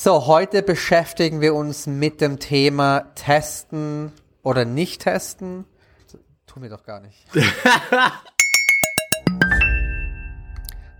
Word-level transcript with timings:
So, 0.00 0.28
heute 0.28 0.62
beschäftigen 0.62 1.40
wir 1.40 1.56
uns 1.56 1.88
mit 1.88 2.20
dem 2.20 2.38
Thema 2.38 3.00
Testen 3.16 4.12
oder 4.44 4.64
nicht 4.64 5.00
testen. 5.02 5.64
Tun 6.46 6.62
wir 6.62 6.70
doch 6.70 6.84
gar 6.84 7.00
nicht. 7.00 7.26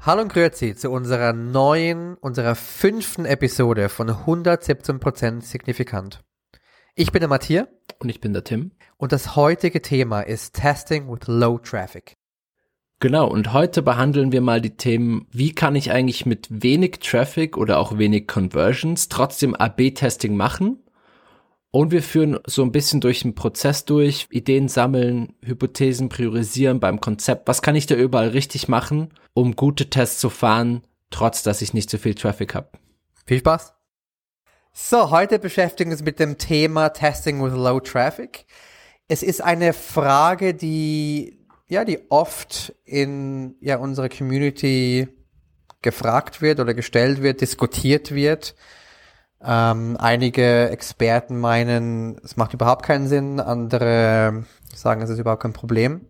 Hallo 0.00 0.22
und 0.22 0.32
grüezi 0.32 0.74
zu 0.74 0.90
unserer 0.90 1.32
neuen, 1.32 2.16
unserer 2.16 2.56
fünften 2.56 3.24
Episode 3.24 3.88
von 3.88 4.10
117% 4.10 5.42
signifikant. 5.42 6.24
Ich 6.96 7.12
bin 7.12 7.20
der 7.20 7.28
Matthias. 7.28 7.68
Und 8.00 8.08
ich 8.08 8.20
bin 8.20 8.32
der 8.32 8.42
Tim. 8.42 8.72
Und 8.96 9.12
das 9.12 9.36
heutige 9.36 9.80
Thema 9.80 10.22
ist 10.22 10.56
Testing 10.56 11.08
with 11.08 11.28
Low 11.28 11.58
Traffic. 11.58 12.16
Genau, 13.00 13.28
und 13.28 13.52
heute 13.52 13.82
behandeln 13.82 14.32
wir 14.32 14.40
mal 14.40 14.60
die 14.60 14.76
Themen, 14.76 15.28
wie 15.30 15.54
kann 15.54 15.76
ich 15.76 15.92
eigentlich 15.92 16.26
mit 16.26 16.48
wenig 16.50 16.98
Traffic 16.98 17.56
oder 17.56 17.78
auch 17.78 17.96
wenig 17.96 18.26
Conversions 18.26 19.08
trotzdem 19.08 19.54
AB-Testing 19.54 20.34
machen? 20.34 20.82
Und 21.70 21.92
wir 21.92 22.02
führen 22.02 22.40
so 22.44 22.62
ein 22.62 22.72
bisschen 22.72 23.00
durch 23.00 23.20
den 23.20 23.36
Prozess 23.36 23.84
durch, 23.84 24.26
Ideen 24.30 24.66
sammeln, 24.66 25.34
Hypothesen 25.44 26.08
priorisieren 26.08 26.80
beim 26.80 27.00
Konzept. 27.00 27.46
Was 27.46 27.62
kann 27.62 27.76
ich 27.76 27.86
da 27.86 27.94
überall 27.94 28.28
richtig 28.28 28.66
machen, 28.66 29.10
um 29.32 29.54
gute 29.54 29.88
Tests 29.88 30.18
zu 30.18 30.28
fahren, 30.28 30.82
trotz 31.10 31.44
dass 31.44 31.62
ich 31.62 31.74
nicht 31.74 31.90
so 31.90 31.98
viel 31.98 32.14
Traffic 32.14 32.56
habe? 32.56 32.70
Viel 33.26 33.38
Spaß! 33.38 33.74
So, 34.72 35.10
heute 35.10 35.38
beschäftigen 35.38 35.90
wir 35.90 35.96
uns 35.96 36.04
mit 36.04 36.18
dem 36.18 36.36
Thema 36.36 36.88
Testing 36.88 37.44
with 37.44 37.52
Low 37.52 37.78
Traffic. 37.78 38.46
Es 39.06 39.22
ist 39.22 39.40
eine 39.40 39.72
Frage, 39.72 40.54
die 40.54 41.37
ja, 41.68 41.84
die 41.84 42.10
oft 42.10 42.74
in 42.84 43.56
ja, 43.60 43.76
unserer 43.76 44.08
Community 44.08 45.08
gefragt 45.82 46.42
wird 46.42 46.60
oder 46.60 46.74
gestellt 46.74 47.22
wird, 47.22 47.40
diskutiert 47.40 48.12
wird. 48.12 48.54
Ähm, 49.40 49.96
einige 50.00 50.70
Experten 50.70 51.38
meinen, 51.38 52.18
es 52.24 52.36
macht 52.36 52.54
überhaupt 52.54 52.84
keinen 52.84 53.06
Sinn, 53.06 53.38
andere 53.38 54.44
sagen, 54.74 55.02
es 55.02 55.10
ist 55.10 55.18
überhaupt 55.18 55.42
kein 55.42 55.52
Problem. 55.52 56.06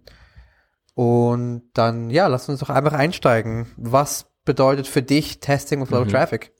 Und 0.95 1.62
dann, 1.75 2.11
ja, 2.11 2.27
lass 2.27 2.48
uns 2.48 2.61
doch 2.61 2.70
einfach 2.70 2.93
einsteigen. 2.93 3.67
Was 3.77 4.27
bedeutet 4.45 4.87
für 4.87 5.03
dich 5.03 5.41
Testing 5.41 5.81
with 5.81 5.91
Low 5.91 6.05
mhm. 6.05 6.09
Traffic? 6.09 6.53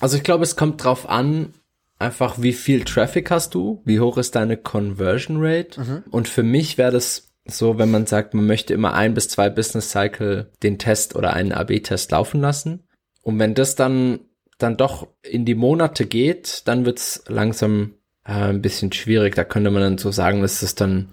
Also 0.00 0.16
ich 0.16 0.24
glaube, 0.24 0.44
es 0.44 0.56
kommt 0.56 0.82
drauf 0.82 1.08
an, 1.08 1.54
einfach 1.98 2.40
wie 2.40 2.52
viel 2.52 2.84
Traffic 2.84 3.30
hast 3.30 3.54
du, 3.54 3.82
wie 3.84 4.00
hoch 4.00 4.18
ist 4.18 4.34
deine 4.34 4.56
Conversion 4.56 5.36
Rate. 5.40 5.80
Mhm. 5.80 6.04
Und 6.10 6.28
für 6.28 6.42
mich 6.42 6.78
wäre 6.78 6.90
das 6.90 7.27
so, 7.50 7.78
wenn 7.78 7.90
man 7.90 8.06
sagt, 8.06 8.34
man 8.34 8.46
möchte 8.46 8.74
immer 8.74 8.94
ein 8.94 9.14
bis 9.14 9.28
zwei 9.28 9.48
Business 9.48 9.90
Cycle 9.90 10.50
den 10.62 10.78
Test 10.78 11.16
oder 11.16 11.32
einen 11.32 11.52
AB-Test 11.52 12.10
laufen 12.10 12.40
lassen. 12.40 12.84
Und 13.22 13.38
wenn 13.38 13.54
das 13.54 13.74
dann, 13.74 14.20
dann 14.58 14.76
doch 14.76 15.08
in 15.22 15.44
die 15.44 15.54
Monate 15.54 16.06
geht, 16.06 16.62
dann 16.66 16.84
wird's 16.84 17.24
langsam 17.26 17.94
äh, 18.24 18.32
ein 18.32 18.62
bisschen 18.62 18.92
schwierig. 18.92 19.34
Da 19.34 19.44
könnte 19.44 19.70
man 19.70 19.82
dann 19.82 19.98
so 19.98 20.10
sagen, 20.10 20.42
das 20.42 20.62
ist 20.62 20.80
dann 20.80 21.08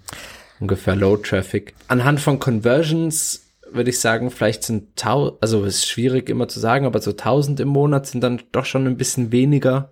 ungefähr 0.60 0.96
Low 0.96 1.18
Traffic. 1.18 1.74
Anhand 1.88 2.20
von 2.20 2.40
Conversions 2.40 3.42
würde 3.72 3.90
ich 3.90 4.00
sagen, 4.00 4.32
vielleicht 4.32 4.64
sind 4.64 4.96
tausend, 4.96 5.38
also 5.42 5.66
es 5.66 5.78
ist 5.78 5.88
schwierig 5.88 6.30
immer 6.30 6.48
zu 6.48 6.60
sagen, 6.60 6.86
aber 6.86 7.02
so 7.02 7.14
tausend 7.14 7.60
im 7.60 7.68
Monat 7.70 8.08
sind 8.08 8.22
dann 8.22 8.42
doch 8.52 8.66
schon 8.66 8.88
ein 8.88 8.98
bisschen 8.98 9.32
weniger, 9.32 9.92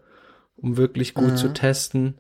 um 0.56 0.78
wirklich 0.78 1.14
gut 1.14 1.32
mhm. 1.32 1.38
zu 1.38 1.54
testen. 1.54 2.20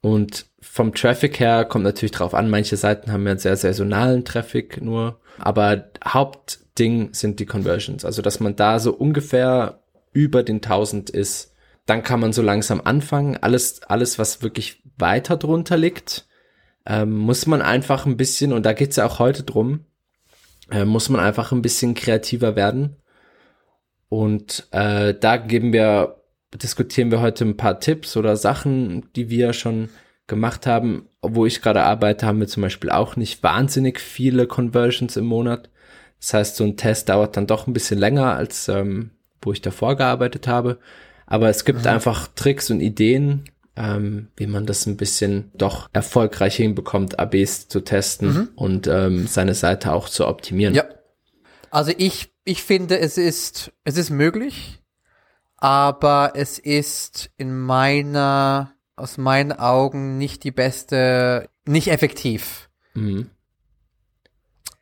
Und 0.00 0.46
vom 0.62 0.94
Traffic 0.94 1.38
her 1.40 1.64
kommt 1.64 1.84
natürlich 1.84 2.12
drauf 2.12 2.34
an, 2.34 2.48
manche 2.48 2.76
Seiten 2.76 3.12
haben 3.12 3.26
ja 3.26 3.36
sehr 3.36 3.56
saisonalen 3.56 4.24
Traffic 4.24 4.80
nur, 4.80 5.20
aber 5.38 5.90
Hauptding 6.04 7.12
sind 7.12 7.40
die 7.40 7.46
Conversions. 7.46 8.04
Also, 8.04 8.22
dass 8.22 8.40
man 8.40 8.56
da 8.56 8.78
so 8.78 8.92
ungefähr 8.92 9.82
über 10.12 10.42
den 10.42 10.56
1000 10.56 11.10
ist, 11.10 11.52
dann 11.84 12.02
kann 12.02 12.20
man 12.20 12.32
so 12.32 12.42
langsam 12.42 12.80
anfangen. 12.82 13.36
Alles, 13.36 13.82
alles, 13.82 14.18
was 14.18 14.42
wirklich 14.42 14.82
weiter 14.96 15.36
drunter 15.36 15.76
liegt, 15.76 16.26
ähm, 16.86 17.12
muss 17.18 17.46
man 17.46 17.60
einfach 17.60 18.06
ein 18.06 18.16
bisschen, 18.16 18.52
und 18.52 18.64
da 18.64 18.72
geht's 18.72 18.96
ja 18.96 19.06
auch 19.06 19.18
heute 19.18 19.42
drum, 19.42 19.84
äh, 20.70 20.84
muss 20.84 21.08
man 21.08 21.20
einfach 21.20 21.52
ein 21.52 21.62
bisschen 21.62 21.94
kreativer 21.94 22.54
werden. 22.56 22.96
Und 24.08 24.68
äh, 24.70 25.14
da 25.14 25.38
geben 25.38 25.72
wir 25.72 26.22
diskutieren 26.58 27.10
wir 27.10 27.20
heute 27.20 27.44
ein 27.44 27.56
paar 27.56 27.80
Tipps 27.80 28.16
oder 28.16 28.36
Sachen, 28.36 29.10
die 29.14 29.30
wir 29.30 29.52
schon 29.52 29.88
gemacht 30.32 30.66
haben. 30.66 31.08
Wo 31.20 31.46
ich 31.46 31.62
gerade 31.62 31.82
arbeite, 31.84 32.26
haben 32.26 32.40
wir 32.40 32.48
zum 32.48 32.62
Beispiel 32.62 32.90
auch 32.90 33.16
nicht 33.16 33.42
wahnsinnig 33.42 34.00
viele 34.00 34.46
Conversions 34.46 35.16
im 35.16 35.26
Monat. 35.26 35.68
Das 36.18 36.34
heißt, 36.34 36.56
so 36.56 36.64
ein 36.64 36.76
Test 36.76 37.10
dauert 37.10 37.36
dann 37.36 37.46
doch 37.46 37.66
ein 37.66 37.74
bisschen 37.74 37.98
länger, 37.98 38.34
als 38.34 38.68
ähm, 38.68 39.10
wo 39.42 39.52
ich 39.52 39.60
davor 39.60 39.96
gearbeitet 39.96 40.48
habe. 40.48 40.78
Aber 41.26 41.48
es 41.48 41.64
gibt 41.64 41.82
mhm. 41.82 41.88
einfach 41.88 42.28
Tricks 42.34 42.70
und 42.70 42.80
Ideen, 42.80 43.44
ähm, 43.76 44.28
wie 44.36 44.46
man 44.46 44.64
das 44.66 44.86
ein 44.86 44.96
bisschen 44.96 45.50
doch 45.54 45.90
erfolgreich 45.92 46.56
hinbekommt, 46.56 47.18
ABs 47.18 47.68
zu 47.68 47.80
testen 47.80 48.32
mhm. 48.32 48.48
und 48.56 48.86
ähm, 48.86 49.26
seine 49.26 49.54
Seite 49.54 49.92
auch 49.92 50.08
zu 50.08 50.26
optimieren. 50.26 50.74
Ja. 50.74 50.84
Also 51.70 51.92
ich, 51.96 52.32
ich 52.44 52.62
finde, 52.62 52.98
es 52.98 53.18
ist, 53.18 53.72
es 53.84 53.96
ist 53.96 54.10
möglich 54.10 54.82
aber 55.62 56.32
es 56.34 56.58
ist 56.58 57.30
in 57.36 57.56
meiner, 57.56 58.74
aus 58.96 59.18
meinen 59.18 59.52
Augen 59.52 60.18
nicht 60.18 60.44
die 60.44 60.50
beste, 60.50 61.48
nicht 61.64 61.88
effektiv. 61.88 62.68
Mhm. 62.94 63.30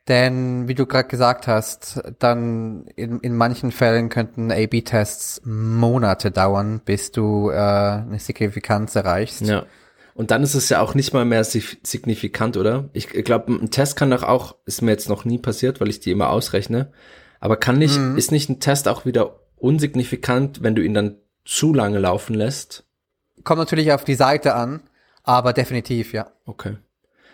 Denn, 0.07 0.67
wie 0.67 0.75
du 0.75 0.87
gerade 0.87 1.07
gesagt 1.07 1.47
hast, 1.47 2.01
dann 2.19 2.85
in, 2.95 3.19
in 3.19 3.35
manchen 3.35 3.71
Fällen 3.71 4.09
könnten 4.09 4.51
A-B-Tests 4.51 5.41
Monate 5.45 6.31
dauern, 6.31 6.81
bis 6.83 7.11
du 7.11 7.49
äh, 7.49 7.55
eine 7.55 8.19
Signifikanz 8.19 8.95
erreichst. 8.95 9.41
Ja. 9.41 9.65
Und 10.13 10.31
dann 10.31 10.43
ist 10.43 10.55
es 10.55 10.69
ja 10.69 10.81
auch 10.81 10.95
nicht 10.95 11.13
mal 11.13 11.23
mehr 11.23 11.43
signifikant, 11.43 12.57
oder? 12.57 12.89
Ich 12.93 13.07
glaube, 13.09 13.53
ein 13.53 13.71
Test 13.71 13.95
kann 13.95 14.11
doch 14.11 14.23
auch, 14.23 14.55
ist 14.65 14.81
mir 14.81 14.91
jetzt 14.91 15.07
noch 15.07 15.23
nie 15.23 15.37
passiert, 15.37 15.79
weil 15.79 15.89
ich 15.89 15.99
die 15.99 16.11
immer 16.11 16.29
ausrechne, 16.29 16.91
aber 17.39 17.57
kann 17.57 17.77
nicht, 17.77 17.97
mhm. 17.97 18.17
ist 18.17 18.31
nicht 18.31 18.49
ein 18.49 18.59
Test 18.59 18.87
auch 18.87 19.05
wieder 19.05 19.39
unsignifikant, 19.57 20.61
wenn 20.61 20.75
du 20.75 20.83
ihn 20.83 20.93
dann 20.93 21.17
zu 21.45 21.73
lange 21.73 21.99
laufen 21.99 22.33
lässt? 22.33 22.85
Kommt 23.43 23.59
natürlich 23.59 23.91
auf 23.91 24.03
die 24.03 24.15
Seite 24.15 24.55
an, 24.55 24.81
aber 25.23 25.53
definitiv, 25.53 26.13
ja. 26.13 26.31
Okay. 26.45 26.77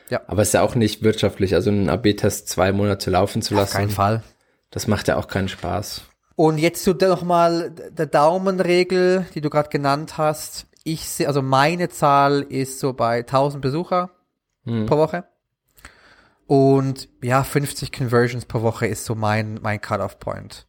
Ja. 0.09 0.22
Aber 0.28 0.41
es 0.41 0.50
ist 0.50 0.53
ja 0.53 0.62
auch 0.62 0.75
nicht 0.75 1.03
wirtschaftlich, 1.03 1.53
also 1.53 1.69
einen 1.69 1.90
AB-Test 1.90 2.47
zwei 2.47 2.72
Monate 2.72 3.09
laufen 3.09 3.41
zu 3.41 3.56
lassen. 3.56 3.72
Auf 3.72 3.74
keinen 3.74 3.90
Fall. 3.90 4.24
Das 4.72 4.88
macht 4.88 5.07
ja 5.07 5.18
auch 5.18 5.28
keinen 5.28 5.50
Spaß. 5.50 6.03
Und 6.36 6.59
jetzt 6.59 6.84
zu 6.84 6.94
noch 6.94 7.24
mal 7.24 7.72
der 7.72 8.06
Daumenregel, 8.06 9.25
die 9.34 9.41
du 9.41 9.50
gerade 9.50 9.69
genannt 9.69 10.18
hast. 10.18 10.68
Ich 10.84 11.09
sehe, 11.09 11.28
also 11.28 11.41
meine 11.41 11.90
Zahl 11.90 12.41
ist 12.41 12.80
so 12.80 12.94
bei 12.94 13.19
1000 13.19 13.62
Besucher 13.62 14.12
hm. 14.66 14.86
pro 14.86 14.97
Woche. 14.97 15.25
Und 16.46 17.09
ja, 17.22 17.44
50 17.44 17.91
Conversions 17.91 18.46
pro 18.46 18.62
Woche 18.62 18.88
ist 18.88 19.03
so 19.03 19.16
mein, 19.16 19.59
mein 19.62 19.81
Cut-off-Point. 19.81 20.68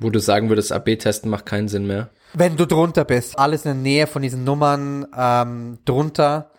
Wo 0.00 0.10
du 0.10 0.18
sagen 0.18 0.48
würdest, 0.48 0.72
AB-Testen 0.72 1.30
macht 1.30 1.46
keinen 1.46 1.68
Sinn 1.68 1.86
mehr. 1.86 2.10
Wenn 2.34 2.56
du 2.56 2.66
drunter 2.66 3.04
bist, 3.04 3.38
alles 3.38 3.64
in 3.64 3.72
der 3.72 3.82
Nähe 3.82 4.06
von 4.06 4.22
diesen 4.22 4.44
Nummern 4.44 5.06
ähm, 5.16 5.78
drunter, 5.84 6.50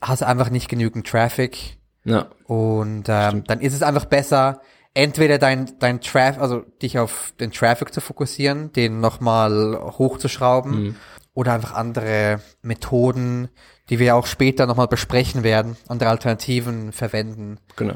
hast 0.00 0.22
du 0.22 0.26
einfach 0.26 0.50
nicht 0.50 0.68
genügend 0.68 1.06
Traffic. 1.06 1.78
Ja. 2.04 2.26
Und 2.44 3.04
ähm, 3.08 3.44
dann 3.46 3.60
ist 3.60 3.74
es 3.74 3.82
einfach 3.82 4.06
besser, 4.06 4.60
entweder 4.94 5.38
dein, 5.38 5.78
dein 5.78 6.00
Traffic, 6.00 6.40
also 6.40 6.60
dich 6.82 6.98
auf 6.98 7.32
den 7.38 7.52
Traffic 7.52 7.92
zu 7.92 8.00
fokussieren, 8.00 8.72
den 8.72 9.00
nochmal 9.00 9.78
hochzuschrauben, 9.98 10.82
mhm. 10.82 10.96
oder 11.34 11.52
einfach 11.52 11.74
andere 11.74 12.40
Methoden, 12.62 13.48
die 13.90 13.98
wir 13.98 14.16
auch 14.16 14.26
später 14.26 14.66
nochmal 14.66 14.88
besprechen 14.88 15.42
werden, 15.42 15.76
andere 15.88 16.10
Alternativen 16.10 16.92
verwenden. 16.92 17.58
Genau 17.76 17.94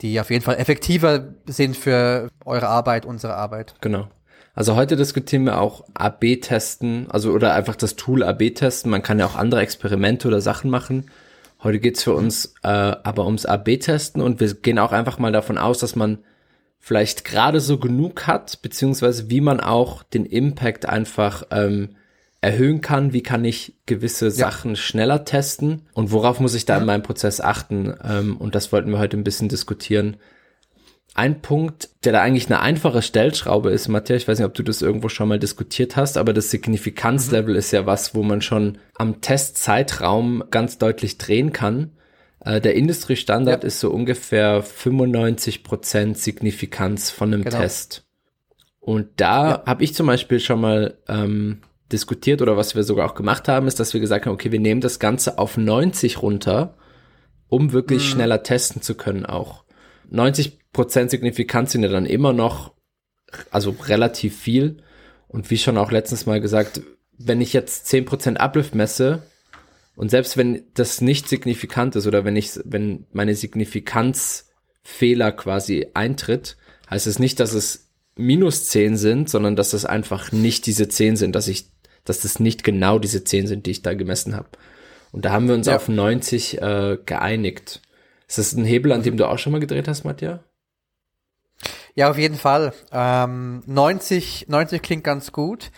die 0.00 0.20
auf 0.20 0.30
jeden 0.30 0.44
Fall 0.44 0.56
effektiver 0.56 1.34
sind 1.46 1.76
für 1.76 2.30
eure 2.44 2.68
Arbeit, 2.68 3.04
unsere 3.04 3.34
Arbeit. 3.34 3.74
Genau. 3.80 4.08
Also 4.58 4.74
heute 4.74 4.96
diskutieren 4.96 5.44
wir 5.44 5.60
auch 5.60 5.84
AB-Testen, 5.94 7.08
also 7.12 7.30
oder 7.30 7.54
einfach 7.54 7.76
das 7.76 7.94
Tool 7.94 8.24
AB-Testen. 8.24 8.90
Man 8.90 9.04
kann 9.04 9.20
ja 9.20 9.26
auch 9.26 9.36
andere 9.36 9.60
Experimente 9.60 10.26
oder 10.26 10.40
Sachen 10.40 10.68
machen. 10.68 11.12
Heute 11.62 11.78
geht's 11.78 12.02
für 12.02 12.12
uns 12.12 12.54
äh, 12.64 12.68
aber 12.68 13.24
ums 13.26 13.46
AB-Testen 13.46 14.20
und 14.20 14.40
wir 14.40 14.52
gehen 14.54 14.80
auch 14.80 14.90
einfach 14.90 15.20
mal 15.20 15.30
davon 15.30 15.58
aus, 15.58 15.78
dass 15.78 15.94
man 15.94 16.18
vielleicht 16.80 17.24
gerade 17.24 17.60
so 17.60 17.78
genug 17.78 18.26
hat, 18.26 18.60
beziehungsweise 18.60 19.30
wie 19.30 19.40
man 19.40 19.60
auch 19.60 20.02
den 20.02 20.26
Impact 20.26 20.86
einfach 20.86 21.44
ähm, 21.52 21.90
erhöhen 22.40 22.80
kann, 22.80 23.12
wie 23.12 23.22
kann 23.22 23.44
ich 23.44 23.74
gewisse 23.86 24.24
ja. 24.24 24.32
Sachen 24.32 24.74
schneller 24.74 25.24
testen 25.24 25.82
und 25.92 26.10
worauf 26.10 26.40
muss 26.40 26.56
ich 26.56 26.64
da 26.64 26.78
in 26.78 26.84
meinem 26.84 27.04
Prozess 27.04 27.40
achten. 27.40 27.94
Ähm, 28.02 28.36
und 28.36 28.56
das 28.56 28.72
wollten 28.72 28.90
wir 28.90 28.98
heute 28.98 29.18
ein 29.18 29.24
bisschen 29.24 29.48
diskutieren. 29.48 30.16
Ein 31.18 31.42
Punkt, 31.42 31.88
der 32.04 32.12
da 32.12 32.22
eigentlich 32.22 32.46
eine 32.46 32.60
einfache 32.60 33.02
Stellschraube 33.02 33.70
ist, 33.70 33.88
Matthias, 33.88 34.22
ich 34.22 34.28
weiß 34.28 34.38
nicht, 34.38 34.46
ob 34.46 34.54
du 34.54 34.62
das 34.62 34.82
irgendwo 34.82 35.08
schon 35.08 35.26
mal 35.26 35.40
diskutiert 35.40 35.96
hast, 35.96 36.16
aber 36.16 36.32
das 36.32 36.52
Signifikanzlevel 36.52 37.54
mhm. 37.54 37.58
ist 37.58 37.72
ja 37.72 37.86
was, 37.86 38.14
wo 38.14 38.22
man 38.22 38.40
schon 38.40 38.78
am 38.94 39.20
Testzeitraum 39.20 40.44
ganz 40.52 40.78
deutlich 40.78 41.18
drehen 41.18 41.52
kann. 41.52 41.90
Äh, 42.44 42.60
der 42.60 42.76
Industriestandard 42.76 43.64
ja. 43.64 43.66
ist 43.66 43.80
so 43.80 43.90
ungefähr 43.90 44.62
95 44.62 45.64
Prozent 45.64 46.18
Signifikanz 46.18 47.10
von 47.10 47.34
einem 47.34 47.42
genau. 47.42 47.58
Test. 47.58 48.04
Und 48.78 49.08
da 49.16 49.48
ja. 49.48 49.62
habe 49.66 49.82
ich 49.82 49.96
zum 49.96 50.06
Beispiel 50.06 50.38
schon 50.38 50.60
mal 50.60 50.98
ähm, 51.08 51.62
diskutiert 51.90 52.42
oder 52.42 52.56
was 52.56 52.76
wir 52.76 52.84
sogar 52.84 53.10
auch 53.10 53.16
gemacht 53.16 53.48
haben, 53.48 53.66
ist, 53.66 53.80
dass 53.80 53.92
wir 53.92 54.00
gesagt 54.00 54.26
haben, 54.26 54.34
okay, 54.34 54.52
wir 54.52 54.60
nehmen 54.60 54.80
das 54.80 55.00
Ganze 55.00 55.38
auf 55.38 55.56
90 55.56 56.22
runter, 56.22 56.76
um 57.48 57.72
wirklich 57.72 58.04
mhm. 58.04 58.08
schneller 58.08 58.44
testen 58.44 58.82
zu 58.82 58.94
können 58.94 59.26
auch. 59.26 59.64
90% 60.10 61.08
Signifikanz 61.08 61.72
sind 61.72 61.82
ja 61.82 61.88
dann 61.88 62.06
immer 62.06 62.32
noch, 62.32 62.74
also 63.50 63.76
relativ 63.86 64.38
viel. 64.38 64.78
Und 65.28 65.50
wie 65.50 65.58
schon 65.58 65.76
auch 65.76 65.90
letztens 65.90 66.26
mal 66.26 66.40
gesagt, 66.40 66.80
wenn 67.18 67.40
ich 67.40 67.52
jetzt 67.52 67.86
10% 67.92 68.36
Uplift 68.36 68.74
messe 68.74 69.22
und 69.96 70.10
selbst 70.10 70.36
wenn 70.36 70.62
das 70.74 71.00
nicht 71.00 71.28
signifikant 71.28 71.96
ist 71.96 72.06
oder 72.06 72.24
wenn 72.24 72.36
ich, 72.36 72.52
wenn 72.64 73.06
meine 73.12 73.34
Signifikanzfehler 73.34 75.32
quasi 75.32 75.88
eintritt, 75.94 76.56
heißt 76.88 77.06
es 77.06 77.18
nicht, 77.18 77.40
dass 77.40 77.52
es 77.52 77.90
minus 78.16 78.66
10 78.66 78.96
sind, 78.96 79.28
sondern 79.28 79.56
dass 79.56 79.70
das 79.70 79.84
einfach 79.84 80.32
nicht 80.32 80.66
diese 80.66 80.88
10 80.88 81.16
sind, 81.16 81.34
dass 81.34 81.48
ich, 81.48 81.66
dass 82.04 82.20
das 82.20 82.40
nicht 82.40 82.64
genau 82.64 82.98
diese 82.98 83.24
10 83.24 83.46
sind, 83.46 83.66
die 83.66 83.72
ich 83.72 83.82
da 83.82 83.94
gemessen 83.94 84.36
habe. 84.36 84.48
Und 85.12 85.24
da 85.24 85.32
haben 85.32 85.48
wir 85.48 85.54
uns 85.54 85.66
ja. 85.66 85.76
auf 85.76 85.88
90 85.88 86.60
äh, 86.60 86.98
geeinigt. 87.04 87.80
Ist 88.28 88.38
das 88.38 88.52
ein 88.52 88.64
Hebel, 88.64 88.92
an 88.92 89.02
dem 89.02 89.16
du 89.16 89.26
auch 89.26 89.38
schon 89.38 89.52
mal 89.52 89.60
gedreht 89.60 89.88
hast, 89.88 90.04
Matja? 90.04 90.44
Ja, 91.94 92.10
auf 92.10 92.18
jeden 92.18 92.36
Fall. 92.36 92.72
Ähm, 92.92 93.62
90, 93.66 94.46
90 94.48 94.82
klingt 94.82 95.02
ganz 95.02 95.32
gut. 95.32 95.72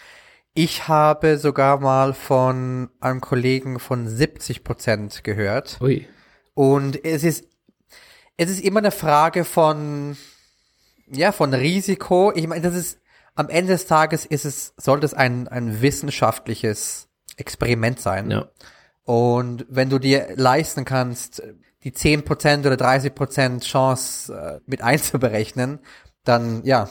Ich 0.53 0.89
habe 0.89 1.39
sogar 1.39 1.79
mal 1.79 2.13
von 2.13 2.91
einem 3.01 3.21
Kollegen 3.21 3.79
von 3.79 4.09
70 4.09 4.65
Prozent 4.65 5.23
gehört. 5.23 5.79
Ui. 5.81 6.07
Und 6.55 7.05
es 7.05 7.23
ist, 7.23 7.47
es 8.37 8.51
ist 8.51 8.65
immer 8.65 8.81
eine 8.81 8.91
Frage 8.91 9.45
von, 9.45 10.17
ja, 11.07 11.31
von 11.31 11.55
Risiko. 11.55 12.33
Ich 12.35 12.49
meine, 12.49 12.63
das 12.63 12.75
ist, 12.75 13.01
am 13.37 13.49
Ende 13.49 13.73
des 13.73 13.87
Tages 13.87 14.27
ist 14.27 14.45
es, 14.45 14.75
sollte 14.77 15.07
es 15.07 15.15
ein, 15.15 15.47
ein 15.47 15.81
wissenschaftliches 15.81 17.09
Experiment 17.37 18.01
sein. 18.01 18.31
Ja. 18.31 18.49
Und 19.05 19.67
wenn 19.69 19.89
du 19.89 19.99
dir 19.99 20.31
leisten 20.35 20.85
kannst, 20.85 21.43
die 21.85 21.93
10% 21.93 22.67
oder 22.67 22.77
30% 22.77 23.61
Chance 23.61 24.35
äh, 24.35 24.61
mit 24.67 24.83
einzuberechnen, 24.83 25.81
dann 26.25 26.65
ja, 26.65 26.89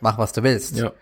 mach 0.00 0.18
was 0.18 0.32
du 0.32 0.42
willst. 0.42 0.76
Ja. 0.76 0.92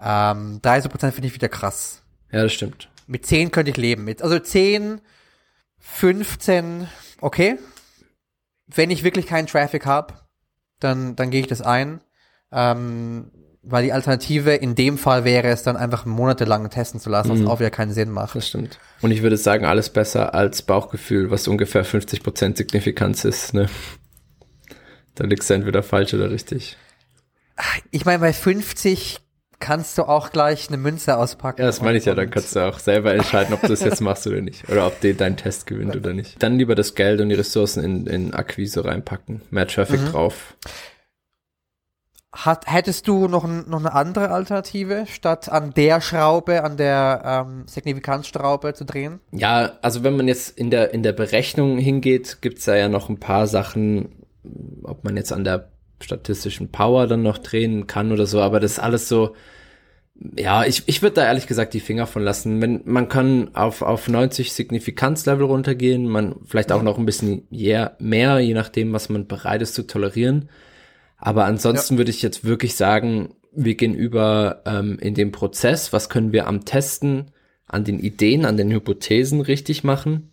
Ähm, 0.00 0.60
30% 0.62 1.12
finde 1.12 1.28
ich 1.28 1.34
wieder 1.34 1.48
krass. 1.48 2.02
Ja, 2.30 2.42
das 2.42 2.52
stimmt. 2.52 2.90
Mit 3.06 3.26
10 3.26 3.50
könnte 3.50 3.70
ich 3.70 3.76
leben. 3.76 4.04
Mit, 4.04 4.22
also 4.22 4.38
10, 4.38 5.00
15, 5.78 6.88
okay. 7.20 7.58
Wenn 8.66 8.90
ich 8.90 9.04
wirklich 9.04 9.26
keinen 9.26 9.46
Traffic 9.46 9.86
habe, 9.86 10.14
dann, 10.80 11.16
dann 11.16 11.30
gehe 11.30 11.40
ich 11.40 11.46
das 11.46 11.60
ein. 11.60 12.00
Ähm, 12.50 13.30
weil 13.66 13.84
die 13.84 13.92
Alternative 13.92 14.54
in 14.54 14.74
dem 14.74 14.98
Fall 14.98 15.24
wäre 15.24 15.48
es 15.48 15.62
dann 15.62 15.76
einfach 15.76 16.04
monatelang 16.04 16.68
testen 16.70 17.00
zu 17.00 17.10
lassen, 17.10 17.30
was 17.30 17.38
mhm. 17.40 17.48
auch 17.48 17.60
wieder 17.60 17.70
keinen 17.70 17.92
Sinn 17.92 18.10
macht. 18.10 18.34
Das 18.34 18.48
stimmt. 18.48 18.78
Und 19.00 19.10
ich 19.10 19.22
würde 19.22 19.36
sagen, 19.36 19.64
alles 19.64 19.90
besser 19.90 20.34
als 20.34 20.62
Bauchgefühl, 20.62 21.30
was 21.30 21.48
ungefähr 21.48 21.84
50% 21.84 22.56
Signifikanz 22.56 23.24
ist. 23.24 23.54
Ne? 23.54 23.68
Da 25.14 25.24
liegst 25.24 25.48
du 25.48 25.54
entweder 25.54 25.82
falsch 25.82 26.14
oder 26.14 26.30
richtig. 26.30 26.76
Ich 27.90 28.04
meine, 28.04 28.18
bei 28.18 28.32
50 28.32 29.20
kannst 29.60 29.96
du 29.96 30.02
auch 30.02 30.30
gleich 30.30 30.68
eine 30.68 30.76
Münze 30.76 31.16
auspacken. 31.16 31.62
Ja, 31.62 31.66
das 31.66 31.80
meine 31.80 31.96
ich 31.96 32.04
ja, 32.04 32.14
dann 32.14 32.30
kannst 32.30 32.54
du 32.54 32.60
auch 32.60 32.78
selber 32.78 33.14
entscheiden, 33.14 33.54
ob 33.54 33.62
du 33.62 33.68
das 33.68 33.80
jetzt 33.80 34.00
machst 34.00 34.26
oder 34.26 34.40
nicht. 34.40 34.68
Oder 34.68 34.86
ob 34.86 35.00
dir 35.00 35.14
dein 35.14 35.36
Test 35.36 35.66
gewinnt 35.66 35.96
oder 35.96 36.12
nicht. 36.12 36.42
Dann 36.42 36.58
lieber 36.58 36.74
das 36.74 36.94
Geld 36.94 37.20
und 37.20 37.28
die 37.30 37.34
Ressourcen 37.34 37.82
in, 37.82 38.06
in 38.06 38.34
Akquise 38.34 38.84
reinpacken. 38.84 39.40
Mehr 39.50 39.66
Traffic 39.66 40.00
mhm. 40.00 40.10
drauf. 40.10 40.54
Hat, 42.34 42.64
hättest 42.66 43.06
du 43.06 43.28
noch, 43.28 43.44
ein, 43.44 43.64
noch 43.68 43.78
eine 43.78 43.92
andere 43.92 44.30
Alternative, 44.30 45.06
statt 45.08 45.48
an 45.48 45.72
der 45.72 46.00
Schraube, 46.00 46.64
an 46.64 46.76
der 46.76 47.46
ähm, 47.46 47.64
Signifikanzschraube 47.66 48.74
zu 48.74 48.84
drehen? 48.84 49.20
Ja, 49.30 49.74
also 49.82 50.02
wenn 50.02 50.16
man 50.16 50.26
jetzt 50.26 50.58
in 50.58 50.70
der, 50.70 50.92
in 50.92 51.04
der 51.04 51.12
Berechnung 51.12 51.78
hingeht, 51.78 52.38
gibt's 52.40 52.64
da 52.64 52.74
ja 52.74 52.88
noch 52.88 53.08
ein 53.08 53.20
paar 53.20 53.46
Sachen, 53.46 54.24
ob 54.82 55.04
man 55.04 55.16
jetzt 55.16 55.32
an 55.32 55.44
der 55.44 55.68
statistischen 56.02 56.72
Power 56.72 57.06
dann 57.06 57.22
noch 57.22 57.38
drehen 57.38 57.86
kann 57.86 58.10
oder 58.10 58.26
so, 58.26 58.40
aber 58.40 58.58
das 58.58 58.72
ist 58.72 58.78
alles 58.80 59.08
so, 59.08 59.36
ja, 60.36 60.64
ich, 60.64 60.82
ich 60.86 61.02
würde 61.02 61.14
da 61.14 61.26
ehrlich 61.26 61.46
gesagt 61.46 61.74
die 61.74 61.80
Finger 61.80 62.06
von 62.06 62.22
lassen. 62.22 62.60
Wenn, 62.62 62.82
man 62.84 63.08
kann 63.08 63.54
auf, 63.54 63.82
auf 63.82 64.08
90 64.08 64.52
Signifikanzlevel 64.52 65.44
runtergehen, 65.44 66.06
man 66.06 66.36
vielleicht 66.44 66.72
auch 66.72 66.82
noch 66.82 66.98
ein 66.98 67.06
bisschen 67.06 67.46
mehr, 67.50 68.38
je 68.40 68.54
nachdem, 68.54 68.92
was 68.92 69.08
man 69.08 69.26
bereit 69.26 69.62
ist 69.62 69.74
zu 69.74 69.86
tolerieren. 69.86 70.48
Aber 71.16 71.44
ansonsten 71.44 71.94
ja. 71.94 71.98
würde 71.98 72.10
ich 72.10 72.22
jetzt 72.22 72.44
wirklich 72.44 72.76
sagen, 72.76 73.34
wir 73.52 73.74
gehen 73.76 73.94
über 73.94 74.62
ähm, 74.66 74.98
in 74.98 75.14
dem 75.14 75.32
Prozess, 75.32 75.92
was 75.92 76.08
können 76.08 76.32
wir 76.32 76.46
am 76.46 76.64
Testen, 76.64 77.30
an 77.66 77.84
den 77.84 77.98
Ideen, 77.98 78.44
an 78.44 78.56
den 78.56 78.70
Hypothesen 78.70 79.40
richtig 79.40 79.84
machen, 79.84 80.32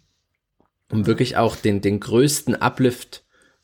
um 0.91 1.05
wirklich 1.05 1.37
auch 1.37 1.55
den, 1.55 1.81
den 1.81 1.99
größten 1.99 2.55
Uplift 2.55 3.23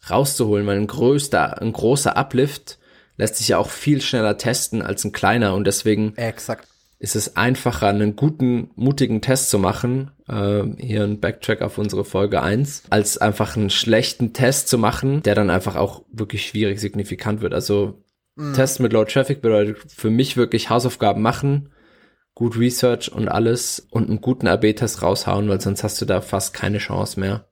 rauszuholen, 0.09 0.65
weil 0.67 0.77
ein 0.77 0.87
größter, 0.87 1.61
ein 1.61 1.73
großer 1.73 2.15
Uplift 2.15 2.77
lässt 3.17 3.35
sich 3.35 3.49
ja 3.49 3.57
auch 3.57 3.69
viel 3.69 4.01
schneller 4.01 4.37
testen 4.37 4.81
als 4.81 5.03
ein 5.03 5.11
kleiner 5.11 5.53
und 5.55 5.65
deswegen 5.65 6.15
Exakt. 6.15 6.67
Ist 6.99 7.15
es 7.15 7.35
einfacher, 7.35 7.87
einen 7.87 8.15
guten, 8.15 8.71
mutigen 8.75 9.21
Test 9.21 9.49
zu 9.49 9.59
machen, 9.59 10.11
äh, 10.27 10.63
hier 10.77 11.03
ein 11.03 11.19
Backtrack 11.19 11.61
auf 11.61 11.77
unsere 11.77 12.03
Folge 12.03 12.41
eins, 12.41 12.83
als 12.89 13.17
einfach 13.17 13.55
einen 13.55 13.69
schlechten 13.69 14.33
Test 14.33 14.67
zu 14.67 14.77
machen, 14.77 15.21
der 15.21 15.35
dann 15.35 15.49
einfach 15.49 15.75
auch 15.75 16.03
wirklich 16.11 16.47
schwierig 16.47 16.79
signifikant 16.79 17.41
wird. 17.41 17.53
Also 17.53 18.03
mhm. 18.35 18.53
Test 18.53 18.79
mit 18.79 18.93
Low 18.93 19.05
Traffic 19.05 19.41
bedeutet 19.41 19.77
für 19.95 20.09
mich 20.09 20.37
wirklich 20.37 20.71
Hausaufgaben 20.71 21.21
machen, 21.21 21.69
gut 22.33 22.57
Research 22.57 23.11
und 23.11 23.27
alles 23.27 23.87
und 23.91 24.09
einen 24.09 24.21
guten 24.21 24.47
AB-Test 24.47 25.03
raushauen, 25.03 25.49
weil 25.49 25.61
sonst 25.61 25.83
hast 25.83 26.01
du 26.01 26.05
da 26.05 26.21
fast 26.21 26.53
keine 26.53 26.79
Chance 26.79 27.19
mehr. 27.19 27.47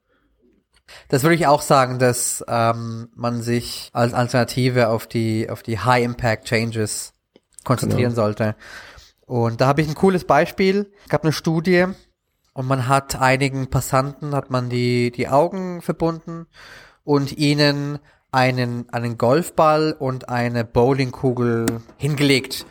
Das 1.08 1.22
würde 1.22 1.34
ich 1.34 1.46
auch 1.46 1.62
sagen, 1.62 1.98
dass 1.98 2.44
ähm, 2.48 3.08
man 3.14 3.42
sich 3.42 3.90
als 3.92 4.12
Alternative 4.14 4.88
auf 4.88 5.06
die 5.06 5.50
auf 5.50 5.62
die 5.62 5.78
High 5.80 6.04
Impact 6.04 6.46
Changes 6.46 7.12
konzentrieren 7.64 8.10
genau. 8.10 8.22
sollte. 8.22 8.54
Und 9.26 9.60
da 9.60 9.66
habe 9.66 9.82
ich 9.82 9.88
ein 9.88 9.94
cooles 9.94 10.24
Beispiel. 10.24 10.90
Es 11.04 11.10
gab 11.10 11.24
eine 11.24 11.32
Studie 11.32 11.86
und 12.52 12.66
man 12.66 12.88
hat 12.88 13.20
einigen 13.20 13.68
Passanten 13.68 14.34
hat 14.34 14.50
man 14.50 14.70
die 14.70 15.10
die 15.10 15.28
Augen 15.28 15.82
verbunden 15.82 16.46
und 17.04 17.36
ihnen 17.36 17.98
einen 18.30 18.88
einen 18.90 19.18
Golfball 19.18 19.94
und 19.98 20.28
eine 20.28 20.64
Bowlingkugel 20.64 21.66
hingelegt 21.98 22.64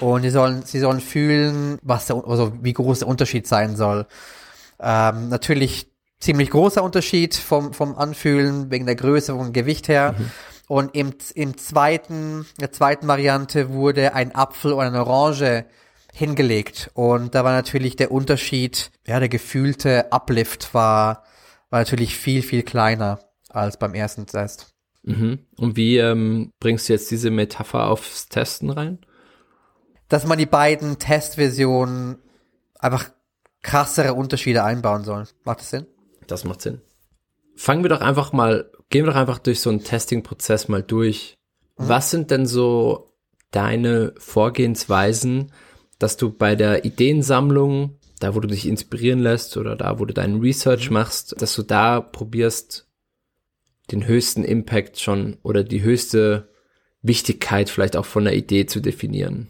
und 0.00 0.22
sie 0.22 0.30
sollen 0.30 0.62
sie 0.64 0.80
sollen 0.80 1.00
fühlen, 1.00 1.78
was 1.82 2.06
der 2.06 2.16
also 2.26 2.52
wie 2.62 2.72
groß 2.72 3.00
der 3.00 3.08
Unterschied 3.08 3.46
sein 3.46 3.76
soll. 3.76 4.06
Ähm, 4.80 5.28
natürlich 5.28 5.92
ziemlich 6.20 6.50
großer 6.50 6.82
Unterschied 6.82 7.36
vom, 7.36 7.72
vom 7.72 7.96
Anfühlen 7.96 8.70
wegen 8.70 8.86
der 8.86 8.96
Größe 8.96 9.34
und 9.34 9.52
Gewicht 9.52 9.88
her. 9.88 10.14
Mhm. 10.18 10.30
Und 10.66 10.94
im, 10.94 11.14
im 11.34 11.56
zweiten, 11.56 12.44
der 12.60 12.72
zweiten 12.72 13.08
Variante 13.08 13.70
wurde 13.70 14.14
ein 14.14 14.34
Apfel 14.34 14.72
oder 14.72 14.88
eine 14.88 15.06
Orange 15.06 15.64
hingelegt. 16.18 16.90
Und 16.94 17.34
da 17.34 17.44
war 17.44 17.52
natürlich 17.52 17.96
der 17.96 18.10
Unterschied, 18.10 18.90
ja, 19.06 19.18
der 19.20 19.28
gefühlte 19.28 20.12
Uplift 20.12 20.74
war, 20.74 21.24
war 21.70 21.80
natürlich 21.80 22.16
viel, 22.16 22.42
viel 22.42 22.62
kleiner 22.62 23.20
als 23.48 23.78
beim 23.78 23.94
ersten 23.94 24.26
Test. 24.26 24.74
Mhm. 25.02 25.46
Und 25.56 25.76
wie 25.76 25.98
ähm, 25.98 26.52
bringst 26.60 26.88
du 26.88 26.92
jetzt 26.92 27.10
diese 27.10 27.30
Metapher 27.30 27.86
aufs 27.86 28.28
Testen 28.28 28.70
rein? 28.70 28.98
Dass 30.08 30.26
man 30.26 30.38
die 30.38 30.46
beiden 30.46 30.98
Testversionen 30.98 32.18
einfach 32.78 33.10
krassere 33.62 34.14
Unterschiede 34.14 34.64
einbauen 34.64 35.04
soll. 35.04 35.24
Macht 35.44 35.60
das 35.60 35.70
Sinn? 35.70 35.86
Das 36.26 36.44
macht 36.44 36.62
Sinn. 36.62 36.80
Fangen 37.56 37.82
wir 37.82 37.90
doch 37.90 38.00
einfach 38.00 38.32
mal, 38.32 38.70
gehen 38.90 39.04
wir 39.04 39.12
doch 39.12 39.18
einfach 39.18 39.38
durch 39.38 39.60
so 39.60 39.70
einen 39.70 39.84
Testing-Prozess 39.84 40.68
mal 40.68 40.82
durch. 40.82 41.36
Mhm. 41.76 41.88
Was 41.88 42.10
sind 42.10 42.30
denn 42.30 42.46
so 42.46 43.12
deine 43.50 44.14
Vorgehensweisen, 44.18 45.52
dass 45.98 46.16
du 46.16 46.30
bei 46.30 46.54
der 46.54 46.84
Ideensammlung, 46.84 47.98
da 48.20 48.34
wo 48.34 48.40
du 48.40 48.48
dich 48.48 48.66
inspirieren 48.66 49.18
lässt 49.18 49.56
oder 49.56 49.76
da 49.76 49.98
wo 49.98 50.04
du 50.04 50.14
deinen 50.14 50.40
Research 50.40 50.88
mhm. 50.88 50.94
machst, 50.94 51.40
dass 51.40 51.54
du 51.54 51.62
da 51.62 52.00
probierst, 52.00 52.86
den 53.90 54.06
höchsten 54.06 54.44
Impact 54.44 55.00
schon 55.00 55.38
oder 55.42 55.64
die 55.64 55.82
höchste 55.82 56.48
Wichtigkeit 57.02 57.70
vielleicht 57.70 57.96
auch 57.96 58.04
von 58.04 58.24
der 58.24 58.34
Idee 58.34 58.66
zu 58.66 58.80
definieren? 58.80 59.48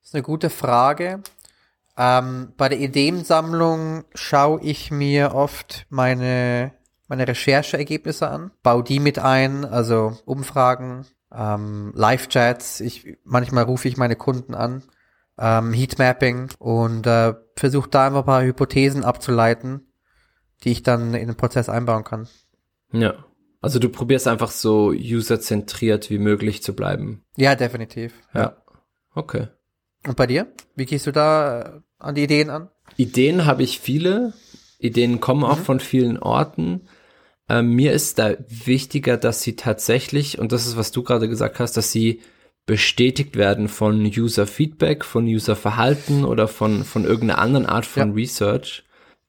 Das 0.00 0.10
ist 0.10 0.14
eine 0.14 0.22
gute 0.22 0.50
Frage. 0.50 1.22
Ähm, 1.96 2.52
bei 2.56 2.68
der 2.68 2.78
Ideensammlung 2.78 4.04
schaue 4.14 4.60
ich 4.62 4.90
mir 4.90 5.34
oft 5.34 5.86
meine, 5.88 6.72
meine 7.08 7.26
Rechercheergebnisse 7.26 8.28
an, 8.28 8.50
baue 8.62 8.84
die 8.84 9.00
mit 9.00 9.18
ein, 9.18 9.64
also 9.64 10.18
Umfragen, 10.26 11.06
ähm, 11.34 11.92
Live-Chats. 11.94 12.80
Ich, 12.80 13.16
manchmal 13.24 13.64
rufe 13.64 13.88
ich 13.88 13.96
meine 13.96 14.16
Kunden 14.16 14.54
an, 14.54 14.82
ähm, 15.38 15.72
Heatmapping 15.72 16.50
und 16.58 17.06
äh, 17.06 17.34
versuche 17.56 17.90
da 17.90 18.06
einfach 18.06 18.20
ein 18.20 18.26
paar 18.26 18.42
Hypothesen 18.42 19.04
abzuleiten, 19.04 19.92
die 20.64 20.72
ich 20.72 20.82
dann 20.82 21.14
in 21.14 21.28
den 21.28 21.36
Prozess 21.36 21.68
einbauen 21.68 22.04
kann. 22.04 22.28
Ja. 22.92 23.24
Also 23.60 23.78
du 23.78 23.88
probierst 23.88 24.28
einfach 24.28 24.50
so 24.50 24.88
userzentriert 24.88 26.10
wie 26.10 26.18
möglich 26.18 26.62
zu 26.62 26.74
bleiben. 26.74 27.24
Ja, 27.36 27.54
definitiv. 27.54 28.14
Ja. 28.32 28.40
ja. 28.40 28.56
Okay. 29.14 29.48
Und 30.06 30.16
bei 30.16 30.26
dir? 30.26 30.52
Wie 30.76 30.84
gehst 30.84 31.06
du 31.06 31.12
da 31.12 31.82
an 31.98 32.14
die 32.14 32.22
Ideen 32.22 32.50
an? 32.50 32.70
Ideen 32.96 33.44
habe 33.44 33.62
ich 33.62 33.80
viele. 33.80 34.34
Ideen 34.78 35.20
kommen 35.20 35.42
auch 35.42 35.58
mhm. 35.58 35.64
von 35.64 35.80
vielen 35.80 36.18
Orten. 36.18 36.88
Ähm, 37.48 37.70
mir 37.70 37.92
ist 37.92 38.18
da 38.18 38.34
wichtiger, 38.48 39.16
dass 39.16 39.42
sie 39.42 39.56
tatsächlich, 39.56 40.38
und 40.38 40.52
das 40.52 40.66
ist, 40.66 40.76
was 40.76 40.92
du 40.92 41.02
gerade 41.02 41.28
gesagt 41.28 41.58
hast, 41.58 41.76
dass 41.76 41.90
sie 41.90 42.20
bestätigt 42.66 43.36
werden 43.36 43.68
von 43.68 44.04
User 44.04 44.46
Feedback, 44.46 45.04
von 45.04 45.24
User 45.26 45.54
Verhalten 45.54 46.24
oder 46.24 46.48
von, 46.48 46.84
von 46.84 47.04
irgendeiner 47.04 47.40
anderen 47.40 47.66
Art 47.66 47.86
von 47.86 48.08
ja. 48.08 48.14
Research. 48.14 48.82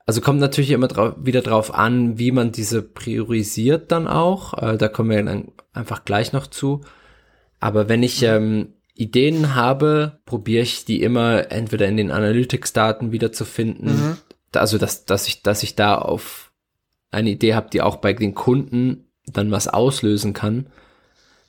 Also 0.07 0.21
kommt 0.21 0.39
natürlich 0.39 0.71
immer 0.71 0.87
drauf, 0.87 1.15
wieder 1.19 1.41
drauf 1.41 1.73
an, 1.73 2.17
wie 2.17 2.31
man 2.31 2.51
diese 2.51 2.81
priorisiert 2.81 3.91
dann 3.91 4.07
auch. 4.07 4.53
Äh, 4.55 4.77
da 4.77 4.87
kommen 4.87 5.11
wir 5.11 5.23
dann 5.23 5.51
einfach 5.73 6.03
gleich 6.03 6.33
noch 6.33 6.47
zu. 6.47 6.81
Aber 7.59 7.89
wenn 7.89 8.03
ich 8.03 8.23
ähm, 8.23 8.73
Ideen 8.95 9.53
habe, 9.53 10.19
probiere 10.25 10.63
ich 10.63 10.85
die 10.85 11.03
immer 11.03 11.51
entweder 11.51 11.87
in 11.87 11.97
den 11.97 12.09
Analytics-Daten 12.11 13.11
wiederzufinden. 13.11 13.87
Mhm. 13.87 14.17
Also 14.53 14.79
dass, 14.79 15.05
dass 15.05 15.27
ich, 15.27 15.43
dass 15.43 15.61
ich 15.61 15.75
da 15.75 15.95
auf 15.95 16.51
eine 17.11 17.29
Idee 17.29 17.53
habe, 17.53 17.69
die 17.69 17.81
auch 17.81 17.97
bei 17.97 18.13
den 18.13 18.33
Kunden 18.33 19.05
dann 19.27 19.51
was 19.51 19.67
auslösen 19.67 20.33
kann. 20.33 20.67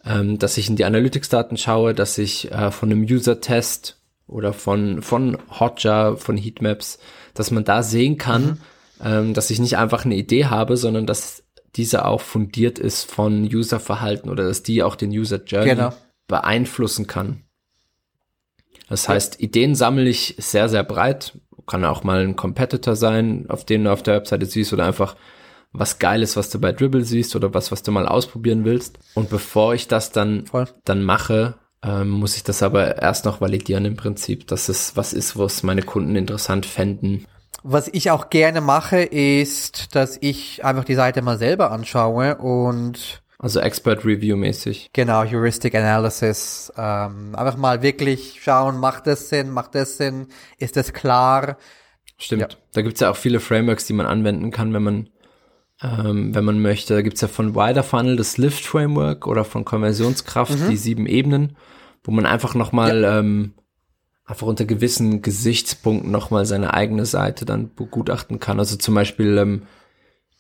Ähm, 0.05 0.39
dass 0.39 0.57
ich 0.57 0.69
in 0.69 0.77
die 0.77 0.85
Analytics-Daten 0.85 1.57
schaue, 1.57 1.95
dass 1.95 2.19
ich 2.19 2.51
äh, 2.53 2.71
von 2.71 2.91
einem 2.91 3.03
User-Test 3.03 4.01
oder 4.27 4.53
von, 4.53 5.03
von 5.03 5.39
Hotjar, 5.59 6.17
von 6.17 6.37
Heatmaps, 6.37 6.99
dass 7.35 7.51
man 7.51 7.65
da 7.65 7.83
sehen 7.83 8.19
kann, 8.19 8.45
mhm. 8.45 8.59
ähm, 9.05 9.35
dass 9.35 9.51
ich 9.51 9.59
nicht 9.59 9.77
einfach 9.77 10.05
eine 10.05 10.17
Idee 10.17 10.47
habe, 10.47 10.77
sondern 10.77 11.07
dass 11.07 11.43
diese 11.77 12.05
auch 12.05 12.21
fundiert 12.21 12.79
ist 12.79 13.11
von 13.11 13.45
Userverhalten 13.45 14.31
oder 14.31 14.45
dass 14.45 14.63
die 14.63 14.83
auch 14.83 14.97
den 14.97 15.11
User 15.11 15.43
Journey 15.45 15.71
genau. 15.71 15.93
beeinflussen 16.27 17.07
kann. 17.07 17.43
Das 18.89 19.09
heißt, 19.09 19.41
Ideen 19.41 19.75
sammle 19.75 20.09
ich 20.09 20.35
sehr, 20.39 20.69
sehr 20.69 20.83
breit. 20.83 21.39
Kann 21.67 21.85
auch 21.85 22.05
mal 22.05 22.21
ein 22.21 22.37
Competitor 22.37 22.97
sein, 22.97 23.45
auf 23.49 23.67
den 23.67 23.85
du 23.85 23.93
auf 23.93 24.03
der 24.03 24.15
Webseite 24.15 24.47
siehst 24.47 24.73
oder 24.73 24.87
einfach 24.87 25.17
was 25.73 25.99
Geiles, 25.99 26.37
was 26.37 26.51
du 26.51 26.59
bei 26.59 26.73
Dribble 26.73 27.05
siehst 27.05 27.37
oder 27.37 27.53
was, 27.55 27.71
was 27.73 27.83
du 27.83 27.93
mal 27.93 28.07
ausprobieren 28.07 28.65
willst. 28.65 28.99
Und 29.15 29.31
bevor 29.31 29.75
ich 29.75 29.89
das 29.89 30.13
dann, 30.13 30.47
Voll. 30.47 30.67
dann 30.85 31.03
mache, 31.03 31.55
ähm, 31.83 32.11
muss 32.11 32.37
ich 32.37 32.43
das 32.43 32.63
aber 32.63 33.01
erst 33.01 33.25
noch 33.25 33.41
validieren 33.41 33.85
im 33.85 33.97
Prinzip, 33.97 34.47
dass 34.47 34.69
es 34.69 34.97
was 34.97 35.13
ist, 35.13 35.39
was 35.39 35.63
meine 35.63 35.83
Kunden 35.83 36.17
interessant 36.17 36.67
fänden. 36.67 37.27
Was 37.63 37.89
ich 37.89 38.11
auch 38.11 38.31
gerne 38.31 38.61
mache, 38.61 39.03
ist, 39.03 39.95
dass 39.95 40.17
ich 40.21 40.65
einfach 40.65 40.85
die 40.85 40.95
Seite 40.95 41.23
mal 41.23 41.39
selber 41.39 41.71
anschaue 41.71 42.37
und 42.37 43.23
also 43.41 43.61
Expert 43.61 44.05
Review 44.05 44.37
mäßig. 44.37 44.91
Genau, 44.93 45.23
Heuristic 45.25 45.75
Analysis. 45.77 46.73
Ähm, 46.77 47.37
einfach 47.37 47.57
mal 47.57 47.83
wirklich 47.83 48.41
schauen, 48.43 48.79
macht 48.79 49.07
das 49.07 49.29
Sinn, 49.29 49.51
macht 49.51 49.77
das 49.77 49.97
Sinn, 49.97 50.27
ist 50.59 50.77
das 50.77 50.93
klar? 50.93 51.57
Stimmt. 52.17 52.43
Ja. 52.43 52.49
Da 52.73 52.83
gibt's 52.83 52.99
ja 52.99 53.11
auch 53.11 53.17
viele 53.17 53.39
Frameworks, 53.39 53.87
die 53.87 53.93
man 53.93 54.07
anwenden 54.07 54.51
kann, 54.51 54.75
wenn 54.75 54.83
man 54.83 55.09
ähm, 55.83 56.35
wenn 56.35 56.45
man 56.45 56.61
möchte. 56.61 56.95
Da 56.95 57.03
gibt's 57.03 57.21
ja 57.21 57.29
von 57.29 57.55
Wider 57.55 57.83
Funnel 57.83 58.17
das 58.17 58.37
Lift 58.39 58.65
Framework 58.65 59.27
oder 59.27 59.45
von 59.45 59.65
Konversionskraft 59.65 60.59
mhm. 60.59 60.71
die 60.71 60.77
sieben 60.77 61.07
Ebenen, 61.07 61.57
wo 62.03 62.11
man 62.11 62.27
einfach 62.27 62.55
nochmal 62.55 63.03
ja. 63.03 63.19
ähm, 63.19 63.55
einfach 64.25 64.47
unter 64.47 64.65
gewissen 64.65 65.23
Gesichtspunkten 65.23 66.11
nochmal 66.11 66.45
seine 66.47 66.75
eigene 66.75 67.07
Seite 67.07 67.45
dann 67.45 67.75
begutachten 67.75 68.41
kann. 68.41 68.59
Also 68.59 68.77
zum 68.77 68.95
Beispiel, 68.95 69.39
ähm, 69.39 69.63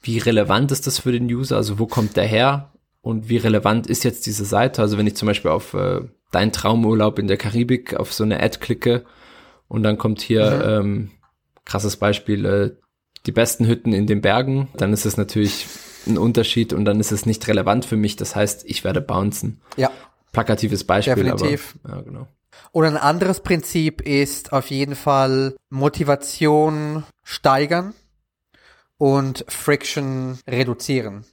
wie 0.03 0.19
relevant 0.19 0.73
ist 0.73 0.87
das 0.87 0.99
für 0.99 1.13
den 1.13 1.27
User? 1.27 1.57
Also 1.57 1.79
wo 1.79 1.87
kommt 1.87 2.17
der 2.17 2.27
her? 2.27 2.73
Und 3.01 3.29
wie 3.29 3.39
relevant 3.39 3.87
ist 3.87 4.05
jetzt 4.05 4.27
diese 4.27 4.45
Seite? 4.45 4.83
Also 4.83 4.99
wenn 4.99 5.07
ich 5.07 5.17
zum 5.17 5.27
Beispiel 5.27 5.51
auf 5.51 5.73
äh, 5.75 6.01
dein 6.33 6.53
Traumurlaub 6.53 7.19
in 7.19 7.29
der 7.29 7.37
Karibik 7.37 7.95
auf 7.95 8.13
so 8.13 8.25
eine 8.25 8.43
Ad 8.43 8.59
klicke 8.59 9.05
und 9.69 9.83
dann 9.83 9.99
kommt 9.99 10.21
hier 10.21 10.51
mhm. 10.51 10.87
ähm, 10.87 11.11
krasses 11.65 11.97
Beispiel, 11.97 12.45
äh, 12.45 12.77
die 13.29 13.33
besten 13.33 13.67
Hütten 13.67 13.93
in 13.93 14.07
den 14.07 14.23
Bergen, 14.23 14.69
dann 14.79 14.95
ist 14.95 15.05
es 15.05 15.19
natürlich 15.19 15.67
ein 16.07 16.17
Unterschied 16.17 16.73
und 16.73 16.87
dann 16.87 16.99
ist 16.99 17.13
es 17.13 17.27
nicht 17.27 17.47
relevant 17.47 17.85
für 17.85 17.97
mich. 17.97 18.17
Das 18.17 18.35
heißt, 18.35 18.65
ich 18.65 18.85
werde 18.85 19.03
bouncen. 19.03 19.61
Ja. 19.77 19.91
Plakatives 20.33 20.85
Beispiel, 20.85 21.15
Definitiv. 21.15 21.77
aber 21.85 21.97
ja, 21.97 22.03
genau. 22.03 22.29
Oder 22.73 22.89
ein 22.89 22.97
anderes 22.97 23.41
Prinzip 23.41 24.01
ist 24.01 24.55
auf 24.55 24.71
jeden 24.71 24.97
Fall 24.97 25.57
Motivation 25.69 27.05
steigern 27.23 27.93
und 28.97 29.45
Friction 29.49 30.39
reduzieren. 30.49 31.25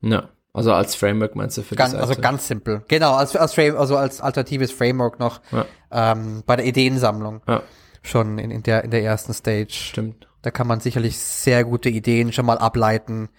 Ja. 0.00 0.30
Also 0.54 0.72
als 0.72 0.94
Framework 0.94 1.34
meinst 1.34 1.58
du 1.58 1.62
für 1.62 1.74
ganz, 1.74 1.94
Also 1.94 2.14
ganz 2.14 2.46
simpel. 2.48 2.84
Genau, 2.88 3.14
als, 3.14 3.36
als 3.36 3.54
Frame, 3.54 3.76
also 3.76 3.96
als 3.96 4.20
alternatives 4.20 4.72
Framework 4.72 5.18
noch 5.18 5.40
ja. 5.50 5.66
ähm, 5.90 6.42
bei 6.46 6.56
der 6.56 6.64
Ideensammlung. 6.64 7.42
Ja. 7.46 7.62
Schon 8.02 8.38
in, 8.38 8.50
in, 8.50 8.62
der, 8.62 8.84
in 8.84 8.90
der 8.90 9.02
ersten 9.02 9.34
Stage. 9.34 9.72
Stimmt. 9.72 10.28
Da 10.44 10.50
kann 10.50 10.66
man 10.66 10.80
sicherlich 10.80 11.16
sehr 11.18 11.64
gute 11.64 11.88
Ideen 11.88 12.30
schon 12.30 12.44
mal 12.44 12.58
ableiten, 12.58 13.30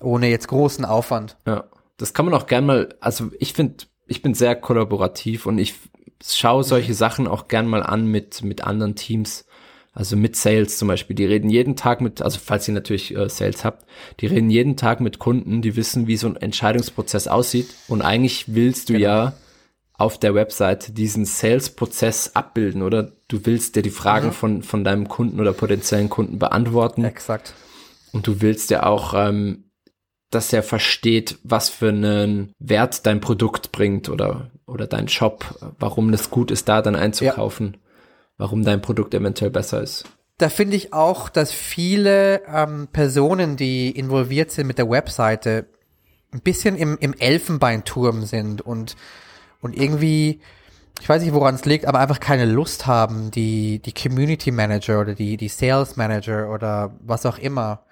ohne 0.00 0.30
jetzt 0.30 0.48
großen 0.48 0.86
Aufwand. 0.86 1.36
Ja. 1.46 1.64
Das 1.98 2.14
kann 2.14 2.24
man 2.24 2.32
auch 2.32 2.46
gern 2.46 2.64
mal, 2.64 2.96
also 3.00 3.30
ich 3.38 3.52
finde, 3.52 3.84
ich 4.06 4.22
bin 4.22 4.32
sehr 4.32 4.56
kollaborativ 4.56 5.44
und 5.44 5.58
ich 5.58 5.74
schaue 6.26 6.64
solche 6.64 6.94
Sachen 6.94 7.26
auch 7.26 7.48
gern 7.48 7.66
mal 7.66 7.82
an 7.82 8.06
mit, 8.06 8.42
mit 8.42 8.64
anderen 8.64 8.94
Teams. 8.94 9.44
Also 9.92 10.16
mit 10.16 10.36
Sales 10.36 10.78
zum 10.78 10.88
Beispiel, 10.88 11.16
die 11.16 11.26
reden 11.26 11.50
jeden 11.50 11.76
Tag 11.76 12.00
mit, 12.00 12.22
also 12.22 12.38
falls 12.42 12.66
ihr 12.66 12.72
natürlich 12.72 13.14
äh, 13.14 13.28
Sales 13.28 13.62
habt, 13.62 13.84
die 14.20 14.26
reden 14.26 14.48
jeden 14.48 14.78
Tag 14.78 15.00
mit 15.00 15.18
Kunden, 15.18 15.60
die 15.60 15.76
wissen, 15.76 16.06
wie 16.06 16.16
so 16.16 16.28
ein 16.28 16.36
Entscheidungsprozess 16.36 17.28
aussieht. 17.28 17.74
Und 17.88 18.00
eigentlich 18.00 18.54
willst 18.54 18.88
du 18.88 18.94
genau. 18.94 19.04
ja 19.04 19.32
auf 19.98 20.18
der 20.18 20.34
Website 20.34 20.96
diesen 20.96 21.26
Sales-Prozess 21.26 22.34
abbilden, 22.34 22.82
oder? 22.82 23.12
Du 23.28 23.44
willst 23.44 23.76
dir 23.76 23.82
die 23.82 23.90
Fragen 23.90 24.28
mhm. 24.28 24.32
von, 24.32 24.62
von 24.62 24.84
deinem 24.84 25.08
Kunden 25.08 25.38
oder 25.40 25.52
potenziellen 25.52 26.08
Kunden 26.08 26.38
beantworten. 26.38 27.04
Exakt. 27.04 27.52
Und 28.12 28.26
du 28.26 28.40
willst 28.40 28.70
ja 28.70 28.84
auch, 28.84 29.12
ähm, 29.12 29.70
dass 30.30 30.52
er 30.52 30.62
versteht, 30.62 31.38
was 31.42 31.68
für 31.68 31.90
einen 31.90 32.52
Wert 32.58 33.04
dein 33.04 33.20
Produkt 33.20 33.72
bringt 33.72 34.08
oder, 34.08 34.50
oder 34.66 34.86
dein 34.86 35.08
Shop, 35.08 35.44
warum 35.78 36.10
es 36.14 36.30
gut 36.30 36.50
ist, 36.50 36.68
da 36.68 36.80
dann 36.80 36.96
einzukaufen. 36.96 37.74
Ja 37.74 37.78
warum 38.38 38.64
dein 38.64 38.80
Produkt 38.80 39.12
eventuell 39.12 39.50
besser 39.50 39.82
ist. 39.82 40.04
Da 40.38 40.48
finde 40.48 40.76
ich 40.76 40.92
auch, 40.92 41.28
dass 41.28 41.52
viele 41.52 42.42
ähm, 42.46 42.88
Personen, 42.92 43.56
die 43.56 43.90
involviert 43.90 44.52
sind 44.52 44.68
mit 44.68 44.78
der 44.78 44.88
Webseite, 44.88 45.66
ein 46.32 46.40
bisschen 46.40 46.76
im, 46.76 46.96
im 47.00 47.12
Elfenbeinturm 47.14 48.24
sind 48.24 48.60
und, 48.62 48.96
und 49.60 49.76
irgendwie, 49.76 50.40
ich 51.00 51.08
weiß 51.08 51.22
nicht, 51.22 51.32
woran 51.32 51.54
es 51.54 51.64
liegt, 51.64 51.86
aber 51.86 52.00
einfach 52.00 52.20
keine 52.20 52.44
Lust 52.44 52.86
haben, 52.86 53.30
die, 53.30 53.80
die 53.80 53.92
Community 53.92 54.50
Manager 54.50 55.00
oder 55.00 55.14
die, 55.14 55.36
die 55.36 55.48
Sales 55.48 55.96
Manager 55.96 56.50
oder 56.50 56.96
was 57.00 57.26
auch 57.26 57.38
immer. 57.38 57.84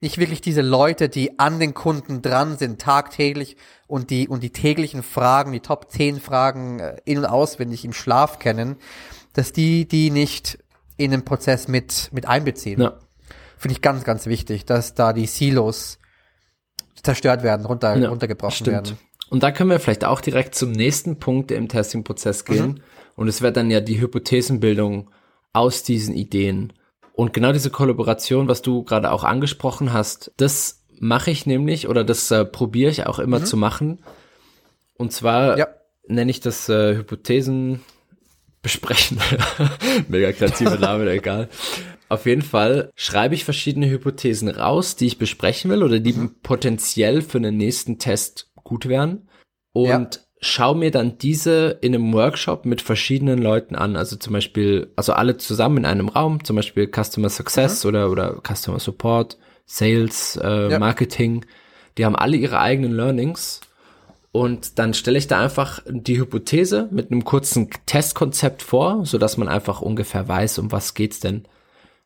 Nicht 0.00 0.18
wirklich 0.18 0.40
diese 0.40 0.60
Leute, 0.60 1.08
die 1.08 1.38
an 1.38 1.60
den 1.60 1.72
Kunden 1.72 2.20
dran 2.20 2.58
sind, 2.58 2.80
tagtäglich 2.80 3.56
und 3.86 4.10
die, 4.10 4.28
und 4.28 4.42
die 4.42 4.50
täglichen 4.50 5.02
Fragen, 5.02 5.52
die 5.52 5.60
Top 5.60 5.90
10 5.90 6.20
Fragen 6.20 6.80
äh, 6.80 6.96
in- 7.04 7.18
und 7.18 7.26
auswendig 7.26 7.84
im 7.84 7.92
Schlaf 7.92 8.38
kennen, 8.38 8.76
dass 9.32 9.52
die 9.52 9.88
die 9.88 10.10
nicht 10.10 10.58
in 10.96 11.10
den 11.10 11.24
Prozess 11.24 11.68
mit, 11.68 12.10
mit 12.12 12.26
einbeziehen. 12.26 12.80
Ja. 12.80 12.98
Finde 13.56 13.72
ich 13.72 13.82
ganz, 13.82 14.04
ganz 14.04 14.26
wichtig, 14.26 14.66
dass 14.66 14.94
da 14.94 15.12
die 15.12 15.26
Silos 15.26 15.98
zerstört 17.02 17.42
werden, 17.42 17.66
runter, 17.66 17.96
ja, 17.96 18.08
runtergebrochen 18.08 18.56
stimmt. 18.56 18.88
werden. 18.88 18.98
Und 19.34 19.42
da 19.42 19.50
können 19.50 19.70
wir 19.70 19.80
vielleicht 19.80 20.04
auch 20.04 20.20
direkt 20.20 20.54
zum 20.54 20.70
nächsten 20.70 21.18
Punkt 21.18 21.50
im 21.50 21.66
Testing-Prozess 21.66 22.44
gehen. 22.44 22.68
Mhm. 22.68 22.80
Und 23.16 23.26
es 23.26 23.42
wird 23.42 23.56
dann 23.56 23.68
ja 23.68 23.80
die 23.80 24.00
Hypothesenbildung 24.00 25.10
aus 25.52 25.82
diesen 25.82 26.14
Ideen. 26.14 26.72
Und 27.14 27.32
genau 27.32 27.50
diese 27.50 27.70
Kollaboration, 27.70 28.46
was 28.46 28.62
du 28.62 28.84
gerade 28.84 29.10
auch 29.10 29.24
angesprochen 29.24 29.92
hast, 29.92 30.30
das 30.36 30.84
mache 31.00 31.32
ich 31.32 31.46
nämlich 31.46 31.88
oder 31.88 32.04
das 32.04 32.30
äh, 32.30 32.44
probiere 32.44 32.92
ich 32.92 33.08
auch 33.08 33.18
immer 33.18 33.40
mhm. 33.40 33.44
zu 33.44 33.56
machen. 33.56 34.04
Und 34.98 35.12
zwar 35.12 35.58
ja. 35.58 35.66
nenne 36.06 36.30
ich 36.30 36.38
das 36.38 36.68
äh, 36.68 36.94
Hypothesen 36.94 37.80
besprechen. 38.62 39.18
Mega 40.08 40.30
kreativer 40.30 40.78
Name, 40.78 41.10
egal. 41.10 41.48
Auf 42.08 42.26
jeden 42.26 42.42
Fall 42.42 42.92
schreibe 42.94 43.34
ich 43.34 43.44
verschiedene 43.44 43.90
Hypothesen 43.90 44.48
raus, 44.48 44.94
die 44.94 45.06
ich 45.06 45.18
besprechen 45.18 45.72
will 45.72 45.82
oder 45.82 45.98
die 45.98 46.12
mhm. 46.12 46.36
potenziell 46.44 47.20
für 47.20 47.40
den 47.40 47.56
nächsten 47.56 47.98
Test 47.98 48.53
gut 48.64 48.88
wären. 48.88 49.28
Und 49.72 49.88
ja. 49.88 50.20
schau 50.40 50.74
mir 50.74 50.90
dann 50.90 51.18
diese 51.18 51.78
in 51.80 51.94
einem 51.94 52.12
Workshop 52.12 52.64
mit 52.64 52.82
verschiedenen 52.82 53.40
Leuten 53.40 53.76
an. 53.76 53.96
Also 53.96 54.16
zum 54.16 54.32
Beispiel, 54.32 54.92
also 54.96 55.12
alle 55.12 55.36
zusammen 55.36 55.78
in 55.78 55.84
einem 55.84 56.08
Raum, 56.08 56.44
zum 56.44 56.56
Beispiel 56.56 56.90
Customer 56.90 57.28
Success 57.28 57.84
mhm. 57.84 57.88
oder, 57.88 58.10
oder 58.10 58.42
Customer 58.42 58.80
Support, 58.80 59.38
Sales, 59.66 60.38
äh, 60.42 60.70
ja. 60.70 60.78
Marketing. 60.78 61.44
Die 61.96 62.04
haben 62.04 62.16
alle 62.16 62.36
ihre 62.36 62.58
eigenen 62.58 62.92
Learnings 62.92 63.60
und 64.34 64.80
dann 64.80 64.94
stelle 64.94 65.16
ich 65.16 65.28
da 65.28 65.40
einfach 65.40 65.80
die 65.86 66.18
Hypothese 66.18 66.88
mit 66.90 67.12
einem 67.12 67.24
kurzen 67.24 67.70
Testkonzept 67.86 68.62
vor, 68.62 69.06
so 69.06 69.16
dass 69.16 69.36
man 69.36 69.46
einfach 69.46 69.80
ungefähr 69.80 70.26
weiß, 70.26 70.58
um 70.58 70.72
was 70.72 70.94
geht's 70.94 71.20
denn. 71.20 71.44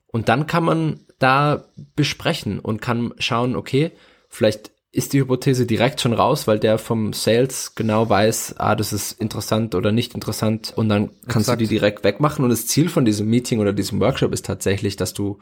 Und 0.08 0.28
dann 0.28 0.46
kann 0.46 0.62
man 0.62 1.00
da 1.18 1.64
besprechen 1.96 2.58
und 2.58 2.82
kann 2.82 3.14
schauen, 3.18 3.56
okay, 3.56 3.92
vielleicht 4.28 4.72
ist 4.90 5.12
die 5.12 5.20
Hypothese 5.20 5.66
direkt 5.66 6.00
schon 6.00 6.14
raus, 6.14 6.46
weil 6.46 6.58
der 6.58 6.78
vom 6.78 7.12
Sales 7.12 7.74
genau 7.74 8.08
weiß, 8.08 8.54
ah, 8.58 8.74
das 8.74 8.92
ist 8.92 9.20
interessant 9.20 9.74
oder 9.74 9.92
nicht 9.92 10.14
interessant 10.14 10.72
und 10.76 10.88
dann 10.88 11.10
kannst 11.26 11.48
Exakt. 11.48 11.60
du 11.60 11.64
die 11.64 11.68
direkt 11.68 12.04
wegmachen 12.04 12.42
und 12.44 12.50
das 12.50 12.66
Ziel 12.66 12.88
von 12.88 13.04
diesem 13.04 13.28
Meeting 13.28 13.60
oder 13.60 13.72
diesem 13.72 14.00
Workshop 14.00 14.32
ist 14.32 14.46
tatsächlich, 14.46 14.96
dass 14.96 15.12
du 15.12 15.38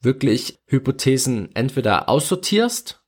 wirklich 0.00 0.60
Hypothesen 0.66 1.54
entweder 1.54 2.08
aussortierst 2.08 3.02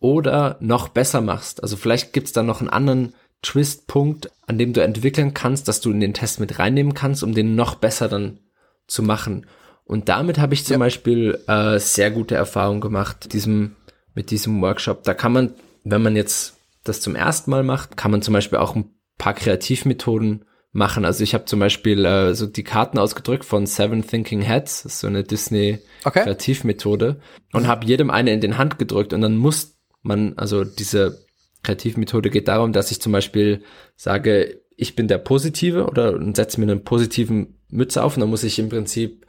oder 0.00 0.56
noch 0.60 0.88
besser 0.88 1.20
machst. 1.20 1.62
Also 1.62 1.76
vielleicht 1.76 2.12
gibt's 2.12 2.32
da 2.32 2.42
noch 2.42 2.60
einen 2.60 2.70
anderen 2.70 3.14
Twist-Punkt, 3.42 4.30
an 4.46 4.58
dem 4.58 4.72
du 4.72 4.82
entwickeln 4.82 5.34
kannst, 5.34 5.68
dass 5.68 5.80
du 5.80 5.90
in 5.90 6.00
den 6.00 6.14
Test 6.14 6.40
mit 6.40 6.58
reinnehmen 6.58 6.94
kannst, 6.94 7.22
um 7.22 7.34
den 7.34 7.54
noch 7.54 7.76
besser 7.76 8.08
dann 8.08 8.40
zu 8.86 9.02
machen. 9.02 9.46
Und 9.84 10.08
damit 10.08 10.38
habe 10.38 10.54
ich 10.54 10.64
zum 10.64 10.74
ja. 10.74 10.78
Beispiel 10.78 11.38
äh, 11.46 11.78
sehr 11.78 12.10
gute 12.10 12.34
Erfahrungen 12.34 12.80
gemacht, 12.80 13.32
diesem, 13.32 13.76
mit 14.18 14.32
diesem 14.32 14.60
Workshop. 14.60 15.04
Da 15.04 15.14
kann 15.14 15.32
man, 15.32 15.54
wenn 15.84 16.02
man 16.02 16.16
jetzt 16.16 16.56
das 16.82 17.00
zum 17.00 17.14
ersten 17.14 17.52
Mal 17.52 17.62
macht, 17.62 17.96
kann 17.96 18.10
man 18.10 18.20
zum 18.20 18.34
Beispiel 18.34 18.58
auch 18.58 18.74
ein 18.74 18.90
paar 19.16 19.32
Kreativmethoden 19.32 20.44
machen. 20.72 21.04
Also 21.04 21.22
ich 21.22 21.34
habe 21.34 21.44
zum 21.44 21.60
Beispiel 21.60 22.04
äh, 22.04 22.34
so 22.34 22.46
die 22.46 22.64
Karten 22.64 22.98
ausgedrückt 22.98 23.44
von 23.44 23.64
Seven 23.66 24.04
Thinking 24.04 24.40
Heads, 24.42 24.82
so 24.82 25.06
eine 25.06 25.22
Disney 25.22 25.78
okay. 26.04 26.24
Kreativmethode 26.24 27.20
und 27.52 27.68
habe 27.68 27.86
jedem 27.86 28.10
eine 28.10 28.32
in 28.32 28.40
den 28.40 28.58
Hand 28.58 28.76
gedrückt 28.76 29.12
und 29.12 29.20
dann 29.20 29.36
muss 29.36 29.76
man, 30.02 30.34
also 30.36 30.64
diese 30.64 31.24
Kreativmethode 31.62 32.28
geht 32.30 32.48
darum, 32.48 32.72
dass 32.72 32.90
ich 32.90 33.00
zum 33.00 33.12
Beispiel 33.12 33.62
sage, 33.94 34.62
ich 34.76 34.96
bin 34.96 35.06
der 35.06 35.18
Positive 35.18 35.86
oder 35.86 36.18
setze 36.34 36.60
mir 36.60 36.66
einen 36.70 36.82
positiven 36.82 37.60
Mütze 37.70 38.02
auf 38.02 38.16
und 38.16 38.22
dann 38.22 38.30
muss 38.30 38.42
ich 38.42 38.58
im 38.58 38.68
Prinzip 38.68 39.26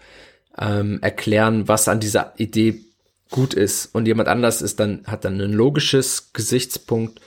ähm, 0.57 0.97
erklären, 1.03 1.67
was 1.67 1.87
an 1.87 1.99
dieser 1.99 2.33
Idee 2.37 2.88
gut 3.31 3.53
ist 3.53 3.93
und 3.93 4.07
jemand 4.07 4.27
anders 4.27 4.61
ist 4.61 4.79
dann 4.79 5.03
hat 5.05 5.25
dann 5.25 5.39
ein 5.39 5.53
logisches 5.53 6.33
Gesichtspunkt 6.33 7.21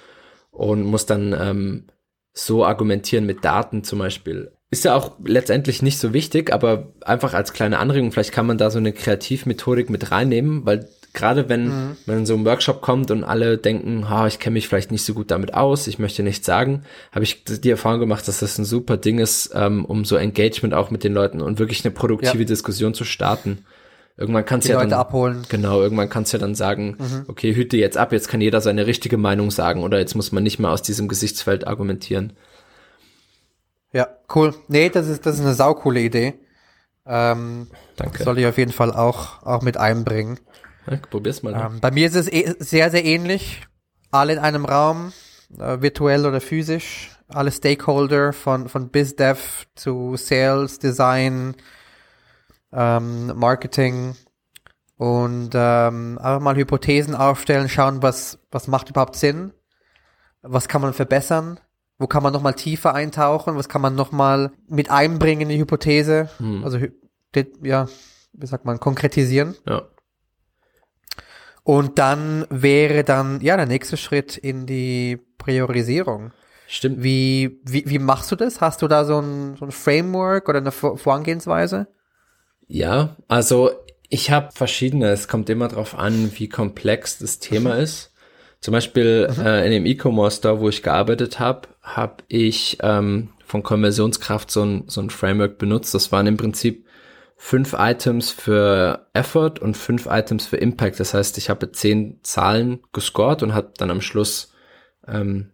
und 0.50 0.82
muss 0.82 1.06
dann 1.06 1.34
ähm, 1.38 1.84
so 2.32 2.64
argumentieren 2.64 3.26
mit 3.26 3.44
Daten 3.44 3.84
zum 3.84 3.98
Beispiel. 3.98 4.52
Ist 4.70 4.84
ja 4.84 4.94
auch 4.94 5.12
letztendlich 5.22 5.82
nicht 5.82 5.98
so 5.98 6.14
wichtig, 6.14 6.52
aber 6.52 6.94
einfach 7.02 7.34
als 7.34 7.52
kleine 7.52 7.78
Anregung, 7.78 8.10
vielleicht 8.10 8.32
kann 8.32 8.46
man 8.46 8.56
da 8.56 8.70
so 8.70 8.78
eine 8.78 8.92
Kreativmethodik 8.92 9.90
mit 9.90 10.10
reinnehmen, 10.10 10.64
weil 10.64 10.88
gerade 11.12 11.50
wenn 11.50 11.64
mhm. 11.66 11.96
man 12.06 12.18
in 12.18 12.26
so 12.26 12.34
einen 12.34 12.46
Workshop 12.46 12.80
kommt 12.80 13.10
und 13.10 13.22
alle 13.22 13.58
denken, 13.58 14.08
ha, 14.08 14.26
ich 14.26 14.38
kenne 14.38 14.54
mich 14.54 14.68
vielleicht 14.68 14.90
nicht 14.90 15.04
so 15.04 15.12
gut 15.12 15.30
damit 15.30 15.52
aus, 15.52 15.86
ich 15.86 15.98
möchte 15.98 16.22
nichts 16.22 16.46
sagen, 16.46 16.84
habe 17.12 17.24
ich 17.24 17.44
die 17.44 17.70
Erfahrung 17.70 18.00
gemacht, 18.00 18.26
dass 18.26 18.40
das 18.40 18.58
ein 18.58 18.64
super 18.64 18.96
Ding 18.96 19.18
ist, 19.18 19.50
ähm, 19.54 19.84
um 19.84 20.06
so 20.06 20.16
Engagement 20.16 20.72
auch 20.72 20.90
mit 20.90 21.04
den 21.04 21.12
Leuten 21.12 21.42
und 21.42 21.58
wirklich 21.58 21.84
eine 21.84 21.92
produktive 21.92 22.38
ja. 22.38 22.44
Diskussion 22.44 22.94
zu 22.94 23.04
starten. 23.04 23.66
Irgendwann 24.16 24.44
kannst 24.44 24.68
du 24.68 24.72
ja 24.72 24.78
Leute 24.78 24.90
dann 24.90 25.00
abholen. 25.00 25.42
Genau, 25.48 25.80
irgendwann 25.80 26.10
kannst 26.10 26.32
du 26.32 26.36
ja 26.36 26.40
dann 26.40 26.54
sagen, 26.54 26.96
mhm. 26.98 27.24
okay, 27.28 27.54
hüte 27.54 27.76
jetzt 27.76 27.96
ab, 27.96 28.12
jetzt 28.12 28.28
kann 28.28 28.40
jeder 28.40 28.60
seine 28.60 28.86
richtige 28.86 29.16
Meinung 29.16 29.50
sagen 29.50 29.82
oder 29.82 29.98
jetzt 29.98 30.14
muss 30.14 30.32
man 30.32 30.42
nicht 30.42 30.58
mehr 30.58 30.70
aus 30.70 30.82
diesem 30.82 31.08
Gesichtsfeld 31.08 31.66
argumentieren. 31.66 32.34
Ja, 33.92 34.08
cool. 34.34 34.54
Nee, 34.68 34.90
das 34.90 35.08
ist 35.08 35.26
das 35.26 35.36
ist 35.36 35.40
eine 35.40 35.54
saukoole 35.54 36.00
Idee. 36.00 36.34
Ähm, 37.06 37.68
Danke. 37.96 38.22
Soll 38.22 38.38
ich 38.38 38.46
auf 38.46 38.58
jeden 38.58 38.72
Fall 38.72 38.92
auch 38.92 39.42
auch 39.42 39.62
mit 39.62 39.76
einbringen. 39.76 40.38
Ja, 40.90 40.98
probier's 41.10 41.42
mal. 41.42 41.54
Ähm, 41.54 41.80
bei 41.80 41.90
mir 41.90 42.06
ist 42.06 42.16
es 42.16 42.30
eh 42.30 42.54
sehr 42.58 42.90
sehr 42.90 43.04
ähnlich. 43.04 43.62
Alle 44.10 44.34
in 44.34 44.38
einem 44.38 44.66
Raum, 44.66 45.12
äh, 45.58 45.80
virtuell 45.80 46.26
oder 46.26 46.40
physisch. 46.40 47.10
Alle 47.28 47.50
Stakeholder 47.50 48.32
von 48.32 48.68
von 48.68 48.90
BizDev 48.90 49.66
zu 49.74 50.16
Sales, 50.16 50.78
Design, 50.78 51.54
ähm, 52.72 53.32
Marketing 53.38 54.14
und 54.96 55.50
ähm, 55.54 56.18
einfach 56.18 56.40
mal 56.40 56.56
Hypothesen 56.56 57.14
aufstellen, 57.14 57.68
schauen, 57.68 58.02
was, 58.02 58.38
was 58.50 58.68
macht 58.68 58.90
überhaupt 58.90 59.16
Sinn, 59.16 59.52
was 60.42 60.68
kann 60.68 60.82
man 60.82 60.92
verbessern, 60.92 61.60
wo 61.98 62.06
kann 62.06 62.22
man 62.22 62.32
nochmal 62.32 62.54
tiefer 62.54 62.94
eintauchen, 62.94 63.56
was 63.56 63.68
kann 63.68 63.82
man 63.82 63.94
nochmal 63.94 64.52
mit 64.68 64.90
einbringen 64.90 65.42
in 65.42 65.48
die 65.48 65.58
Hypothese, 65.58 66.30
hm. 66.38 66.64
also 66.64 66.78
ja, 67.62 67.88
wie 68.32 68.46
sagt 68.46 68.64
man, 68.64 68.80
konkretisieren. 68.80 69.54
Ja. 69.66 69.82
Und 71.64 71.98
dann 71.98 72.46
wäre 72.50 73.04
dann, 73.04 73.40
ja, 73.40 73.56
der 73.56 73.66
nächste 73.66 73.96
Schritt 73.96 74.36
in 74.36 74.66
die 74.66 75.20
Priorisierung. 75.38 76.32
Stimmt. 76.66 77.02
Wie, 77.02 77.60
wie, 77.64 77.84
wie 77.86 77.98
machst 77.98 78.32
du 78.32 78.36
das? 78.36 78.60
Hast 78.60 78.82
du 78.82 78.88
da 78.88 79.04
so 79.04 79.20
ein, 79.20 79.56
so 79.56 79.66
ein 79.66 79.72
Framework 79.72 80.48
oder 80.48 80.58
eine 80.58 80.72
Vorangehensweise? 80.72 81.86
Ja, 82.74 83.16
also 83.28 83.70
ich 84.08 84.30
habe 84.30 84.50
verschiedene. 84.54 85.10
Es 85.10 85.28
kommt 85.28 85.50
immer 85.50 85.68
darauf 85.68 85.94
an, 85.94 86.32
wie 86.36 86.48
komplex 86.48 87.18
das 87.18 87.38
Thema 87.38 87.74
mhm. 87.74 87.82
ist. 87.82 88.14
Zum 88.60 88.72
Beispiel 88.72 89.28
mhm. 89.28 89.44
äh, 89.44 89.66
in 89.66 89.72
dem 89.72 89.84
E-Commerce 89.84 90.38
Store, 90.38 90.58
wo 90.58 90.70
ich 90.70 90.82
gearbeitet 90.82 91.38
habe, 91.38 91.68
habe 91.82 92.24
ich 92.28 92.78
ähm, 92.80 93.28
von 93.44 93.62
Konversionskraft 93.62 94.50
so 94.50 94.62
ein, 94.64 94.84
so 94.86 95.02
ein 95.02 95.10
Framework 95.10 95.58
benutzt. 95.58 95.94
Das 95.94 96.12
waren 96.12 96.26
im 96.26 96.38
Prinzip 96.38 96.86
fünf 97.36 97.74
Items 97.76 98.30
für 98.30 99.06
Effort 99.12 99.58
und 99.60 99.76
fünf 99.76 100.06
Items 100.06 100.46
für 100.46 100.56
Impact. 100.56 100.98
Das 100.98 101.12
heißt, 101.12 101.36
ich 101.36 101.50
habe 101.50 101.72
zehn 101.72 102.20
Zahlen 102.22 102.80
gescored 102.94 103.42
und 103.42 103.52
habe 103.52 103.72
dann 103.76 103.90
am 103.90 104.00
Schluss 104.00 104.54
ähm, 105.06 105.50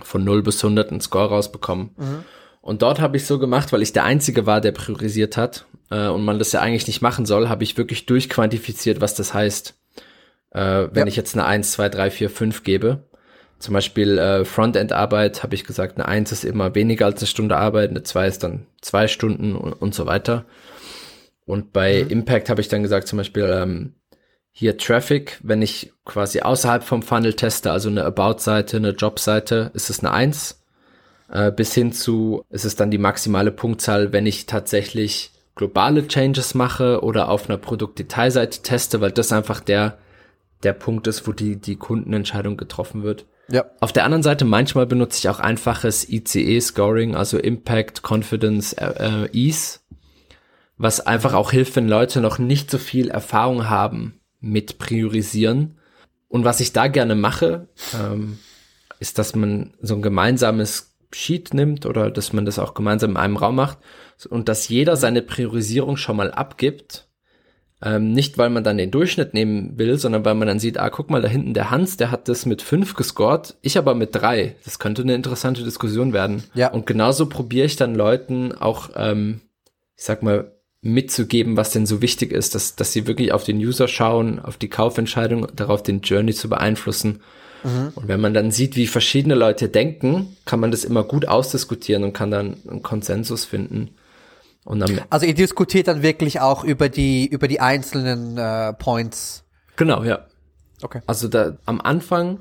von 0.00 0.22
0 0.22 0.44
bis 0.44 0.62
100 0.62 0.92
einen 0.92 1.00
Score 1.00 1.30
rausbekommen. 1.30 1.90
Mhm. 1.96 2.24
Und 2.60 2.82
dort 2.82 3.00
habe 3.00 3.16
ich 3.16 3.26
so 3.26 3.40
gemacht, 3.40 3.72
weil 3.72 3.82
ich 3.82 3.92
der 3.92 4.04
Einzige 4.04 4.46
war, 4.46 4.60
der 4.60 4.70
priorisiert 4.70 5.36
hat 5.36 5.66
äh, 5.90 6.08
und 6.08 6.24
man 6.24 6.38
das 6.38 6.52
ja 6.52 6.60
eigentlich 6.60 6.86
nicht 6.86 7.02
machen 7.02 7.26
soll, 7.26 7.48
habe 7.48 7.64
ich 7.64 7.76
wirklich 7.76 8.06
durchquantifiziert, 8.06 9.00
was 9.00 9.14
das 9.14 9.34
heißt. 9.34 9.74
Äh, 10.50 10.88
wenn 10.92 11.02
ja. 11.02 11.06
ich 11.06 11.16
jetzt 11.16 11.34
eine 11.34 11.46
1, 11.46 11.72
2, 11.72 11.88
3, 11.88 12.10
4, 12.10 12.30
5 12.30 12.62
gebe. 12.62 13.04
Zum 13.58 13.74
Beispiel 13.74 14.18
äh, 14.18 14.44
Frontend-Arbeit 14.44 15.42
habe 15.42 15.54
ich 15.54 15.64
gesagt, 15.64 15.96
eine 15.96 16.06
1 16.06 16.32
ist 16.32 16.44
immer 16.44 16.74
weniger 16.74 17.06
als 17.06 17.20
eine 17.20 17.26
Stunde 17.28 17.56
Arbeit, 17.56 17.90
eine 17.90 18.02
2 18.02 18.26
ist 18.26 18.42
dann 18.42 18.66
zwei 18.80 19.08
Stunden 19.08 19.56
und, 19.56 19.72
und 19.72 19.94
so 19.94 20.06
weiter. 20.06 20.44
Und 21.46 21.72
bei 21.72 22.04
mhm. 22.04 22.10
Impact 22.10 22.50
habe 22.50 22.60
ich 22.60 22.68
dann 22.68 22.82
gesagt, 22.82 23.08
zum 23.08 23.16
Beispiel 23.18 23.44
ähm, 23.44 23.94
hier 24.50 24.78
Traffic, 24.78 25.40
wenn 25.42 25.62
ich 25.62 25.92
quasi 26.04 26.40
außerhalb 26.40 26.84
vom 26.84 27.02
Funnel 27.02 27.34
teste, 27.34 27.72
also 27.72 27.88
eine 27.88 28.04
About-Seite, 28.04 28.76
eine 28.76 28.90
Job-Seite, 28.90 29.70
ist 29.74 29.90
es 29.90 30.00
eine 30.00 30.12
1 30.12 30.62
äh, 31.30 31.50
bis 31.50 31.74
hin 31.74 31.92
zu, 31.92 32.44
ist 32.50 32.64
es 32.64 32.76
dann 32.76 32.90
die 32.90 32.98
maximale 32.98 33.50
Punktzahl, 33.50 34.12
wenn 34.12 34.26
ich 34.26 34.46
tatsächlich 34.46 35.32
globale 35.54 36.06
Changes 36.08 36.54
mache 36.54 37.02
oder 37.02 37.28
auf 37.28 37.48
einer 37.48 37.58
Produktdetailseite 37.58 38.62
teste, 38.62 39.00
weil 39.00 39.12
das 39.12 39.32
einfach 39.32 39.60
der, 39.60 39.98
der 40.62 40.72
Punkt 40.72 41.06
ist, 41.06 41.26
wo 41.26 41.32
die, 41.32 41.56
die 41.56 41.76
Kundenentscheidung 41.76 42.56
getroffen 42.56 43.02
wird. 43.02 43.26
Ja. 43.48 43.66
Auf 43.80 43.92
der 43.92 44.04
anderen 44.04 44.22
Seite, 44.22 44.44
manchmal 44.44 44.86
benutze 44.86 45.18
ich 45.18 45.28
auch 45.28 45.38
einfaches 45.38 46.08
ICE-Scoring, 46.08 47.14
also 47.14 47.38
Impact, 47.38 48.02
Confidence, 48.02 48.72
äh, 48.72 49.28
Ease, 49.32 49.80
was 50.78 51.00
einfach 51.00 51.34
auch 51.34 51.50
hilft, 51.50 51.76
wenn 51.76 51.88
Leute 51.88 52.20
noch 52.20 52.38
nicht 52.38 52.70
so 52.70 52.78
viel 52.78 53.10
Erfahrung 53.10 53.68
haben 53.68 54.20
mit 54.40 54.78
Priorisieren. 54.78 55.78
Und 56.28 56.44
was 56.44 56.60
ich 56.60 56.72
da 56.72 56.88
gerne 56.88 57.14
mache, 57.14 57.68
ähm, 57.94 58.38
ist, 58.98 59.18
dass 59.18 59.36
man 59.36 59.74
so 59.80 59.94
ein 59.94 60.02
gemeinsames 60.02 60.93
Sheet 61.14 61.54
nimmt 61.54 61.86
oder 61.86 62.10
dass 62.10 62.32
man 62.32 62.44
das 62.44 62.58
auch 62.58 62.74
gemeinsam 62.74 63.12
in 63.12 63.16
einem 63.16 63.36
Raum 63.36 63.56
macht 63.56 63.78
und 64.28 64.48
dass 64.48 64.68
jeder 64.68 64.96
seine 64.96 65.22
Priorisierung 65.22 65.96
schon 65.96 66.16
mal 66.16 66.30
abgibt. 66.30 67.08
Ähm, 67.82 68.12
nicht, 68.12 68.38
weil 68.38 68.50
man 68.50 68.64
dann 68.64 68.78
den 68.78 68.90
Durchschnitt 68.90 69.34
nehmen 69.34 69.78
will, 69.78 69.98
sondern 69.98 70.24
weil 70.24 70.34
man 70.34 70.48
dann 70.48 70.58
sieht, 70.58 70.78
ah, 70.78 70.88
guck 70.88 71.10
mal, 71.10 71.20
da 71.20 71.28
hinten 71.28 71.52
der 71.52 71.70
Hans, 71.70 71.96
der 71.96 72.10
hat 72.10 72.28
das 72.28 72.46
mit 72.46 72.62
fünf 72.62 72.94
gescored, 72.94 73.56
ich 73.60 73.76
aber 73.76 73.94
mit 73.94 74.14
drei. 74.14 74.56
Das 74.64 74.78
könnte 74.78 75.02
eine 75.02 75.14
interessante 75.14 75.62
Diskussion 75.64 76.12
werden. 76.12 76.44
Ja. 76.54 76.70
Und 76.70 76.86
genauso 76.86 77.26
probiere 77.26 77.66
ich 77.66 77.76
dann 77.76 77.94
Leuten 77.94 78.52
auch, 78.52 78.90
ähm, 78.96 79.40
ich 79.96 80.04
sag 80.04 80.22
mal, 80.22 80.52
mitzugeben, 80.80 81.56
was 81.56 81.70
denn 81.72 81.86
so 81.86 82.00
wichtig 82.00 82.32
ist, 82.32 82.54
dass, 82.54 82.76
dass 82.76 82.92
sie 82.92 83.06
wirklich 83.06 83.32
auf 83.32 83.44
den 83.44 83.58
User 83.58 83.88
schauen, 83.88 84.38
auf 84.38 84.56
die 84.56 84.68
Kaufentscheidung, 84.68 85.48
darauf 85.54 85.82
den 85.82 86.00
Journey 86.00 86.32
zu 86.32 86.48
beeinflussen 86.48 87.20
Mhm. 87.64 87.92
Und 87.94 88.08
wenn 88.08 88.20
man 88.20 88.34
dann 88.34 88.50
sieht, 88.50 88.76
wie 88.76 88.86
verschiedene 88.86 89.34
Leute 89.34 89.68
denken, 89.68 90.36
kann 90.44 90.60
man 90.60 90.70
das 90.70 90.84
immer 90.84 91.02
gut 91.02 91.26
ausdiskutieren 91.26 92.04
und 92.04 92.12
kann 92.12 92.30
dann 92.30 92.56
einen 92.68 92.82
Konsensus 92.82 93.44
finden. 93.44 93.96
Und 94.64 94.80
dann, 94.80 95.00
also 95.10 95.26
ihr 95.26 95.34
diskutiert 95.34 95.88
dann 95.88 96.02
wirklich 96.02 96.40
auch 96.40 96.64
über 96.64 96.88
die 96.88 97.26
über 97.26 97.48
die 97.48 97.60
einzelnen 97.60 98.38
äh, 98.38 98.72
Points. 98.72 99.44
Genau, 99.76 100.04
ja. 100.04 100.26
Okay. 100.82 101.00
Also 101.06 101.28
da 101.28 101.58
am 101.66 101.80
Anfang 101.80 102.40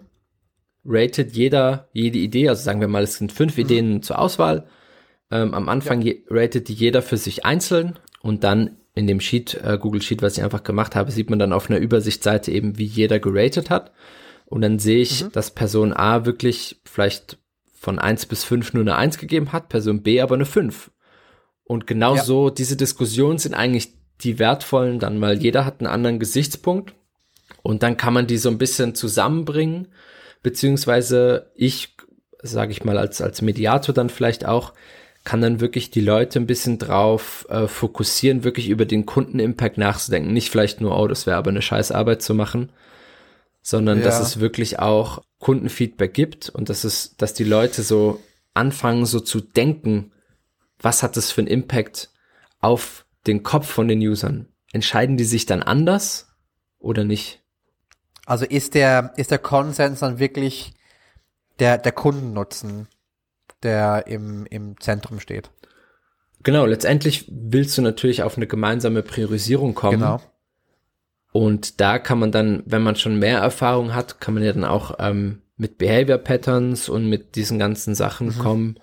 ratet 0.85 1.33
jeder 1.33 1.89
jede 1.91 2.19
Idee, 2.19 2.49
also 2.49 2.63
sagen 2.63 2.79
wir 2.79 2.87
mal, 2.87 3.03
es 3.03 3.15
sind 3.17 3.31
fünf 3.31 3.57
mhm. 3.57 3.63
Ideen 3.63 4.03
zur 4.03 4.19
Auswahl. 4.19 4.67
Ähm, 5.31 5.53
am 5.53 5.67
Anfang 5.67 6.01
ja. 6.01 6.13
ratet 6.29 6.69
die 6.69 6.73
jeder 6.73 7.01
für 7.01 7.17
sich 7.17 7.45
einzeln 7.45 7.99
und 8.21 8.43
dann 8.43 8.77
in 8.95 9.07
dem 9.07 9.19
Sheet, 9.19 9.59
äh, 9.63 9.77
Google 9.79 10.01
Sheet, 10.01 10.21
was 10.21 10.37
ich 10.37 10.43
einfach 10.43 10.63
gemacht 10.63 10.95
habe, 10.95 11.11
sieht 11.11 11.29
man 11.29 11.39
dann 11.39 11.53
auf 11.53 11.69
einer 11.69 11.79
Übersichtsseite 11.79 12.51
eben, 12.51 12.77
wie 12.77 12.85
jeder 12.85 13.19
geratet 13.19 13.69
hat. 13.69 13.91
Und 14.53 14.61
dann 14.61 14.77
sehe 14.77 15.01
ich, 15.01 15.23
mhm. 15.23 15.31
dass 15.31 15.49
Person 15.49 15.93
A 15.93 16.27
wirklich 16.27 16.79
vielleicht 16.85 17.39
von 17.73 17.97
eins 17.97 18.27
bis 18.27 18.43
fünf 18.43 18.71
nur 18.75 18.83
eine 18.83 18.95
eins 18.95 19.17
gegeben 19.17 19.51
hat, 19.51 19.67
Person 19.67 20.03
B 20.03 20.21
aber 20.21 20.35
eine 20.35 20.45
fünf. 20.45 20.91
Und 21.63 21.87
genau 21.87 22.17
ja. 22.17 22.23
so, 22.23 22.51
diese 22.51 22.77
Diskussionen 22.77 23.39
sind 23.39 23.55
eigentlich 23.55 23.95
die 24.21 24.37
wertvollen 24.37 24.99
dann, 24.99 25.19
weil 25.21 25.41
jeder 25.41 25.65
hat 25.65 25.79
einen 25.79 25.91
anderen 25.91 26.19
Gesichtspunkt 26.19 26.93
Und 27.63 27.81
dann 27.81 27.97
kann 27.97 28.13
man 28.13 28.27
die 28.27 28.37
so 28.37 28.47
ein 28.49 28.59
bisschen 28.59 28.93
zusammenbringen, 28.93 29.87
beziehungsweise 30.43 31.49
ich, 31.55 31.95
sage 32.43 32.73
ich 32.73 32.83
mal, 32.83 32.99
als, 32.99 33.21
als 33.21 33.41
Mediator 33.41 33.95
dann 33.95 34.09
vielleicht 34.11 34.45
auch, 34.45 34.73
kann 35.23 35.41
dann 35.41 35.61
wirklich 35.61 35.89
die 35.89 36.01
Leute 36.01 36.39
ein 36.39 36.45
bisschen 36.45 36.77
drauf 36.77 37.47
äh, 37.49 37.65
fokussieren, 37.65 38.43
wirklich 38.43 38.69
über 38.69 38.85
den 38.85 39.07
Kundenimpact 39.07 39.79
nachzudenken. 39.79 40.31
Nicht 40.31 40.51
vielleicht 40.51 40.79
nur, 40.79 40.95
oh, 40.95 41.07
das 41.07 41.25
wäre 41.25 41.37
aber 41.37 41.49
eine 41.49 41.63
scheiß 41.63 41.91
Arbeit 41.91 42.21
zu 42.21 42.35
machen, 42.35 42.71
sondern 43.63 43.97
ja. 43.99 44.03
dass 44.03 44.19
es 44.19 44.39
wirklich 44.39 44.77
auch 44.77 45.23
Kundenfeedback 45.39 46.13
gibt 46.13 46.49
und 46.49 46.69
dass 46.69 46.83
es, 46.83 47.15
dass 47.17 47.33
die 47.33 47.43
Leute 47.43 47.81
so 47.81 48.21
anfangen, 48.53 49.07
so 49.07 49.19
zu 49.19 49.41
denken, 49.41 50.11
was 50.79 51.01
hat 51.01 51.17
das 51.17 51.31
für 51.31 51.41
einen 51.41 51.47
Impact 51.47 52.11
auf 52.59 53.05
den 53.25 53.41
Kopf 53.41 53.67
von 53.67 53.87
den 53.87 53.99
Usern? 53.99 54.47
Entscheiden 54.71 55.17
die 55.17 55.23
sich 55.23 55.47
dann 55.47 55.63
anders 55.63 56.27
oder 56.77 57.03
nicht? 57.03 57.41
Also 58.27 58.45
ist 58.45 58.75
der, 58.75 59.13
ist 59.17 59.31
der 59.31 59.39
Konsens 59.39 60.01
dann 60.01 60.19
wirklich 60.19 60.73
der, 61.57 61.79
der 61.79 61.91
Kundennutzen? 61.91 62.87
der 63.63 64.07
im, 64.07 64.45
im 64.45 64.79
Zentrum 64.79 65.19
steht. 65.19 65.49
Genau, 66.43 66.65
letztendlich 66.65 67.25
willst 67.29 67.77
du 67.77 67.81
natürlich 67.81 68.23
auf 68.23 68.35
eine 68.35 68.47
gemeinsame 68.47 69.01
Priorisierung 69.01 69.73
kommen. 69.73 69.99
Genau. 69.99 70.21
Und 71.33 71.81
da 71.81 71.97
kann 71.97 72.19
man 72.19 72.31
dann, 72.31 72.61
wenn 72.67 72.83
man 72.83 72.95
schon 72.95 73.17
mehr 73.17 73.39
Erfahrung 73.39 73.95
hat, 73.95 74.21
kann 74.21 74.35
man 74.35 74.43
ja 74.43 74.53
dann 74.53 74.63
auch 74.63 74.95
ähm, 74.99 75.41
mit 75.57 75.79
Behavior 75.79 76.19
Patterns 76.19 76.89
und 76.89 77.09
mit 77.09 77.35
diesen 77.35 77.57
ganzen 77.57 77.95
Sachen 77.95 78.27
mhm. 78.27 78.37
kommen 78.37 78.75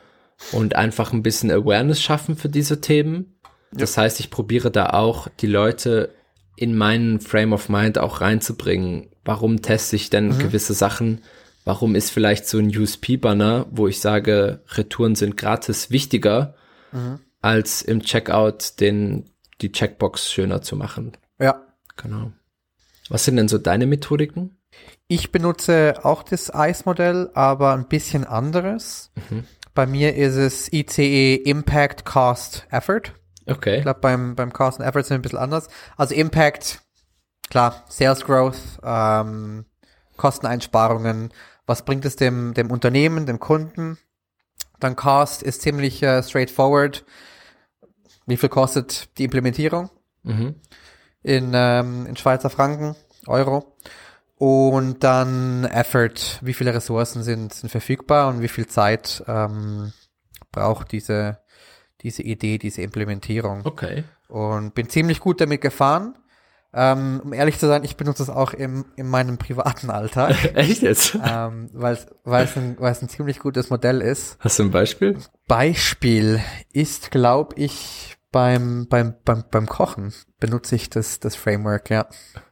und 0.51 0.75
einfach 0.75 1.13
ein 1.13 1.23
bisschen 1.23 1.53
Awareness 1.53 2.03
schaffen 2.03 2.37
für 2.37 2.49
diese 2.49 2.81
Themen. 2.81 3.37
Das 3.71 3.95
ja. 3.95 4.03
heißt, 4.03 4.19
ich 4.19 4.31
probiere 4.31 4.73
da 4.73 4.91
auch 4.91 5.29
die 5.39 5.47
Leute 5.47 6.13
in 6.57 6.77
meinen 6.77 7.21
Frame 7.21 7.53
of 7.53 7.69
Mind 7.69 7.99
auch 7.99 8.21
reinzubringen. 8.21 9.11
Warum 9.25 9.63
teste 9.63 9.95
ich 9.95 10.11
denn 10.11 10.31
mhm. 10.31 10.39
gewisse 10.39 10.75
Sachen? 10.75 11.23
Warum 11.65 11.95
ist 11.95 12.11
vielleicht 12.11 12.49
so 12.49 12.59
ein 12.59 12.77
USP-Banner, 12.77 13.67
wo 13.71 13.87
ich 13.87 14.01
sage, 14.01 14.65
Retouren 14.73 15.15
sind 15.15 15.37
gratis, 15.37 15.93
wichtiger, 15.93 16.57
mhm. 16.91 17.21
als 17.43 17.83
im 17.83 18.03
Checkout 18.03 18.81
den, 18.81 19.31
die 19.61 19.71
Checkbox 19.71 20.33
schöner 20.33 20.63
zu 20.63 20.75
machen? 20.75 21.13
Ja. 21.39 21.65
Genau. 21.97 22.33
Was 23.11 23.25
sind 23.25 23.37
denn 23.37 23.49
so 23.49 23.59
deine 23.59 23.87
Methodiken? 23.87 24.57
Ich 25.09 25.33
benutze 25.33 25.95
auch 26.05 26.23
das 26.23 26.51
ICE-Modell, 26.55 27.31
aber 27.35 27.75
ein 27.75 27.89
bisschen 27.89 28.25
anderes. 28.25 29.11
Mhm. 29.29 29.45
Bei 29.75 29.87
mir 29.87 30.15
ist 30.15 30.37
es 30.37 30.73
ICE 30.73 31.35
Impact 31.35 32.05
Cost 32.05 32.67
Effort. 32.71 33.13
Okay. 33.47 33.79
Ich 33.79 33.83
glaube, 33.83 33.99
beim, 34.01 34.37
beim 34.37 34.53
Cost 34.53 34.79
und 34.79 34.87
Effort 34.87 35.03
sind 35.03 35.11
wir 35.11 35.19
ein 35.19 35.23
bisschen 35.23 35.39
anders. 35.41 35.69
Also 35.97 36.15
Impact, 36.15 36.83
klar, 37.51 37.85
Sales 37.89 38.25
Growth, 38.25 38.79
ähm, 38.85 39.65
Kosteneinsparungen, 40.17 41.33
was 41.67 41.85
bringt 41.85 42.05
es 42.05 42.15
dem, 42.15 42.55
dem 42.55 42.71
Unternehmen, 42.71 43.27
dem 43.27 43.41
Kunden. 43.41 43.99
Dann 44.79 44.95
Cost 44.95 45.43
ist 45.43 45.63
ziemlich 45.63 46.01
äh, 46.03 46.23
straightforward. 46.23 47.05
Wie 48.27 48.37
viel 48.37 48.49
kostet 48.49 49.19
die 49.19 49.25
Implementierung? 49.25 49.91
Mhm. 50.23 50.55
In, 51.23 51.53
ähm, 51.55 52.07
in 52.07 52.17
Schweizer 52.17 52.51
Franken, 52.51 52.97
Euro. 53.27 53.77
Und 54.37 55.05
dann 55.05 55.65
Effort, 55.65 56.39
wie 56.41 56.55
viele 56.55 56.73
Ressourcen 56.73 57.23
sind, 57.23 57.53
sind 57.53 57.69
verfügbar 57.69 58.29
und 58.29 58.41
wie 58.41 58.49
viel 58.49 58.67
Zeit 58.67 59.23
ähm, 59.29 59.93
braucht 60.51 60.93
diese, 60.93 61.39
diese 62.01 62.23
Idee, 62.23 62.57
diese 62.57 62.81
Implementierung. 62.81 63.67
Okay. 63.67 64.05
Und 64.29 64.75
bin 64.75 64.89
ziemlich 64.89 65.21
gut 65.21 65.41
damit 65.43 65.61
gefahren. 65.61 66.15
Ähm, 66.73 67.21
um 67.25 67.33
ehrlich 67.33 67.59
zu 67.59 67.67
sein, 67.67 67.83
ich 67.83 67.97
benutze 67.97 68.23
es 68.23 68.31
auch 68.31 68.55
im, 68.55 68.85
in 68.95 69.09
meinem 69.09 69.39
privaten 69.39 69.91
Alltag. 69.91 70.37
Echt 70.55 70.83
jetzt? 70.83 71.19
Ähm, 71.23 71.69
weil 71.73 71.95
es 71.95 72.57
ein, 72.57 72.77
weil's 72.79 73.03
ein 73.03 73.09
ziemlich 73.09 73.41
gutes 73.41 73.71
Modell 73.71 74.01
ist. 74.01 74.37
Hast 74.39 74.59
du 74.59 74.63
ein 74.63 74.71
Beispiel? 74.71 75.19
Beispiel 75.49 76.41
ist, 76.73 77.11
glaube 77.11 77.57
ich, 77.57 78.17
beim, 78.33 78.87
beim, 78.89 79.15
beim, 79.25 79.45
beim 79.51 79.67
Kochen 79.67 80.13
benutze 80.39 80.77
ich 80.77 80.91
das, 80.91 81.21
das 81.21 81.37
Framework, 81.37 81.91
ja. 81.91 82.07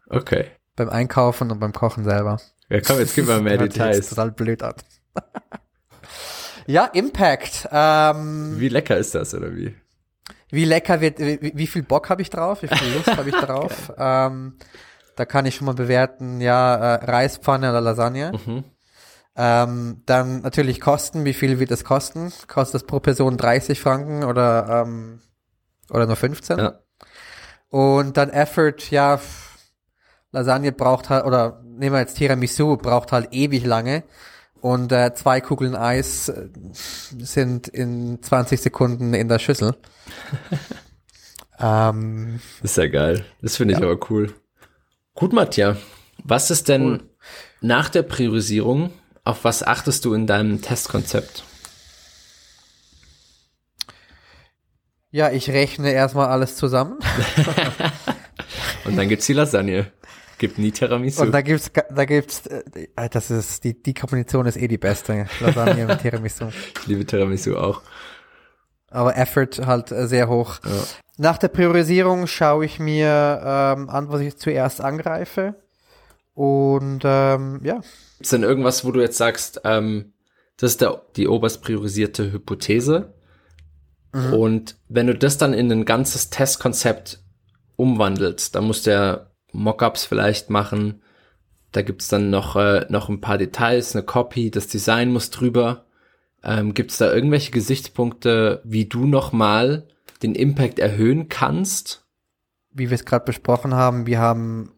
Okay. 0.09 0.47
Beim 0.77 0.89
Einkaufen 0.89 1.51
und 1.51 1.59
beim 1.59 1.73
Kochen 1.73 2.05
selber. 2.05 2.41
Ja, 2.69 2.81
komm, 2.81 2.99
jetzt 2.99 3.15
gib 3.15 3.27
mal 3.27 3.41
mehr 3.41 3.59
Details. 3.59 4.11
total 4.11 4.33
blöd 4.33 4.63
an. 4.63 4.75
ja, 6.67 6.85
Impact. 6.87 7.69
Ähm, 7.73 8.55
wie 8.59 8.69
lecker 8.69 8.97
ist 8.97 9.15
das, 9.15 9.35
oder 9.35 9.55
wie? 9.55 9.75
wie 10.51 10.65
lecker 10.65 11.01
wird, 11.01 11.19
wie, 11.19 11.53
wie 11.55 11.67
viel 11.67 11.83
Bock 11.83 12.09
habe 12.11 12.23
ich 12.23 12.31
drauf, 12.31 12.63
wie 12.63 12.69
viel 12.69 12.95
Lust 12.95 13.17
habe 13.17 13.29
ich 13.29 13.35
drauf. 13.41 13.93
ähm, 13.99 14.57
da 15.17 15.25
kann 15.25 15.47
ich 15.47 15.57
schon 15.57 15.67
mal 15.67 15.75
bewerten, 15.75 16.41
ja, 16.41 16.77
äh, 16.77 17.05
Reispfanne 17.05 17.71
oder 17.71 17.81
Lasagne. 17.81 18.33
Mhm. 18.47 18.65
Ähm, 19.37 20.03
dann 20.07 20.43
natürlich 20.43 20.81
Kosten, 20.81 21.25
wie 21.25 21.35
viel 21.35 21.59
wird 21.61 21.71
es 21.71 21.85
kosten? 21.85 22.33
Kostet 22.47 22.83
es 22.83 22.87
pro 22.87 23.01
Person 23.01 23.37
30 23.37 23.81
Franken 23.81 24.25
oder, 24.25 24.85
ähm, 24.87 25.21
oder 25.91 26.07
nur 26.07 26.17
15? 26.17 26.59
Ja. 26.59 26.79
Und 27.71 28.17
dann 28.17 28.31
Effort, 28.31 28.91
ja, 28.91 29.21
Lasagne 30.33 30.73
braucht 30.73 31.11
halt, 31.11 31.25
oder 31.25 31.63
nehmen 31.65 31.95
wir 31.95 32.01
jetzt 32.01 32.17
Tiramisu, 32.17 32.77
braucht 32.77 33.13
halt 33.13 33.29
ewig 33.33 33.65
lange. 33.65 34.05
Und 34.61 34.91
äh, 34.91 35.15
zwei 35.15 35.41
Kugeln 35.41 35.77
Eis 35.77 36.29
äh, 36.29 36.49
sind 36.73 37.69
in 37.69 38.21
20 38.23 38.61
Sekunden 38.61 39.15
in 39.15 39.29
der 39.29 39.39
Schüssel. 39.39 39.77
ähm, 41.61 42.41
das 42.61 42.73
ist 42.73 42.77
ja 42.77 42.89
geil. 42.89 43.25
Das 43.41 43.57
finde 43.57 43.75
ich 43.75 43.81
ja. 43.81 43.87
aber 43.87 43.99
cool. 44.11 44.35
Gut, 45.15 45.33
Matthias. 45.33 45.79
Was 46.25 46.51
ist 46.51 46.69
denn 46.69 46.85
cool. 46.85 47.01
nach 47.61 47.89
der 47.89 48.03
Priorisierung, 48.03 48.91
auf 49.25 49.45
was 49.45 49.63
achtest 49.63 50.05
du 50.05 50.15
in 50.15 50.27
deinem 50.27 50.61
Testkonzept? 50.61 51.45
Ja, 55.11 55.31
ich 55.31 55.51
rechne 55.51 55.93
erstmal 55.93 56.29
alles 56.29 56.57
zusammen. 56.57 56.99
Und 58.85 58.97
dann 58.97 59.09
gibt's 59.09 59.27
die 59.27 59.33
Lasagne. 59.33 59.91
Gibt 60.37 60.59
nie 60.59 60.71
Tiramisu. 60.71 61.23
Und 61.23 61.33
da 61.33 61.41
gibt's, 61.41 61.71
da 61.73 62.05
gibt's, 62.05 62.47
äh, 62.47 63.09
das 63.11 63.31
ist, 63.31 63.65
die, 63.65 63.83
die 63.83 63.95
Kombination 63.95 64.47
ist 64.47 64.57
eh 64.57 64.69
die 64.69 64.79
beste. 64.79 65.27
Lasagne 65.41 65.87
mit 65.87 66.01
Tiramisu. 66.01 66.49
Ich 66.81 66.87
liebe 66.87 67.05
Tiramisu 67.05 67.57
auch. 67.57 67.83
Aber 68.91 69.17
Effort 69.17 69.67
halt 69.67 69.91
äh, 69.93 70.07
sehr 70.07 70.29
hoch. 70.29 70.61
Ja. 70.65 70.71
Nach 71.17 71.39
der 71.39 71.49
Priorisierung 71.49 72.27
schaue 72.27 72.65
ich 72.65 72.79
mir 72.79 73.41
ähm, 73.45 73.91
an, 73.91 74.11
was 74.11 74.21
ich 74.21 74.37
zuerst 74.37 74.81
angreife. 74.81 75.55
Und 76.35 77.01
ähm, 77.05 77.61
ja. 77.65 77.81
Ist 78.21 78.33
denn 78.33 78.45
irgendwas, 78.45 78.85
wo 78.85 78.93
du 78.93 79.01
jetzt 79.01 79.19
sagst, 79.19 79.63
ähm, 79.65 80.13
das 80.59 80.73
ist 80.73 80.81
der, 80.81 81.03
die 81.17 81.29
oberst 81.29 81.63
priorisierte 81.63 82.31
Hypothese? 82.31 83.15
Mhm. 84.13 84.35
Und 84.35 84.77
wenn 84.89 85.07
du 85.07 85.15
das 85.15 85.39
dann 85.39 85.55
in 85.55 85.71
ein 85.71 85.85
ganzes 85.85 86.31
Testkonzept 86.31 87.21
umwandelst, 87.77 88.55
dann 88.55 88.65
muss 88.65 88.83
der 88.83 89.31
Mockups 89.53 90.05
vielleicht 90.05 90.51
machen. 90.51 91.03
Da 91.73 91.83
gibt's 91.83 92.09
dann 92.09 92.31
noch, 92.31 92.57
äh, 92.57 92.87
noch 92.89 93.09
ein 93.09 93.21
paar 93.21 93.39
Details, 93.39 93.95
eine 93.95 94.05
Copy, 94.05 94.51
das 94.51 94.69
Design 94.69 95.13
muss 95.13 95.31
drüber. 95.31 95.87
Ähm, 96.43 96.75
gibt's 96.75 96.99
da 96.99 97.13
irgendwelche 97.13 97.51
Gesichtspunkte, 97.51 98.63
wie 98.65 98.87
du 98.87 99.07
nochmal 99.07 99.87
den 100.23 100.35
Impact 100.35 100.79
erhöhen 100.79 101.29
kannst? 101.29 102.05
Wie 102.71 102.91
wir 102.91 102.95
es 102.95 103.05
gerade 103.05 103.25
besprochen 103.25 103.75
haben, 103.75 104.07
wir 104.07 104.19
haben, 104.19 104.73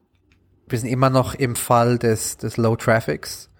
wir 0.68 0.78
sind 0.78 0.88
immer 0.88 1.10
noch 1.10 1.34
im 1.34 1.56
Fall 1.56 1.98
des, 1.98 2.38
des 2.38 2.56
Low 2.56 2.76
Traffics. 2.76 3.50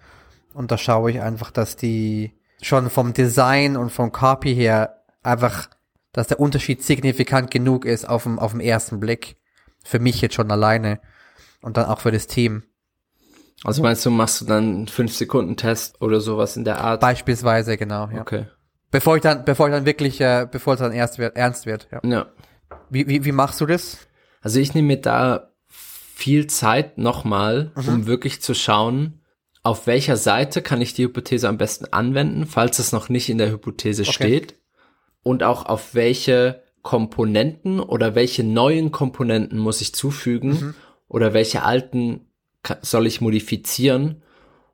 Und 0.53 0.71
da 0.71 0.77
schaue 0.77 1.11
ich 1.11 1.21
einfach, 1.21 1.51
dass 1.51 1.75
die 1.75 2.33
schon 2.61 2.89
vom 2.89 3.13
Design 3.13 3.77
und 3.77 3.91
vom 3.91 4.11
Copy 4.11 4.53
her 4.53 5.00
einfach, 5.23 5.69
dass 6.11 6.27
der 6.27 6.39
Unterschied 6.39 6.83
signifikant 6.83 7.51
genug 7.51 7.85
ist 7.85 8.07
auf 8.07 8.23
dem, 8.23 8.39
auf 8.39 8.51
dem 8.51 8.59
ersten 8.59 8.99
Blick. 8.99 9.37
Für 9.83 9.99
mich 9.99 10.21
jetzt 10.21 10.35
schon 10.35 10.51
alleine. 10.51 10.99
Und 11.61 11.77
dann 11.77 11.85
auch 11.85 11.99
für 11.99 12.11
das 12.11 12.27
Team. 12.27 12.63
Also 13.63 13.83
meinst 13.83 14.05
du, 14.05 14.09
machst 14.09 14.41
du 14.41 14.45
dann 14.45 14.63
einen 14.63 14.87
5-Sekunden-Test 14.87 16.01
oder 16.01 16.19
sowas 16.19 16.57
in 16.57 16.63
der 16.63 16.81
Art? 16.81 17.01
Beispielsweise, 17.01 17.77
genau, 17.77 18.09
ja. 18.09 18.21
Okay. 18.21 18.47
Bevor 18.89 19.15
ich 19.15 19.21
dann, 19.21 19.45
bevor 19.45 19.67
ich 19.67 19.73
dann 19.73 19.85
wirklich, 19.85 20.19
äh, 20.19 20.47
bevor 20.51 20.73
es 20.73 20.79
dann 20.79 20.91
erst 20.91 21.19
wird, 21.19 21.35
ernst 21.37 21.65
wird, 21.65 21.87
ja. 21.91 22.01
Ja. 22.03 22.25
Wie, 22.89 23.07
wie, 23.07 23.23
wie 23.23 23.31
machst 23.31 23.61
du 23.61 23.65
das? 23.65 23.99
Also 24.41 24.59
ich 24.59 24.73
nehme 24.73 24.87
mir 24.87 25.01
da 25.01 25.51
viel 25.67 26.47
Zeit 26.47 26.97
nochmal, 26.97 27.71
mhm. 27.75 27.87
um 27.87 28.07
wirklich 28.07 28.41
zu 28.41 28.53
schauen, 28.53 29.21
auf 29.63 29.85
welcher 29.85 30.17
Seite 30.17 30.61
kann 30.61 30.81
ich 30.81 30.93
die 30.93 31.03
Hypothese 31.03 31.47
am 31.47 31.57
besten 31.57 31.85
anwenden, 31.85 32.47
falls 32.47 32.79
es 32.79 32.91
noch 32.91 33.09
nicht 33.09 33.29
in 33.29 33.37
der 33.37 33.51
Hypothese 33.51 34.01
okay. 34.01 34.11
steht. 34.11 34.55
Und 35.23 35.43
auch 35.43 35.65
auf 35.65 35.93
welche 35.93 36.63
Komponenten 36.81 37.79
oder 37.79 38.15
welche 38.15 38.43
neuen 38.43 38.91
Komponenten 38.91 39.59
muss 39.59 39.81
ich 39.81 39.93
zufügen 39.93 40.49
mhm. 40.49 40.75
oder 41.07 41.33
welche 41.33 41.63
alten 41.63 42.21
soll 42.81 43.07
ich 43.07 43.21
modifizieren, 43.21 44.23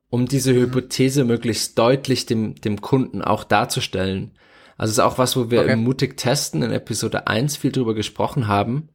um 0.10 0.28
diese 0.28 0.54
mhm. 0.54 0.62
Hypothese 0.62 1.26
möglichst 1.26 1.78
deutlich 1.78 2.26
dem, 2.26 2.56
dem 2.56 2.82
Kunden 2.82 3.22
auch 3.22 3.44
darzustellen. 3.44 4.32
Also 4.78 4.92
es 4.92 4.98
ist 4.98 5.04
auch 5.04 5.18
was, 5.18 5.36
wo 5.36 5.50
wir 5.50 5.62
okay. 5.62 5.74
im 5.74 5.84
Mutig 5.84 6.18
testen 6.18 6.62
in 6.62 6.72
Episode 6.72 7.28
1 7.28 7.58
viel 7.58 7.72
drüber 7.72 7.96
gesprochen 7.96 8.48
haben. 8.48 8.90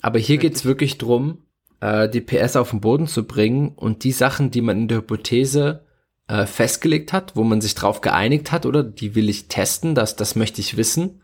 Aber 0.00 0.18
hier 0.18 0.34
Richtig. 0.34 0.52
geht's 0.52 0.64
wirklich 0.64 0.98
drum, 0.98 1.44
äh, 1.80 2.08
die 2.08 2.20
PS 2.20 2.56
auf 2.56 2.70
den 2.70 2.80
Boden 2.80 3.06
zu 3.06 3.24
bringen 3.24 3.72
und 3.76 4.04
die 4.04 4.12
Sachen, 4.12 4.50
die 4.50 4.60
man 4.60 4.78
in 4.78 4.88
der 4.88 4.98
Hypothese 4.98 5.84
äh, 6.28 6.46
festgelegt 6.46 7.12
hat, 7.12 7.36
wo 7.36 7.44
man 7.44 7.60
sich 7.60 7.74
drauf 7.74 8.00
geeinigt 8.00 8.52
hat, 8.52 8.66
oder 8.66 8.82
die 8.82 9.14
will 9.14 9.28
ich 9.28 9.48
testen, 9.48 9.94
das, 9.94 10.16
das 10.16 10.36
möchte 10.36 10.60
ich 10.60 10.76
wissen, 10.76 11.20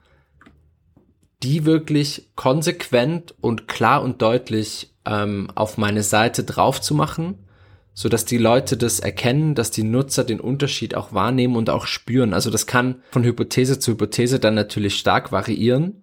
die 1.43 1.65
wirklich 1.65 2.31
konsequent 2.35 3.35
und 3.41 3.67
klar 3.67 4.03
und 4.03 4.21
deutlich 4.21 4.95
ähm, 5.07 5.51
auf 5.55 5.79
meine 5.79 6.03
Seite 6.03 6.45
drauf 6.45 6.81
zu 6.81 6.95
machen, 6.95 7.47
so 7.95 8.09
dass 8.09 8.25
die 8.25 8.39
Leute 8.39 8.77
das 8.77 9.01
erkennen, 9.01 9.55
dass 9.55 9.71
die 9.71 9.83
Nutzer 9.83 10.25
den 10.25 10.41
Unterschied 10.41 10.95
auch 10.95 11.13
wahrnehmen 11.13 11.57
und 11.57 11.71
auch 11.71 11.87
spüren. 11.87 12.35
Also 12.35 12.51
das 12.51 12.67
kann 12.67 13.03
von 13.11 13.25
Hypothese 13.25 13.79
zu 13.79 13.93
Hypothese 13.93 14.39
dann 14.39 14.55
natürlich 14.55 14.99
stark 14.99 15.33
variieren, 15.33 16.03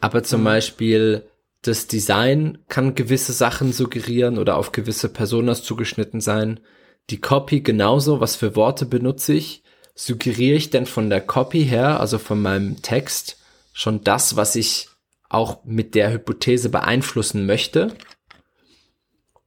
aber 0.00 0.22
zum. 0.22 0.44
Beispiel 0.44 1.24
das 1.62 1.86
Design 1.86 2.58
kann 2.68 2.94
gewisse 2.94 3.32
Sachen 3.32 3.72
suggerieren 3.72 4.38
oder 4.38 4.56
auf 4.56 4.72
gewisse 4.72 5.08
Personas 5.08 5.62
zugeschnitten 5.62 6.20
sein. 6.20 6.60
Die 7.10 7.20
Copy 7.20 7.60
genauso, 7.60 8.20
was 8.20 8.36
für 8.36 8.54
Worte 8.54 8.86
benutze 8.86 9.34
ich? 9.34 9.62
Suggeriere 9.94 10.56
ich 10.56 10.70
denn 10.70 10.86
von 10.86 11.10
der 11.10 11.20
Copy 11.20 11.64
her, 11.64 11.98
also 11.98 12.18
von 12.18 12.40
meinem 12.40 12.80
Text, 12.82 13.38
schon 13.72 14.04
das, 14.04 14.36
was 14.36 14.54
ich 14.54 14.88
auch 15.28 15.64
mit 15.64 15.94
der 15.96 16.12
Hypothese 16.12 16.68
beeinflussen 16.68 17.46
möchte? 17.46 17.94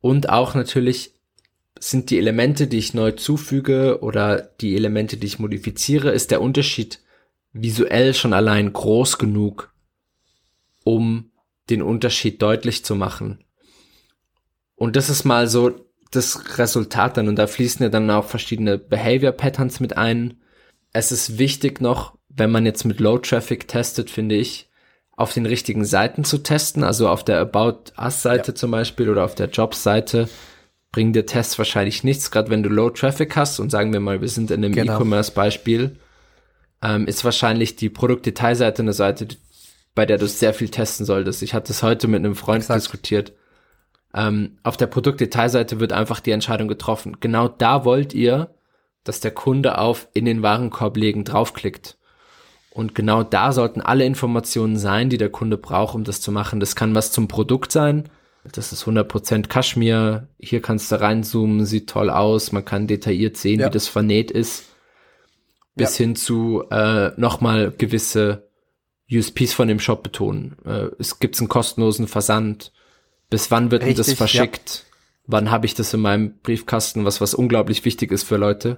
Und 0.01 0.27
auch 0.27 0.55
natürlich 0.55 1.13
sind 1.79 2.09
die 2.09 2.17
Elemente, 2.17 2.67
die 2.67 2.77
ich 2.77 2.93
neu 2.93 3.11
zufüge 3.11 4.01
oder 4.01 4.41
die 4.41 4.75
Elemente, 4.75 5.15
die 5.17 5.27
ich 5.27 5.39
modifiziere, 5.39 6.11
ist 6.11 6.31
der 6.31 6.41
Unterschied 6.41 6.99
visuell 7.53 8.13
schon 8.13 8.33
allein 8.33 8.73
groß 8.73 9.17
genug, 9.17 9.73
um 10.83 11.31
den 11.69 11.81
Unterschied 11.81 12.41
deutlich 12.41 12.83
zu 12.83 12.95
machen. 12.95 13.45
Und 14.75 14.95
das 14.97 15.09
ist 15.09 15.23
mal 15.23 15.47
so 15.47 15.82
das 16.15 16.57
Resultat 16.57 17.17
dann 17.17 17.27
und 17.27 17.35
da 17.35 17.47
fließen 17.47 17.83
ja 17.83 17.89
dann 17.89 18.09
auch 18.09 18.25
verschiedene 18.25 18.77
Behavior 18.77 19.31
Patterns 19.31 19.79
mit 19.79 19.97
ein. 19.97 20.41
Es 20.91 21.11
ist 21.11 21.37
wichtig 21.37 21.81
noch, 21.81 22.17
wenn 22.29 22.51
man 22.51 22.65
jetzt 22.65 22.85
mit 22.85 22.99
Low 22.99 23.17
Traffic 23.17 23.67
testet, 23.67 24.09
finde 24.09 24.35
ich, 24.35 24.69
auf 25.15 25.33
den 25.33 25.45
richtigen 25.45 25.85
Seiten 25.85 26.23
zu 26.23 26.39
testen, 26.39 26.83
also 26.83 27.07
auf 27.07 27.23
der 27.23 27.39
About 27.39 27.91
Us 27.97 28.21
Seite 28.21 28.51
ja. 28.51 28.55
zum 28.55 28.71
Beispiel 28.71 29.09
oder 29.09 29.23
auf 29.23 29.35
der 29.35 29.49
Jobs 29.49 29.83
Seite 29.83 30.27
bringen 30.91 31.13
dir 31.13 31.25
Tests 31.25 31.57
wahrscheinlich 31.57 32.03
nichts, 32.03 32.31
gerade 32.31 32.49
wenn 32.49 32.63
du 32.63 32.69
Low 32.69 32.89
Traffic 32.89 33.35
hast 33.35 33.59
und 33.59 33.69
sagen 33.69 33.93
wir 33.93 33.99
mal, 33.99 34.21
wir 34.21 34.29
sind 34.29 34.51
in 34.51 34.63
einem 34.63 34.73
genau. 34.73 34.95
E-Commerce 34.95 35.31
Beispiel, 35.31 35.97
ähm, 36.81 37.07
ist 37.07 37.25
wahrscheinlich 37.25 37.75
die 37.75 37.89
Produktdetailseite 37.89 38.81
eine 38.81 38.93
Seite, 38.93 39.27
bei 39.95 40.05
der 40.05 40.17
du 40.17 40.27
sehr 40.27 40.53
viel 40.53 40.69
testen 40.69 41.05
solltest. 41.05 41.41
Ich 41.41 41.53
hatte 41.53 41.73
es 41.73 41.83
heute 41.83 42.07
mit 42.07 42.19
einem 42.19 42.35
Freund 42.35 42.63
Exakt. 42.63 42.81
diskutiert. 42.81 43.33
Ähm, 44.13 44.57
auf 44.63 44.77
der 44.77 44.87
Produktdetailseite 44.87 45.79
wird 45.79 45.93
einfach 45.93 46.19
die 46.19 46.31
Entscheidung 46.31 46.67
getroffen. 46.67 47.17
Genau 47.19 47.47
da 47.47 47.85
wollt 47.85 48.13
ihr, 48.13 48.53
dass 49.03 49.19
der 49.19 49.31
Kunde 49.31 49.77
auf 49.77 50.07
in 50.13 50.25
den 50.25 50.43
Warenkorb 50.43 50.97
legen 50.97 51.23
draufklickt. 51.23 51.97
Und 52.71 52.95
genau 52.95 53.23
da 53.23 53.51
sollten 53.51 53.81
alle 53.81 54.05
Informationen 54.05 54.77
sein, 54.77 55.09
die 55.09 55.17
der 55.17 55.29
Kunde 55.29 55.57
braucht, 55.57 55.93
um 55.93 56.03
das 56.03 56.21
zu 56.21 56.31
machen. 56.31 56.59
Das 56.59 56.75
kann 56.75 56.95
was 56.95 57.11
zum 57.11 57.27
Produkt 57.27 57.71
sein. 57.71 58.09
Das 58.51 58.73
ist 58.73 58.83
100% 58.83 59.47
Kaschmir. 59.47 60.27
Hier 60.39 60.61
kannst 60.61 60.91
du 60.91 60.99
reinzoomen, 60.99 61.65
sieht 61.65 61.89
toll 61.89 62.09
aus. 62.09 62.51
Man 62.51 62.65
kann 62.65 62.87
detailliert 62.87 63.37
sehen, 63.37 63.59
ja. 63.59 63.67
wie 63.67 63.71
das 63.71 63.87
vernäht 63.87 64.31
ist. 64.31 64.65
Bis 65.75 65.97
ja. 65.97 66.05
hin 66.05 66.15
zu 66.15 66.63
äh, 66.69 67.11
nochmal 67.15 67.71
gewisse 67.71 68.49
USPs 69.11 69.53
von 69.53 69.67
dem 69.67 69.79
Shop 69.79 70.03
betonen. 70.03 70.57
Äh, 70.65 70.87
es 70.99 71.19
gibt 71.19 71.39
einen 71.39 71.49
kostenlosen 71.49 72.07
Versand. 72.07 72.73
Bis 73.33 73.49
wann 73.49 73.71
wird 73.71 73.81
Richtig, 73.81 73.97
das 73.97 74.13
verschickt? 74.13 74.85
Ja. 74.85 74.93
Wann 75.25 75.49
habe 75.49 75.65
ich 75.65 75.73
das 75.73 75.91
in 75.91 76.01
meinem 76.01 76.35
Briefkasten, 76.43 77.03
was 77.03 77.19
was 77.19 77.33
unglaublich 77.33 77.83
wichtig 77.83 78.11
ist 78.11 78.21
für 78.21 78.37
Leute. 78.37 78.77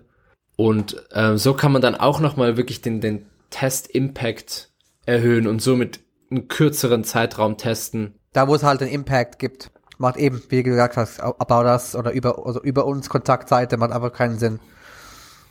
Und 0.56 0.96
äh, 1.12 1.38
so 1.38 1.56
kann 1.56 1.74
man 1.74 1.82
dann 1.82 1.96
auch 1.96 2.22
noch 2.22 2.38
mal 2.38 2.56
wirklich 2.56 2.80
den 2.80 3.02
den 3.02 3.26
Test 3.50 3.88
Impact 3.88 4.70
erhöhen 5.06 5.48
und 5.48 5.62
somit 5.62 6.00
einen 6.32 6.48
kürzeren 6.48 7.04
Zeitraum 7.04 7.58
testen. 7.58 8.14
Da 8.32 8.48
wo 8.48 8.56
es 8.56 8.64
halt 8.64 8.82
einen 8.82 8.92
Impact 8.92 9.40
gibt, 9.40 9.72
macht 9.98 10.16
eben, 10.16 10.42
wie 10.48 10.56
du 10.56 10.64
gesagt 10.64 10.96
hast, 10.96 11.20
about 11.20 11.66
das 11.66 11.94
oder 11.94 12.14
über 12.14 12.46
also 12.46 12.64
über 12.64 12.86
uns 12.86 13.10
Kontaktseite 13.10 13.76
macht 13.76 13.92
einfach 13.92 14.14
keinen 14.14 14.40
Sinn. 14.40 14.62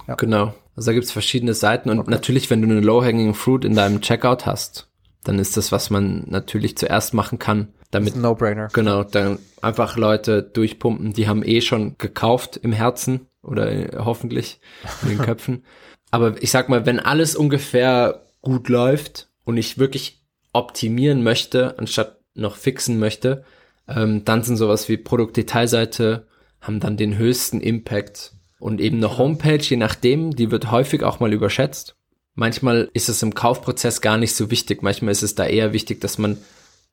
Ja. 0.09 0.15
Genau. 0.15 0.55
Also 0.77 0.93
da 0.93 0.95
gibt's 0.95 1.13
verschiedene 1.13 1.53
Seiten 1.53 1.91
und 1.91 1.99
okay. 1.99 2.11
natürlich, 2.11 2.49
wenn 2.49 2.63
du 2.63 2.71
eine 2.71 2.81
Low-Hanging 2.81 3.35
Fruit 3.35 3.67
in 3.67 3.75
deinem 3.75 4.01
Checkout 4.01 4.47
hast, 4.47 4.89
dann 5.25 5.39
ist 5.39 5.59
das, 5.59 5.73
was 5.73 5.91
man 5.91 6.25
natürlich 6.27 6.79
zuerst 6.79 7.13
machen 7.13 7.39
kann. 7.39 7.69
Damit, 7.95 8.17
No-Brainer. 8.17 8.69
Genau, 8.73 9.05
dann 9.05 9.39
einfach 9.63 9.97
Leute 9.97 10.43
durchpumpen, 10.43 11.13
die 11.13 11.29
haben 11.29 11.45
eh 11.45 11.61
schon 11.61 11.97
gekauft 11.99 12.57
im 12.57 12.73
Herzen 12.73 13.29
oder 13.43 13.71
äh, 13.71 13.97
hoffentlich 13.99 14.61
in 15.03 15.11
den 15.11 15.19
Köpfen. 15.25 15.65
Aber 16.11 16.43
ich 16.43 16.51
sag 16.51 16.69
mal, 16.69 16.87
wenn 16.87 17.01
alles 17.01 17.37
ungefähr 17.37 18.23
gut 18.43 18.69
läuft 18.69 19.29
und 19.45 19.57
ich 19.57 19.79
wirklich 19.79 20.23
optimieren 20.53 21.23
möchte, 21.23 21.79
anstatt 21.79 22.21
noch 22.35 22.57
fixen 22.57 22.99
möchte, 22.99 23.45
ähm, 23.89 24.25
dann 24.25 24.43
sind 24.43 24.57
sowas 24.57 24.89
wie 24.89 24.97
Produktdetailseite, 24.97 26.27
haben 26.61 26.81
dann 26.81 26.97
den 26.97 27.17
höchsten 27.17 27.61
Impact 27.61 28.33
und 28.59 28.81
eben 28.81 28.97
eine 28.97 29.19
Homepage, 29.19 29.63
je 29.63 29.77
nachdem, 29.77 30.35
die 30.35 30.51
wird 30.51 30.71
häufig 30.71 31.03
auch 31.03 31.21
mal 31.21 31.33
überschätzt. 31.33 31.97
Manchmal 32.35 32.91
ist 32.93 33.09
es 33.09 33.23
im 33.23 33.35
Kaufprozess 33.35 34.01
gar 34.01 34.17
nicht 34.17 34.35
so 34.35 34.51
wichtig. 34.51 34.83
Manchmal 34.83 35.13
ist 35.13 35.23
es 35.23 35.35
da 35.35 35.47
eher 35.47 35.73
wichtig, 35.73 36.01
dass 36.01 36.19
man 36.19 36.39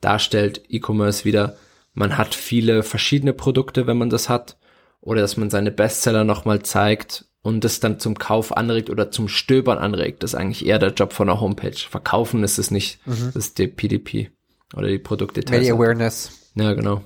darstellt, 0.01 0.63
E-Commerce 0.69 1.25
wieder, 1.25 1.57
man 1.93 2.17
hat 2.17 2.35
viele 2.35 2.83
verschiedene 2.83 3.33
Produkte, 3.33 3.87
wenn 3.87 3.97
man 3.97 4.09
das 4.09 4.29
hat. 4.29 4.57
Oder 5.01 5.21
dass 5.21 5.35
man 5.35 5.49
seine 5.49 5.71
Bestseller 5.71 6.23
nochmal 6.23 6.61
zeigt 6.61 7.25
und 7.41 7.63
das 7.63 7.79
dann 7.79 7.99
zum 7.99 8.17
Kauf 8.19 8.55
anregt 8.55 8.89
oder 8.89 9.09
zum 9.09 9.27
Stöbern 9.27 9.79
anregt. 9.79 10.21
Das 10.21 10.33
ist 10.33 10.39
eigentlich 10.39 10.65
eher 10.65 10.77
der 10.77 10.93
Job 10.93 11.13
von 11.13 11.27
einer 11.27 11.41
Homepage. 11.41 11.75
Verkaufen 11.75 12.43
ist 12.43 12.59
es 12.59 12.69
nicht. 12.69 13.05
Mhm. 13.07 13.31
Das 13.33 13.47
ist 13.47 13.57
die 13.57 13.67
PDP 13.67 14.31
oder 14.75 14.87
die 14.87 14.99
Produktdetails. 14.99 15.61
Media 15.61 15.73
Awareness. 15.73 16.51
Ja, 16.55 16.73
genau. 16.73 17.01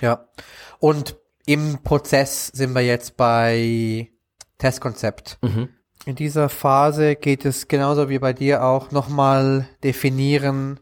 Ja. 0.00 0.26
Und 0.78 1.16
im 1.44 1.82
Prozess 1.82 2.48
sind 2.48 2.72
wir 2.72 2.82
jetzt 2.82 3.16
bei 3.16 4.10
Testkonzept. 4.58 5.38
Mhm. 5.42 5.68
In 6.04 6.16
dieser 6.16 6.48
Phase 6.48 7.14
geht 7.14 7.44
es 7.44 7.68
genauso 7.68 8.08
wie 8.08 8.18
bei 8.18 8.32
dir 8.32 8.64
auch 8.64 8.90
nochmal 8.90 9.68
definieren, 9.84 10.80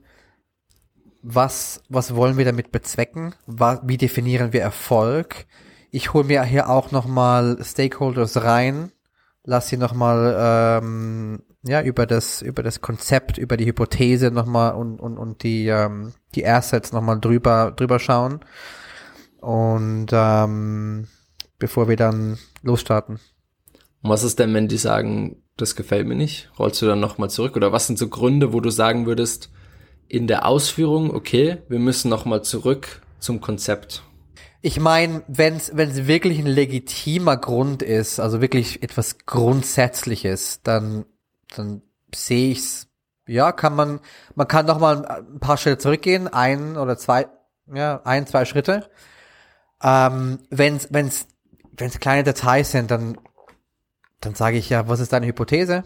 was, 1.22 1.82
was 1.88 2.14
wollen 2.14 2.36
wir 2.36 2.44
damit 2.44 2.72
bezwecken? 2.72 3.34
Wie 3.46 3.96
definieren 3.96 4.52
wir 4.52 4.62
Erfolg? 4.62 5.46
Ich 5.90 6.12
hole 6.12 6.24
mir 6.24 6.42
hier 6.44 6.68
auch 6.68 6.92
nochmal 6.92 7.58
Stakeholders 7.62 8.42
rein, 8.42 8.92
lass 9.44 9.68
sie 9.68 9.76
nochmal 9.76 10.36
ähm, 10.38 11.42
ja, 11.62 11.82
über 11.82 12.06
das, 12.06 12.42
über 12.42 12.62
das 12.62 12.80
Konzept, 12.80 13.38
über 13.38 13.56
die 13.56 13.66
Hypothese 13.66 14.30
nochmal 14.30 14.74
und, 14.74 15.00
und, 15.00 15.18
und 15.18 15.42
die, 15.42 15.66
ähm, 15.66 16.14
die 16.34 16.46
Assets 16.46 16.92
nochmal 16.92 17.20
drüber, 17.20 17.72
drüber 17.74 17.98
schauen 17.98 18.40
und 19.40 20.08
ähm, 20.12 21.08
bevor 21.58 21.88
wir 21.88 21.96
dann 21.96 22.38
losstarten. 22.62 23.18
Und 24.02 24.10
was 24.10 24.22
ist 24.22 24.38
denn, 24.38 24.54
wenn 24.54 24.68
die 24.68 24.78
sagen, 24.78 25.42
das 25.56 25.76
gefällt 25.76 26.06
mir 26.06 26.14
nicht? 26.14 26.50
Rollst 26.58 26.80
du 26.80 26.86
dann 26.86 27.00
nochmal 27.00 27.28
zurück? 27.28 27.56
Oder 27.56 27.72
was 27.72 27.86
sind 27.86 27.98
so 27.98 28.08
Gründe, 28.08 28.52
wo 28.54 28.60
du 28.60 28.70
sagen 28.70 29.04
würdest, 29.04 29.50
in 30.10 30.26
der 30.26 30.46
Ausführung, 30.46 31.14
okay, 31.14 31.62
wir 31.68 31.78
müssen 31.78 32.08
nochmal 32.08 32.42
zurück 32.42 33.02
zum 33.18 33.40
Konzept? 33.40 34.02
Ich 34.62 34.78
meine, 34.78 35.22
wenn 35.26 35.56
es 35.56 35.74
wirklich 36.06 36.38
ein 36.38 36.46
legitimer 36.46 37.36
Grund 37.36 37.82
ist, 37.82 38.20
also 38.20 38.40
wirklich 38.40 38.82
etwas 38.82 39.18
Grundsätzliches, 39.24 40.62
dann, 40.62 41.06
dann 41.56 41.82
sehe 42.14 42.50
ich's. 42.50 42.88
Ja, 43.26 43.52
kann 43.52 43.76
man, 43.76 44.00
man 44.34 44.48
kann 44.48 44.66
noch 44.66 44.80
mal 44.80 45.06
ein 45.06 45.38
paar 45.38 45.56
Schritte 45.56 45.78
zurückgehen, 45.78 46.26
ein 46.26 46.76
oder 46.76 46.98
zwei, 46.98 47.28
ja, 47.72 48.00
ein, 48.04 48.26
zwei 48.26 48.44
Schritte 48.44 48.90
ähm, 49.82 50.40
wenn's, 50.50 50.88
wenn's, 50.90 51.26
wenn's 51.76 52.00
kleine 52.00 52.24
Details 52.24 52.70
sind, 52.70 52.90
dann, 52.90 53.18
dann 54.20 54.34
sage 54.34 54.58
ich 54.58 54.68
ja, 54.68 54.88
was 54.88 55.00
ist 55.00 55.12
deine 55.12 55.26
Hypothese? 55.26 55.84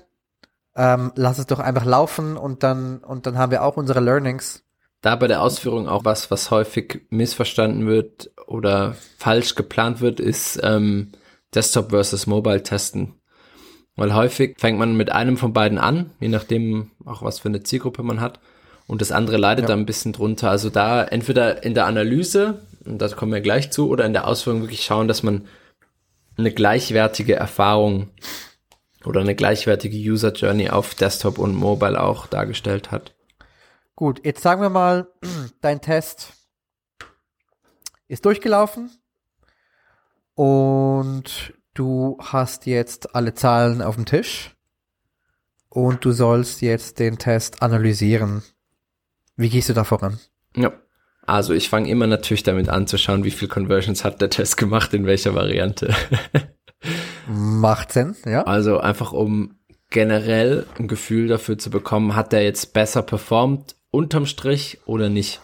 Ähm, 0.77 1.13
lass 1.15 1.39
es 1.39 1.47
doch 1.47 1.61
einfach 1.61 1.85
laufen 1.85 2.37
und 2.37 2.63
dann, 2.63 2.99
und 2.99 3.27
dann 3.27 3.39
haben 3.39 3.53
wir 3.53 3.63
auch 3.63 3.77
unsere 3.77 4.01
Learnings. 4.01 4.65
Da 5.03 5.17
bei 5.17 5.29
der 5.29 5.43
Ausführung 5.43 5.87
auch 5.89 6.05
was, 6.05 6.31
was 6.31 6.51
häufig 6.51 7.03
missverstanden 7.11 7.87
wird 7.87 8.31
oder 8.47 8.97
falsch 9.19 9.55
geplant 9.55 10.01
wird, 10.01 10.19
ist 10.19 10.59
ähm, 10.63 11.13
Desktop 11.55 11.91
versus 11.91 12.27
Mobile 12.27 12.63
testen. 12.63 13.15
Weil 13.97 14.15
häufig 14.15 14.57
fängt 14.59 14.79
man 14.79 14.97
mit 14.97 15.13
einem 15.13 15.37
von 15.37 15.53
beiden 15.53 15.79
an, 15.79 16.11
je 16.19 16.29
nachdem 16.29 16.91
auch 17.05 17.23
was 17.23 17.39
für 17.39 17.49
eine 17.49 17.63
Zielgruppe 17.63 18.03
man 18.03 18.21
hat. 18.21 18.41
Und 18.87 19.01
das 19.01 19.13
andere 19.13 19.37
leidet 19.37 19.65
ja. 19.65 19.69
da 19.69 19.75
ein 19.75 19.87
bisschen 19.87 20.13
drunter. 20.13 20.51
Also 20.51 20.71
da 20.71 21.05
entweder 21.05 21.63
in 21.63 21.75
der 21.75 21.87
Analyse 21.87 22.63
und 22.85 22.99
da 23.01 23.09
kommen 23.09 23.33
wir 23.33 23.41
gleich 23.41 23.71
zu, 23.71 23.89
oder 23.89 24.05
in 24.05 24.13
der 24.13 24.27
Ausführung 24.27 24.61
wirklich 24.63 24.83
schauen, 24.83 25.09
dass 25.09 25.23
man 25.23 25.47
eine 26.37 26.51
gleichwertige 26.51 27.35
Erfahrung 27.35 28.09
oder 29.07 29.21
eine 29.21 29.35
gleichwertige 29.35 29.97
User 29.97 30.33
Journey 30.33 30.71
auf 30.71 30.95
Desktop 30.95 31.39
und 31.39 31.55
Mobile 31.55 32.01
auch 32.01 32.27
dargestellt 32.27 32.91
hat. 32.91 33.15
Gut, 33.97 34.25
jetzt 34.25 34.43
sagen 34.43 34.61
wir 34.61 34.71
mal, 34.71 35.09
dein 35.61 35.81
Test 35.81 36.33
ist 38.09 38.25
durchgelaufen 38.25 38.91
und 40.35 41.55
du 41.75 42.19
hast 42.21 42.67
jetzt 42.67 43.15
alle 43.15 43.35
Zahlen 43.35 43.83
auf 43.83 43.97
dem 43.97 44.07
Tisch 44.07 44.55
und 45.69 46.05
du 46.05 46.13
sollst 46.13 46.63
jetzt 46.63 46.99
den 46.99 47.19
Test 47.19 47.63
analysieren. 47.63 48.43
Wie 49.37 49.49
gehst 49.49 49.69
du 49.69 49.73
da 49.73 49.85
voran? 49.85 50.19
Ja. 50.57 50.73
Also 51.27 51.55
ich 51.55 51.71
fange 51.71 51.89
immer 51.89 52.07
natürlich 52.07 52.43
damit 52.43 52.69
an 52.69 52.87
zu 52.87 52.99
schauen, 52.99 53.25
wie 53.25 53.31
viel 53.31 53.49
Conversions 53.49 54.05
hat 54.05 54.21
der 54.21 54.29
Test 54.29 54.59
gemacht, 54.59 54.93
in 54.93 55.07
welcher 55.07 55.35
Variante. 55.35 55.95
Macht 57.27 57.93
Sinn, 57.93 58.17
ja. 58.27 58.43
Also 58.43 58.79
einfach 58.79 59.13
um 59.13 59.57
generell 59.91 60.67
ein 60.79 60.89
Gefühl 60.89 61.29
dafür 61.29 61.59
zu 61.59 61.71
bekommen, 61.71 62.17
hat 62.17 62.33
der 62.33 62.43
jetzt 62.43 62.73
besser 62.73 63.03
performt 63.03 63.77
unterm 63.91 64.27
Strich 64.27 64.81
oder 64.87 65.09
nicht. 65.09 65.41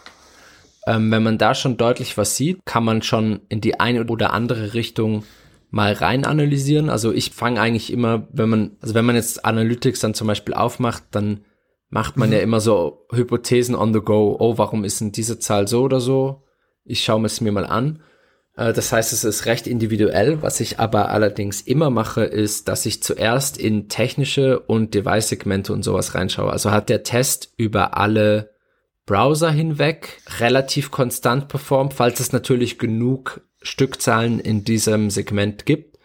Ähm, 0.87 1.11
wenn 1.11 1.23
man 1.23 1.37
da 1.37 1.55
schon 1.55 1.77
deutlich 1.77 2.17
was 2.17 2.35
sieht, 2.35 2.65
kann 2.65 2.83
man 2.83 3.01
schon 3.01 3.41
in 3.49 3.61
die 3.61 3.79
eine 3.79 4.05
oder 4.05 4.33
andere 4.33 4.73
Richtung 4.73 5.23
mal 5.69 5.93
rein 5.93 6.25
analysieren. 6.25 6.89
Also 6.89 7.13
ich 7.13 7.31
fange 7.31 7.61
eigentlich 7.61 7.93
immer, 7.93 8.27
wenn 8.31 8.49
man, 8.49 8.71
also 8.81 8.93
wenn 8.93 9.05
man 9.05 9.15
jetzt 9.15 9.45
Analytics 9.45 10.01
dann 10.01 10.13
zum 10.13 10.27
Beispiel 10.27 10.53
aufmacht, 10.53 11.03
dann 11.11 11.45
macht 11.89 12.17
man 12.17 12.29
mhm. 12.29 12.33
ja 12.33 12.39
immer 12.41 12.59
so 12.59 13.05
Hypothesen 13.11 13.75
on 13.75 13.93
the 13.93 14.01
go. 14.01 14.35
Oh, 14.39 14.57
warum 14.57 14.83
ist 14.83 14.99
denn 15.01 15.11
diese 15.11 15.39
Zahl 15.39 15.67
so 15.67 15.83
oder 15.83 16.01
so? 16.01 16.43
Ich 16.83 17.03
schaue 17.03 17.25
es 17.25 17.41
mir 17.41 17.51
mal 17.51 17.65
an. 17.65 18.01
Äh, 18.61 18.73
das 18.73 18.91
heißt, 18.91 19.11
es 19.13 19.23
ist 19.23 19.45
recht 19.45 19.67
individuell. 19.67 20.41
Was 20.41 20.59
ich 20.59 20.79
aber 20.79 21.09
allerdings 21.09 21.61
immer 21.61 21.89
mache, 21.89 22.23
ist, 22.23 22.67
dass 22.67 22.85
ich 22.85 23.01
zuerst 23.03 23.57
in 23.57 23.89
technische 23.89 24.59
und 24.59 24.93
Device-Segmente 24.93 25.73
und 25.73 25.83
sowas 25.83 26.15
reinschaue. 26.15 26.51
Also 26.51 26.71
hat 26.71 26.89
der 26.89 27.03
Test 27.03 27.53
über 27.57 27.97
alle 27.97 28.51
Browser 29.05 29.51
hinweg 29.51 30.21
relativ 30.39 30.91
konstant 30.91 31.47
performt, 31.47 31.93
falls 31.93 32.19
es 32.19 32.31
natürlich 32.31 32.77
genug 32.77 33.41
Stückzahlen 33.63 34.39
in 34.39 34.63
diesem 34.63 35.09
Segment 35.09 35.65
gibt, 35.65 35.97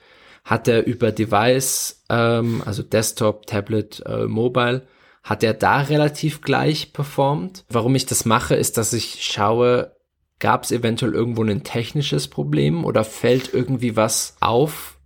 hat 0.44 0.66
er 0.66 0.86
über 0.86 1.12
Device, 1.12 2.04
ähm, 2.08 2.62
also 2.64 2.82
Desktop, 2.82 3.46
Tablet, 3.46 4.02
äh, 4.06 4.26
Mobile, 4.26 4.86
hat 5.22 5.42
er 5.42 5.54
da 5.54 5.80
relativ 5.80 6.40
gleich 6.40 6.92
performt. 6.92 7.64
Warum 7.68 7.94
ich 7.94 8.06
das 8.06 8.24
mache, 8.24 8.54
ist, 8.54 8.78
dass 8.78 8.92
ich 8.92 9.24
schaue, 9.24 9.95
gab 10.38 10.64
es 10.64 10.70
eventuell 10.70 11.14
irgendwo 11.14 11.42
ein 11.42 11.64
technisches 11.64 12.28
Problem 12.28 12.84
oder 12.84 13.04
fällt 13.04 13.52
irgendwie 13.52 13.96
was 13.96 14.36
auf, 14.40 14.98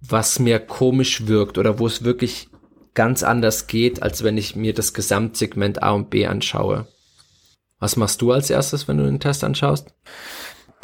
was 0.00 0.38
mir 0.38 0.58
komisch 0.58 1.26
wirkt 1.26 1.58
oder 1.58 1.78
wo 1.78 1.86
es 1.86 2.04
wirklich 2.04 2.48
ganz 2.94 3.22
anders 3.22 3.66
geht, 3.66 4.02
als 4.02 4.24
wenn 4.24 4.38
ich 4.38 4.56
mir 4.56 4.72
das 4.72 4.94
Gesamtsegment 4.94 5.82
A 5.82 5.90
und 5.90 6.10
B 6.10 6.26
anschaue. 6.26 6.86
Was 7.78 7.96
machst 7.96 8.22
du 8.22 8.32
als 8.32 8.48
erstes, 8.48 8.88
wenn 8.88 8.96
du 8.96 9.04
den 9.04 9.20
Test 9.20 9.44
anschaust? 9.44 9.94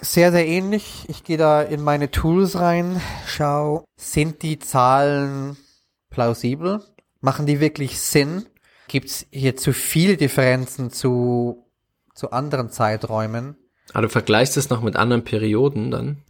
Sehr, 0.01 0.31
sehr 0.31 0.47
ähnlich. 0.47 1.05
Ich 1.09 1.25
gehe 1.25 1.38
da 1.38 1.62
in 1.62 1.81
meine 1.81 2.11
Tools 2.11 2.57
rein, 2.57 3.01
schau, 3.27 3.85
sind 3.97 4.42
die 4.42 4.59
Zahlen 4.59 5.57
plausibel? 6.11 6.83
Machen 7.21 7.47
die 7.47 7.61
wirklich 7.61 8.01
Sinn? 8.01 8.47
Gibt 8.88 9.09
es 9.09 9.27
hier 9.31 9.57
zu 9.57 9.73
viele 9.73 10.16
Differenzen 10.16 10.90
zu, 10.90 11.64
zu 12.14 12.31
anderen 12.31 12.70
Zeiträumen? 12.70 13.57
Aber 13.90 13.98
ah, 13.98 14.03
du 14.03 14.09
vergleichst 14.09 14.57
es 14.57 14.70
noch 14.70 14.83
mit 14.83 14.96
anderen 14.96 15.25
Perioden 15.25 15.90
dann? 15.90 16.22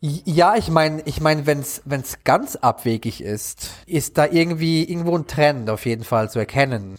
Ja, 0.00 0.56
ich 0.56 0.68
meine, 0.68 1.02
ich 1.06 1.20
meine, 1.20 1.46
wenn's 1.46 1.82
wenn's 1.86 2.18
ganz 2.24 2.56
abwegig 2.56 3.22
ist, 3.22 3.70
ist 3.86 4.18
da 4.18 4.26
irgendwie 4.26 4.84
irgendwo 4.84 5.16
ein 5.16 5.26
Trend 5.26 5.70
auf 5.70 5.86
jeden 5.86 6.04
Fall 6.04 6.30
zu 6.30 6.38
erkennen. 6.38 6.96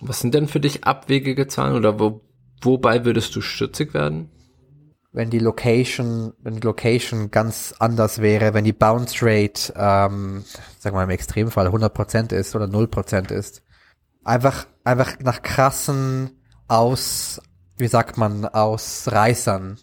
Was 0.00 0.20
sind 0.20 0.34
denn 0.34 0.46
für 0.46 0.60
dich 0.60 0.84
abwegige 0.84 1.48
Zahlen 1.48 1.74
oder 1.76 1.98
wo, 1.98 2.20
wobei 2.62 3.04
würdest 3.04 3.34
du 3.34 3.40
stützig 3.40 3.92
werden? 3.94 4.30
Wenn 5.12 5.30
die 5.30 5.40
Location, 5.40 6.32
wenn 6.38 6.54
die 6.54 6.66
Location 6.66 7.32
ganz 7.32 7.74
anders 7.80 8.20
wäre, 8.20 8.54
wenn 8.54 8.64
die 8.64 8.72
Bounce 8.72 9.18
Rate, 9.22 9.72
ähm, 9.74 10.44
sagen 10.78 10.94
wir 10.94 11.00
mal 11.00 11.04
im 11.04 11.10
Extremfall 11.10 11.66
100% 11.66 12.32
ist 12.32 12.54
oder 12.54 12.66
0% 12.66 13.32
ist. 13.32 13.64
Einfach, 14.22 14.66
einfach 14.84 15.18
nach 15.18 15.42
krassen 15.42 16.40
Aus, 16.68 17.40
wie 17.80 17.88
sagt 17.88 18.16
man, 18.16 18.44
Ausreißern 18.44 19.78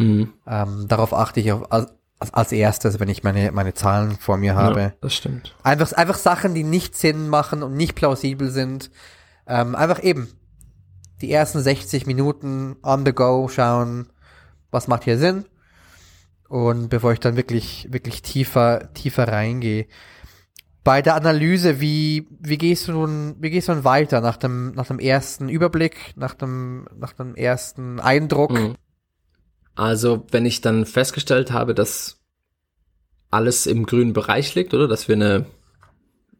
Mhm. 0.00 0.32
Ähm, 0.46 0.86
darauf 0.88 1.12
achte 1.12 1.40
ich 1.40 1.52
auf, 1.52 1.70
als, 1.70 1.92
als 2.32 2.52
erstes, 2.52 2.98
wenn 3.00 3.10
ich 3.10 3.22
meine, 3.22 3.52
meine 3.52 3.74
Zahlen 3.74 4.16
vor 4.16 4.38
mir 4.38 4.54
habe. 4.54 4.80
Ja, 4.80 4.92
das 5.02 5.14
stimmt. 5.14 5.54
Einfach, 5.62 5.92
einfach 5.92 6.16
Sachen, 6.16 6.54
die 6.54 6.64
nicht 6.64 6.96
Sinn 6.96 7.28
machen 7.28 7.62
und 7.62 7.76
nicht 7.76 7.94
plausibel 7.94 8.50
sind. 8.50 8.90
Ähm, 9.46 9.74
einfach 9.74 10.02
eben 10.02 10.28
die 11.20 11.30
ersten 11.30 11.60
60 11.60 12.06
Minuten 12.06 12.76
on 12.82 13.04
the 13.04 13.12
go 13.12 13.48
schauen, 13.48 14.08
was 14.70 14.88
macht 14.88 15.04
hier 15.04 15.18
Sinn. 15.18 15.44
Und 16.48 16.88
bevor 16.88 17.12
ich 17.12 17.20
dann 17.20 17.36
wirklich, 17.36 17.86
wirklich 17.90 18.22
tiefer, 18.22 18.92
tiefer 18.94 19.28
reingehe. 19.28 19.86
Bei 20.82 21.02
der 21.02 21.14
Analyse, 21.14 21.80
wie, 21.80 22.26
wie 22.40 22.56
gehst 22.56 22.88
du 22.88 22.92
nun, 22.92 23.36
wie 23.38 23.50
gehst 23.50 23.68
du 23.68 23.74
nun 23.74 23.84
weiter 23.84 24.20
nach 24.20 24.38
dem, 24.38 24.72
nach 24.72 24.86
dem 24.86 24.98
ersten 24.98 25.48
Überblick, 25.48 26.14
nach 26.16 26.32
dem, 26.32 26.86
nach 26.96 27.12
dem 27.12 27.34
ersten 27.34 28.00
Eindruck? 28.00 28.52
Mhm. 28.52 28.76
Also, 29.74 30.26
wenn 30.30 30.46
ich 30.46 30.62
dann 30.62 30.86
festgestellt 30.86 31.52
habe, 31.52 31.74
dass 31.74 32.20
alles 33.30 33.66
im 33.66 33.84
grünen 33.86 34.14
Bereich 34.14 34.54
liegt, 34.54 34.72
oder 34.72 34.88
dass 34.88 35.06
wir 35.06 35.16
eine, 35.16 35.46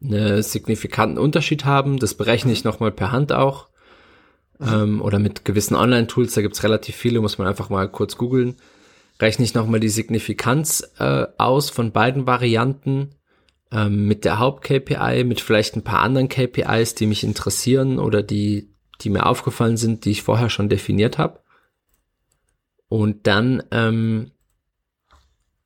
eine 0.03 0.41
signifikanten 0.41 1.19
Unterschied 1.19 1.65
haben, 1.65 1.99
das 1.99 2.15
berechne 2.15 2.51
ich 2.51 2.63
nochmal 2.63 2.91
per 2.91 3.11
Hand 3.11 3.31
auch. 3.31 3.69
Ähm, 4.59 5.01
oder 5.01 5.17
mit 5.17 5.45
gewissen 5.45 5.75
Online-Tools, 5.75 6.33
da 6.33 6.41
gibt's 6.41 6.63
relativ 6.63 6.95
viele, 6.95 7.21
muss 7.21 7.37
man 7.37 7.47
einfach 7.47 7.69
mal 7.69 7.89
kurz 7.89 8.17
googeln. 8.17 8.55
Rechne 9.19 9.45
ich 9.45 9.53
nochmal 9.53 9.79
die 9.79 9.89
Signifikanz 9.89 10.83
äh, 10.99 11.27
aus 11.37 11.69
von 11.69 11.91
beiden 11.91 12.27
Varianten 12.27 13.15
ähm, 13.71 14.07
mit 14.07 14.25
der 14.25 14.39
Haupt-KPI, 14.39 15.23
mit 15.23 15.41
vielleicht 15.41 15.75
ein 15.75 15.83
paar 15.83 16.01
anderen 16.01 16.29
KPIs, 16.29 16.95
die 16.95 17.05
mich 17.05 17.23
interessieren 17.23 17.99
oder 17.99 18.21
die, 18.21 18.69
die 19.01 19.09
mir 19.09 19.25
aufgefallen 19.25 19.77
sind, 19.77 20.05
die 20.05 20.11
ich 20.11 20.23
vorher 20.23 20.49
schon 20.49 20.69
definiert 20.69 21.17
habe. 21.17 21.39
Und 22.89 23.27
dann, 23.27 23.63
ähm, 23.71 24.31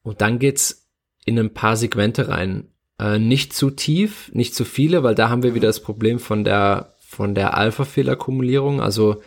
und 0.03 0.21
dann 0.21 0.37
geht's 0.37 0.87
in 1.25 1.39
ein 1.39 1.53
paar 1.53 1.75
Segmente 1.75 2.27
rein. 2.27 2.67
Äh, 2.99 3.17
nicht 3.17 3.53
zu 3.53 3.71
tief, 3.71 4.31
nicht 4.33 4.53
zu 4.53 4.63
viele, 4.63 5.01
weil 5.01 5.15
da 5.15 5.29
haben 5.29 5.43
wir 5.43 5.55
wieder 5.55 5.67
das 5.67 5.81
Problem 5.81 6.19
von 6.19 6.43
der, 6.43 6.93
von 6.99 7.33
der 7.33 7.57
Alpha-Fehlerkumulierung. 7.57 8.79
Also, 8.79 9.21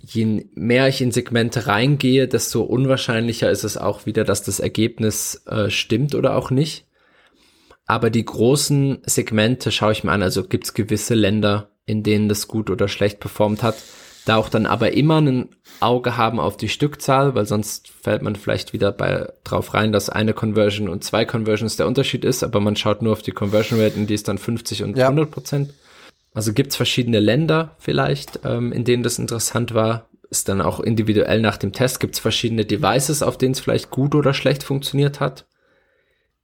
je 0.00 0.46
mehr 0.54 0.88
ich 0.88 1.02
in 1.02 1.12
Segmente 1.12 1.66
reingehe, 1.66 2.26
desto 2.26 2.62
unwahrscheinlicher 2.62 3.50
ist 3.50 3.64
es 3.64 3.76
auch 3.76 4.06
wieder, 4.06 4.24
dass 4.24 4.42
das 4.42 4.58
Ergebnis 4.58 5.42
äh, 5.46 5.68
stimmt 5.68 6.14
oder 6.14 6.36
auch 6.36 6.50
nicht. 6.50 6.86
Aber 7.86 8.10
die 8.10 8.24
großen 8.24 9.02
Segmente 9.04 9.72
schaue 9.72 9.92
ich 9.92 10.04
mir 10.04 10.12
an. 10.12 10.22
Also 10.22 10.44
gibt 10.44 10.64
es 10.64 10.74
gewisse 10.74 11.14
Länder, 11.14 11.70
in 11.84 12.02
denen 12.02 12.28
das 12.28 12.48
gut 12.48 12.70
oder 12.70 12.88
schlecht 12.88 13.20
performt 13.20 13.62
hat 13.62 13.76
da 14.24 14.36
auch 14.36 14.48
dann 14.48 14.66
aber 14.66 14.92
immer 14.92 15.20
ein 15.20 15.48
Auge 15.80 16.16
haben 16.16 16.38
auf 16.38 16.56
die 16.56 16.68
Stückzahl, 16.68 17.34
weil 17.34 17.46
sonst 17.46 17.88
fällt 17.88 18.22
man 18.22 18.36
vielleicht 18.36 18.72
wieder 18.72 18.92
bei 18.92 19.28
drauf 19.42 19.74
rein, 19.74 19.92
dass 19.92 20.10
eine 20.10 20.32
Conversion 20.32 20.88
und 20.88 21.02
zwei 21.02 21.24
Conversions 21.24 21.76
der 21.76 21.86
Unterschied 21.86 22.24
ist, 22.24 22.44
aber 22.44 22.60
man 22.60 22.76
schaut 22.76 23.02
nur 23.02 23.12
auf 23.12 23.22
die 23.22 23.32
Conversion 23.32 23.80
Rate 23.80 23.98
und 23.98 24.08
die 24.08 24.14
ist 24.14 24.28
dann 24.28 24.38
50 24.38 24.84
und 24.84 24.96
ja. 24.96 25.06
100 25.06 25.30
Prozent. 25.30 25.74
Also 26.34 26.52
gibt's 26.52 26.76
verschiedene 26.76 27.20
Länder 27.20 27.76
vielleicht, 27.78 28.40
ähm, 28.44 28.72
in 28.72 28.84
denen 28.84 29.02
das 29.02 29.18
interessant 29.18 29.74
war. 29.74 30.08
Ist 30.30 30.48
dann 30.48 30.62
auch 30.62 30.80
individuell 30.80 31.42
nach 31.42 31.58
dem 31.58 31.72
Test. 31.72 32.00
Gibt's 32.00 32.18
verschiedene 32.18 32.64
Devices, 32.64 33.22
auf 33.22 33.36
denen 33.36 33.52
es 33.52 33.60
vielleicht 33.60 33.90
gut 33.90 34.14
oder 34.14 34.32
schlecht 34.32 34.62
funktioniert 34.62 35.20
hat. 35.20 35.44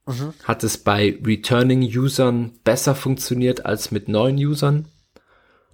Mhm. 0.09 0.33
Hat 0.43 0.63
es 0.63 0.79
bei 0.79 1.19
Returning 1.23 1.83
Usern 1.83 2.53
besser 2.63 2.95
funktioniert 2.95 3.65
als 3.65 3.91
mit 3.91 4.07
neuen 4.07 4.37
Usern? 4.37 4.87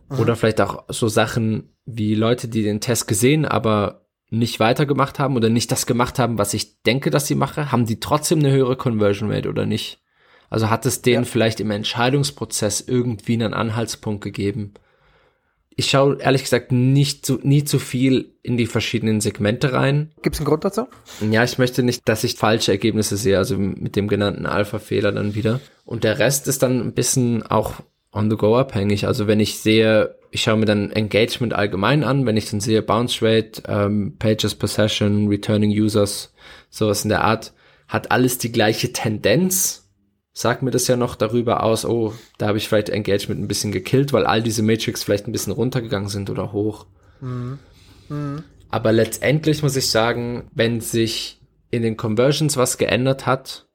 Mhm. 0.09 0.19
Oder 0.19 0.35
vielleicht 0.35 0.59
auch 0.59 0.83
so 0.89 1.07
Sachen 1.07 1.73
wie 1.85 2.15
Leute, 2.15 2.49
die 2.49 2.61
den 2.61 2.81
Test 2.81 3.07
gesehen, 3.07 3.45
aber 3.45 4.07
nicht 4.29 4.59
weitergemacht 4.59 5.19
haben 5.19 5.37
oder 5.37 5.49
nicht 5.49 5.71
das 5.71 5.85
gemacht 5.85 6.19
haben, 6.19 6.37
was 6.37 6.53
ich 6.53 6.81
denke, 6.81 7.11
dass 7.11 7.27
sie 7.27 7.35
mache, 7.35 7.71
haben 7.71 7.85
die 7.85 8.01
trotzdem 8.01 8.39
eine 8.39 8.51
höhere 8.51 8.75
Conversion 8.75 9.31
Rate 9.31 9.47
oder 9.47 9.65
nicht? 9.65 10.01
Also 10.49 10.69
hat 10.69 10.85
es 10.85 11.01
denen 11.01 11.23
ja. 11.23 11.29
vielleicht 11.29 11.61
im 11.61 11.71
Entscheidungsprozess 11.71 12.81
irgendwie 12.81 13.33
einen 13.33 13.53
Anhaltspunkt 13.53 14.21
gegeben? 14.21 14.73
Ich 15.77 15.89
schaue 15.89 16.17
ehrlich 16.19 16.43
gesagt 16.43 16.71
nicht 16.71 17.25
zu, 17.25 17.39
nie 17.43 17.65
zu 17.65 17.79
viel 17.79 18.33
in 18.43 18.55
die 18.55 18.65
verschiedenen 18.65 19.19
Segmente 19.19 19.73
rein. 19.73 20.11
Gibt 20.21 20.35
es 20.35 20.39
einen 20.39 20.47
Grund 20.47 20.63
dazu? 20.63 20.87
Ja, 21.29 21.43
ich 21.43 21.57
möchte 21.57 21.83
nicht, 21.83 22.07
dass 22.07 22.23
ich 22.23 22.35
falsche 22.35 22.71
Ergebnisse 22.71 23.17
sehe, 23.17 23.37
also 23.37 23.57
mit 23.57 23.95
dem 23.95 24.07
genannten 24.07 24.45
Alpha-Fehler 24.45 25.11
dann 25.11 25.35
wieder. 25.35 25.59
Und 25.83 26.03
der 26.03 26.17
Rest 26.19 26.47
ist 26.47 26.63
dann 26.63 26.79
ein 26.79 26.93
bisschen 26.93 27.43
auch 27.43 27.81
on 28.13 28.29
the 28.29 28.37
go 28.37 28.57
abhängig. 28.57 29.05
Also 29.05 29.27
wenn 29.27 29.41
ich 29.41 29.59
sehe, 29.59 30.15
ich 30.31 30.43
schaue 30.43 30.57
mir 30.57 30.65
dann 30.65 30.91
Engagement 30.91 31.53
allgemein 31.53 32.03
an, 32.05 32.25
wenn 32.25 32.37
ich 32.37 32.49
dann 32.49 32.61
sehe 32.61 32.81
Bounce 32.81 33.21
Rate, 33.21 33.63
ähm, 33.67 34.15
Pages 34.17 34.55
per 34.55 34.69
Session, 34.69 35.27
Returning 35.27 35.71
Users, 35.71 36.33
sowas 36.69 37.03
in 37.03 37.09
der 37.09 37.25
Art, 37.25 37.53
hat 37.89 38.11
alles 38.11 38.37
die 38.37 38.51
gleiche 38.51 38.93
Tendenz, 38.93 39.84
sagt 40.35 40.61
mir 40.61 40.71
das 40.71 40.87
ja 40.87 40.97
noch 40.97 41.15
darüber 41.15 41.63
aus, 41.63 41.85
oh, 41.85 42.13
da 42.37 42.47
habe 42.47 42.57
ich 42.57 42.67
vielleicht 42.67 42.89
Engagement 42.89 43.41
ein 43.41 43.47
bisschen 43.47 43.71
gekillt, 43.71 44.11
weil 44.11 44.25
all 44.25 44.43
diese 44.43 44.61
Matrix 44.61 45.01
vielleicht 45.01 45.27
ein 45.27 45.31
bisschen 45.31 45.53
runtergegangen 45.53 46.09
sind 46.09 46.29
oder 46.29 46.51
hoch. 46.51 46.85
Mhm. 47.21 47.57
Mhm. 48.09 48.43
Aber 48.69 48.91
letztendlich 48.91 49.63
muss 49.63 49.77
ich 49.77 49.89
sagen, 49.89 50.49
wenn 50.53 50.81
sich 50.81 51.39
in 51.71 51.81
den 51.81 51.95
Conversions 51.95 52.57
was 52.57 52.77
geändert 52.77 53.25
hat 53.25 53.67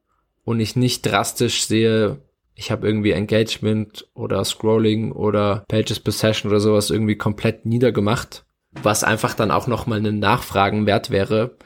und 0.44 0.60
ich 0.60 0.76
nicht 0.76 1.02
drastisch 1.02 1.64
sehe, 1.64 2.18
ich 2.54 2.70
habe 2.70 2.86
irgendwie 2.86 3.12
Engagement 3.12 4.06
oder 4.12 4.44
Scrolling 4.44 5.12
oder 5.12 5.64
Pages 5.66 5.98
per 5.98 6.12
Session 6.12 6.50
oder 6.50 6.60
sowas 6.60 6.90
irgendwie 6.90 7.16
komplett 7.16 7.64
niedergemacht, 7.64 8.44
was 8.82 9.02
einfach 9.02 9.32
dann 9.32 9.50
auch 9.50 9.66
nochmal 9.66 9.98
einen 9.98 10.18
Nachfragen 10.18 10.84
wert 10.84 11.08
wäre, 11.08 11.56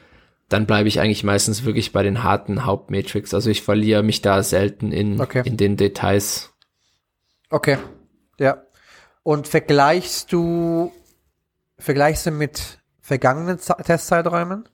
dann 0.49 0.65
bleibe 0.67 0.87
ich 0.87 0.99
eigentlich 0.99 1.23
meistens 1.23 1.63
wirklich 1.65 1.91
bei 1.91 2.03
den 2.03 2.23
harten 2.23 2.65
Hauptmetrics. 2.65 3.33
Also 3.33 3.49
ich 3.49 3.61
verliere 3.61 4.03
mich 4.03 4.21
da 4.21 4.43
selten 4.43 4.91
in, 4.91 5.19
Okay. 5.19 5.41
in 5.45 5.57
den 5.57 5.75
Details. 5.77 6.53
Okay, 7.49 7.77
ja. 8.39 8.63
Und 9.23 9.47
vergleichst 9.47 10.31
du, 10.31 10.91
vergleichst 11.79 12.27
du 12.27 12.31
mit 12.31 12.79
vergangenen 13.01 13.57
Ze- 13.59 13.77
Testzeiträumen? 13.83 14.67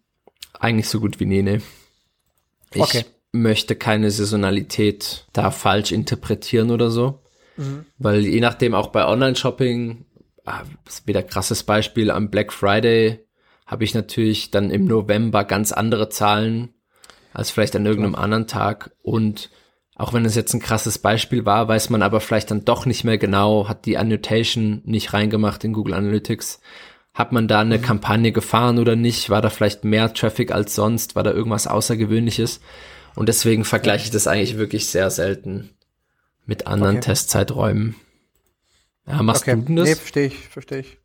Eigentlich 0.60 0.90
so 0.90 1.00
gut 1.00 1.20
wie 1.20 1.26
nie, 1.26 1.42
ne. 1.42 1.62
Ich 2.74 2.82
Okay. 2.82 3.06
möchte 3.32 3.76
keine 3.76 4.12
Saisonalität 4.12 5.26
da 5.34 5.52
falsch 5.52 5.92
interpretieren 5.92 6.72
oder 6.72 6.90
so. 6.90 7.20
Weil 8.00 8.26
je 8.26 8.40
nachdem 8.40 8.74
auch 8.74 8.88
bei 8.88 9.06
Online-Shopping, 9.06 10.06
ah, 10.46 10.64
ist 10.88 11.06
wieder 11.06 11.22
krasses 11.22 11.62
Beispiel, 11.64 12.10
am 12.10 12.32
Black 12.32 12.52
Friday 12.52 13.20
habe 13.72 13.86
ich 13.86 13.94
natürlich 13.94 14.52
dann 14.52 14.70
im 14.70 14.86
November 14.86 15.46
ganz 15.46 15.72
andere 15.72 16.10
Zahlen 16.10 16.74
als 17.34 17.52
vielleicht 17.52 17.76
an 17.78 17.86
irgendeinem 17.86 18.16
anderen 18.16 18.46
Tag. 18.46 18.92
Und 19.02 19.50
auch 19.96 20.12
wenn 20.12 20.26
es 20.26 20.36
jetzt 20.36 20.54
ein 20.54 20.60
krasses 20.60 21.00
Beispiel 21.00 21.46
war, 21.46 21.70
weiß 21.70 21.90
man 21.90 22.02
aber 22.02 22.20
vielleicht 22.20 22.52
dann 22.52 22.66
doch 22.66 22.86
nicht 22.86 23.06
mehr 23.06 23.18
genau, 23.18 23.70
hat 23.70 23.86
die 23.86 23.98
Annotation 23.98 24.82
nicht 24.84 25.14
reingemacht 25.14 25.64
in 25.64 25.72
Google 25.72 25.94
Analytics. 25.94 26.60
Hat 27.14 27.32
man 27.32 27.48
da 27.48 27.62
eine 27.62 27.80
Kampagne 27.80 28.34
gefahren 28.34 28.78
oder 28.78 28.98
nicht? 28.98 29.30
War 29.30 29.42
da 29.42 29.50
vielleicht 29.50 29.86
mehr 29.86 30.14
Traffic 30.14 30.52
als 30.52 30.76
sonst? 30.76 31.16
War 31.16 31.24
da 31.24 31.32
irgendwas 31.32 31.68
Außergewöhnliches? 31.68 32.60
Und 33.16 33.30
deswegen 33.30 33.64
vergleiche 33.64 34.06
ich 34.06 34.12
das 34.12 34.28
eigentlich 34.28 34.58
wirklich 34.58 34.88
sehr 34.88 35.10
selten 35.12 35.70
mit 36.46 36.68
anderen 36.68 36.98
Okay. 36.98 37.06
Testzeiträumen. 37.06 37.96
Ja, 39.08 39.24
machst 39.24 39.44
Okay, 39.44 39.56
du 39.56 39.62
denn 39.62 39.76
das? 39.78 39.88
nee, 39.88 39.96
verstehe 39.96 40.28
ich, 40.28 40.36
verstehe 40.50 40.80
ich. 40.80 41.01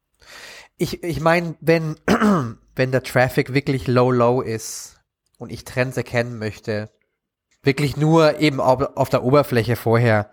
Ich, 0.78 1.02
ich 1.02 1.20
meine, 1.20 1.56
wenn, 1.60 1.96
wenn 2.76 2.92
der 2.92 3.02
Traffic 3.02 3.54
wirklich 3.54 3.86
low, 3.86 4.10
low 4.10 4.40
ist 4.40 5.00
und 5.38 5.50
ich 5.50 5.64
Trends 5.64 5.96
erkennen 5.96 6.38
möchte, 6.38 6.90
wirklich 7.62 7.96
nur 7.96 8.38
eben 8.38 8.60
auf, 8.60 8.96
auf 8.96 9.08
der 9.08 9.24
Oberfläche 9.24 9.76
vorher, 9.76 10.30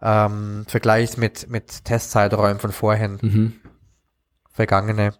ähm, 0.00 0.64
vergleichs 0.66 1.16
mit, 1.16 1.48
mit 1.48 1.84
Testzeiträumen 1.84 2.58
von 2.58 2.72
vorhin, 2.72 3.18
Mhm. 3.22 3.52
vergangene. 4.50 5.14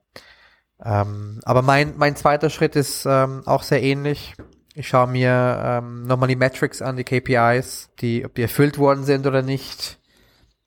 Ähm, 0.85 1.41
aber 1.45 1.63
mein, 1.63 1.95
mein 1.97 2.17
zweiter 2.17 2.51
Schritt 2.51 2.75
ist 2.75 3.07
ähm, 3.07 3.43
auch 3.47 3.63
sehr 3.63 3.83
ähnlich. 3.83 4.35
Ich 4.75 4.89
schaue 4.89 5.07
mir 5.07 5.63
ähm, 5.65 6.03
nochmal 6.07 6.29
die 6.29 6.37
Metrics 6.37 6.83
an, 6.83 6.97
die 6.97 7.05
KPIs, 7.05 7.91
die, 8.01 8.25
ob 8.25 8.35
die 8.35 8.43
erfüllt 8.43 8.79
worden 8.79 9.05
sind 9.05 9.27
oder 9.27 9.43
nicht, 9.43 10.01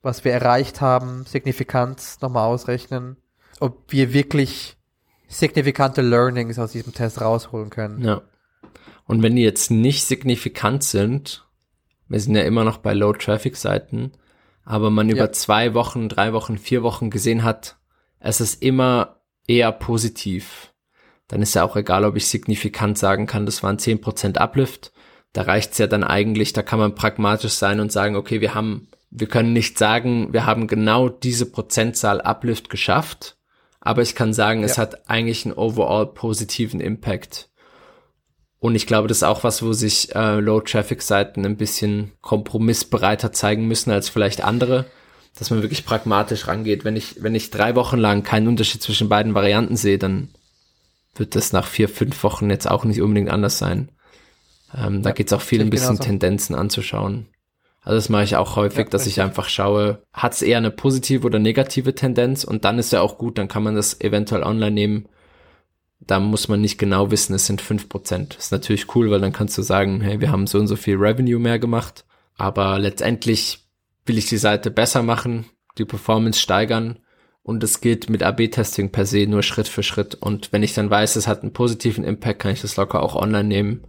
was 0.00 0.24
wir 0.24 0.32
erreicht 0.32 0.80
haben, 0.80 1.26
Signifikanz 1.26 2.20
nochmal 2.22 2.46
ausrechnen, 2.46 3.16
ob 3.60 3.92
wir 3.92 4.12
wirklich 4.12 4.76
signifikante 5.28 6.02
Learnings 6.02 6.58
aus 6.58 6.72
diesem 6.72 6.94
Test 6.94 7.20
rausholen 7.20 7.70
können. 7.70 8.02
Ja. 8.02 8.22
Und 9.06 9.22
wenn 9.22 9.36
die 9.36 9.42
jetzt 9.42 9.70
nicht 9.70 10.04
signifikant 10.04 10.82
sind, 10.82 11.46
wir 12.08 12.20
sind 12.20 12.34
ja 12.36 12.42
immer 12.42 12.64
noch 12.64 12.78
bei 12.78 12.92
Low-Traffic-Seiten, 12.92 14.12
aber 14.64 14.90
man 14.90 15.08
über 15.08 15.26
Ja. 15.26 15.32
zwei 15.32 15.74
Wochen, 15.74 16.08
drei 16.08 16.32
Wochen, 16.32 16.58
vier 16.58 16.82
Wochen 16.82 17.10
gesehen 17.10 17.44
hat, 17.44 17.76
es 18.18 18.40
ist 18.40 18.62
immer 18.62 19.20
eher 19.46 19.72
positiv, 19.72 20.72
dann 21.28 21.42
ist 21.42 21.54
ja 21.54 21.64
auch 21.64 21.76
egal, 21.76 22.04
ob 22.04 22.16
ich 22.16 22.28
signifikant 22.28 22.98
sagen 22.98 23.26
kann, 23.26 23.46
das 23.46 23.62
waren 23.62 23.78
10% 23.78 24.38
Uplift. 24.38 24.92
Da 25.32 25.42
reicht's 25.42 25.78
ja 25.78 25.86
dann 25.86 26.04
eigentlich, 26.04 26.52
da 26.52 26.62
kann 26.62 26.78
man 26.78 26.94
pragmatisch 26.94 27.52
sein 27.52 27.80
und 27.80 27.92
sagen, 27.92 28.16
okay, 28.16 28.40
wir 28.40 28.54
haben, 28.54 28.88
wir 29.10 29.26
können 29.26 29.52
nicht 29.52 29.76
sagen, 29.76 30.32
wir 30.32 30.46
haben 30.46 30.66
genau 30.66 31.08
diese 31.08 31.46
Prozentzahl 31.46 32.20
Uplift 32.20 32.70
geschafft, 32.70 33.36
aber 33.86 34.02
ich 34.02 34.14
kann 34.14 34.32
sagen, 34.32 34.62
es 34.64 34.76
Ja. 34.76 34.82
hat 34.82 35.08
eigentlich 35.08 35.44
einen 35.44 35.54
overall 35.54 36.06
positiven 36.06 36.80
Impact. 36.80 37.48
Und 38.58 38.74
ich 38.74 38.86
glaube, 38.86 39.06
das 39.08 39.18
ist 39.18 39.22
auch 39.22 39.44
was, 39.44 39.62
wo 39.62 39.72
sich 39.72 40.14
äh, 40.14 40.40
Low-Traffic-Seiten 40.40 41.44
ein 41.44 41.56
bisschen 41.56 42.12
kompromissbereiter 42.22 43.32
zeigen 43.32 43.66
müssen 43.68 43.90
als 43.90 44.08
vielleicht 44.08 44.42
andere, 44.42 44.86
dass 45.38 45.50
man 45.50 45.62
wirklich 45.62 45.84
pragmatisch 45.84 46.48
rangeht. 46.48 46.84
Wenn 46.84 46.96
ich, 46.96 47.22
wenn 47.22 47.34
ich 47.34 47.50
drei 47.50 47.74
Wochen 47.74 47.98
lang 47.98 48.22
keinen 48.22 48.48
Unterschied 48.48 48.82
zwischen 48.82 49.08
beiden 49.08 49.34
Varianten 49.34 49.76
sehe, 49.76 49.98
dann 49.98 50.30
wird 51.14 51.36
das 51.36 51.52
nach 51.52 51.66
vier, 51.66 51.88
fünf 51.88 52.22
Wochen 52.24 52.50
jetzt 52.50 52.68
auch 52.68 52.84
nicht 52.84 53.00
unbedingt 53.02 53.30
anders 53.30 53.58
sein. 53.58 53.90
Ähm, 54.76 55.02
da 55.02 55.10
Ja, 55.10 55.14
geht's 55.14 55.32
auch 55.32 55.40
viel 55.42 55.60
ein 55.60 55.70
bisschen 55.70 55.90
genauso. 55.96 56.04
Tendenzen 56.04 56.54
anzuschauen. 56.56 57.26
Also 57.86 57.98
das 57.98 58.08
mache 58.08 58.24
ich 58.24 58.34
auch 58.34 58.56
häufig, 58.56 58.78
Ja, 58.78 58.84
dass 58.90 59.02
ich 59.02 59.12
richtig. 59.12 59.22
einfach 59.22 59.48
schaue, 59.48 60.02
hat's 60.12 60.42
eher 60.42 60.58
eine 60.58 60.72
positive 60.72 61.24
oder 61.24 61.38
negative 61.38 61.94
Tendenz 61.94 62.42
und 62.42 62.64
dann 62.64 62.80
ist 62.80 62.92
ja 62.92 63.00
auch 63.00 63.16
gut, 63.16 63.38
dann 63.38 63.46
kann 63.46 63.62
man 63.62 63.76
das 63.76 64.00
eventuell 64.00 64.42
online 64.42 64.72
nehmen. 64.72 65.08
Da 66.00 66.18
muss 66.18 66.48
man 66.48 66.60
nicht 66.60 66.78
genau 66.78 67.12
wissen, 67.12 67.32
es 67.34 67.46
sind 67.46 67.60
fünf 67.60 67.88
Prozent. 67.88 68.34
Ist 68.34 68.50
natürlich 68.50 68.92
cool, 68.96 69.12
weil 69.12 69.20
dann 69.20 69.32
kannst 69.32 69.56
du 69.56 69.62
sagen, 69.62 70.00
hey, 70.00 70.20
wir 70.20 70.32
haben 70.32 70.48
so 70.48 70.58
und 70.58 70.66
so 70.66 70.74
viel 70.74 70.96
Revenue 70.96 71.38
mehr 71.38 71.60
gemacht. 71.60 72.04
Aber 72.36 72.80
letztendlich 72.80 73.60
will 74.04 74.18
ich 74.18 74.26
die 74.28 74.36
Seite 74.36 74.72
besser 74.72 75.04
machen, 75.04 75.46
die 75.78 75.84
Performance 75.84 76.40
steigern 76.40 76.98
und 77.44 77.62
es 77.62 77.80
geht 77.80 78.10
mit 78.10 78.24
AB-Testing 78.24 78.90
per 78.90 79.06
se 79.06 79.28
nur 79.28 79.44
Schritt 79.44 79.68
für 79.68 79.84
Schritt. 79.84 80.16
Und 80.16 80.52
wenn 80.52 80.64
ich 80.64 80.74
dann 80.74 80.90
weiß, 80.90 81.14
es 81.14 81.28
hat 81.28 81.42
einen 81.42 81.52
positiven 81.52 82.02
Impact, 82.02 82.40
kann 82.40 82.50
ich 82.52 82.62
das 82.62 82.76
locker 82.76 83.00
auch 83.00 83.14
online 83.14 83.44
nehmen. 83.48 83.84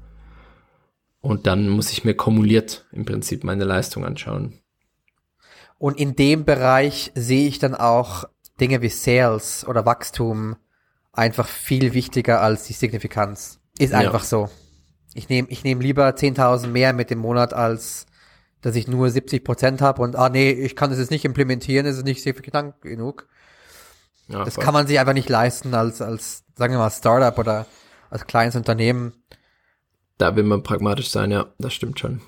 Und 1.21 1.47
dann 1.47 1.67
muss 1.69 1.91
ich 1.91 2.03
mir 2.03 2.15
kumuliert 2.15 2.85
im 2.91 3.05
Prinzip 3.05 3.43
meine 3.43 3.63
Leistung 3.65 4.05
anschauen. 4.05 4.59
Und 5.77 5.99
in 5.99 6.15
dem 6.15 6.45
Bereich 6.45 7.11
sehe 7.15 7.47
ich 7.47 7.59
dann 7.59 7.75
auch 7.75 8.25
Dinge 8.59 8.81
wie 8.81 8.89
Sales 8.89 9.65
oder 9.67 9.85
Wachstum 9.85 10.55
einfach 11.13 11.47
viel 11.47 11.93
wichtiger 11.93 12.41
als 12.41 12.65
die 12.65 12.73
Signifikanz. 12.73 13.59
Ist 13.77 13.91
Ja. 13.91 13.99
einfach 13.99 14.23
so. 14.23 14.49
Ich 15.13 15.29
nehme 15.29 15.47
ich 15.49 15.63
nehm 15.63 15.81
lieber 15.81 16.07
10.000 16.15 16.67
mehr 16.67 16.93
mit 16.93 17.09
dem 17.09 17.19
Monat, 17.19 17.53
als 17.53 18.05
dass 18.61 18.75
ich 18.75 18.87
nur 18.87 19.09
70 19.09 19.43
Prozent 19.43 19.81
habe 19.81 20.01
und, 20.01 20.15
ah 20.15 20.29
nee, 20.29 20.51
ich 20.51 20.75
kann 20.75 20.89
das 20.89 20.99
jetzt 20.99 21.11
nicht 21.11 21.25
implementieren, 21.25 21.85
es 21.85 21.97
ist 21.97 22.05
nicht 22.05 22.23
signifikant 22.23 22.81
genug. 22.81 23.27
Ja, 24.27 24.43
Das 24.43 24.55
voll. 24.55 24.63
kann 24.63 24.73
man 24.73 24.87
sich 24.87 24.99
einfach 24.99 25.13
nicht 25.13 25.29
leisten 25.29 25.73
als, 25.73 26.01
als, 26.01 26.43
sagen 26.55 26.73
wir 26.73 26.79
mal, 26.79 26.89
Startup 26.89 27.37
oder 27.37 27.65
als 28.09 28.25
kleines 28.25 28.55
Unternehmen. 28.55 29.13
Da 30.17 30.35
will 30.35 30.43
man 30.43 30.63
pragmatisch 30.63 31.09
sein, 31.09 31.31
ja, 31.31 31.47
das 31.59 31.73
stimmt 31.73 31.99
schon. 31.99 32.21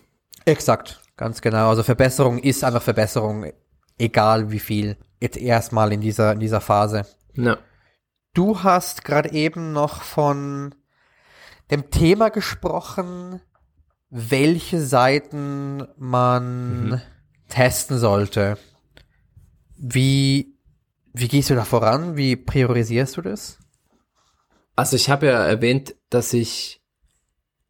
Exakt, 0.45 1.01
ganz 1.17 1.41
genau. 1.41 1.69
Also 1.69 1.83
Verbesserung 1.83 2.39
ist 2.39 2.63
einfach 2.63 2.81
Verbesserung, 2.81 3.51
egal 3.97 4.51
wie 4.51 4.59
viel. 4.59 4.97
Jetzt 5.19 5.37
erstmal 5.37 5.91
in 5.91 6.01
dieser, 6.01 6.33
in 6.33 6.39
dieser 6.39 6.61
Phase. 6.61 7.05
Ja. 7.35 7.57
Du 8.33 8.63
hast 8.63 9.03
gerade 9.03 9.31
eben 9.31 9.73
noch 9.73 10.01
von 10.03 10.75
dem 11.71 11.89
Thema 11.89 12.29
gesprochen, 12.29 13.41
welche 14.09 14.81
Seiten 14.81 15.87
man 15.97 17.01
testen 17.47 17.97
sollte. 17.97 18.57
Wie, 19.77 20.57
wie 21.13 21.27
gehst 21.27 21.49
du 21.49 21.55
da 21.55 21.65
voran? 21.65 22.15
Wie 22.15 22.35
priorisierst 22.35 23.17
du 23.17 23.21
das? 23.21 23.59
Also 24.75 24.95
ich 24.95 25.09
habe 25.09 25.27
ja 25.27 25.45
erwähnt, 25.45 25.95
dass 26.09 26.33
ich 26.33 26.78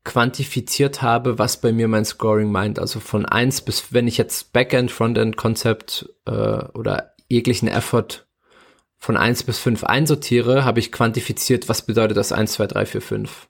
quantifiziert 0.10 1.04
habe, 1.04 1.38
was 1.38 1.62
bei 1.62 1.72
mir 1.72 1.88
mein 1.88 2.04
Scoring 2.04 2.52
meint. 2.52 2.80
Also 2.80 3.00
von 3.00 3.28
eins 3.28 3.62
bis, 3.62 3.94
wenn 3.94 4.08
ich 4.08 4.18
jetzt 4.18 4.54
Backend, 4.54 4.90
Frontend, 4.90 5.38
Konzept 5.38 6.10
äh, 6.26 6.32
oder 6.32 7.14
jeglichen 7.28 7.68
Effort 7.68 8.26
von 8.98 9.18
eins 9.18 9.44
bis 9.44 9.60
fünf 9.60 9.84
einsortiere, 9.84 10.66
habe 10.66 10.80
ich 10.80 10.92
quantifiziert, 10.92 11.70
was 11.70 11.84
bedeutet 11.84 12.18
das 12.18 12.32
eins, 12.32 12.54
zwei, 12.54 12.66
drei, 12.66 12.88
vier, 12.88 13.04
fünf. 13.04 13.50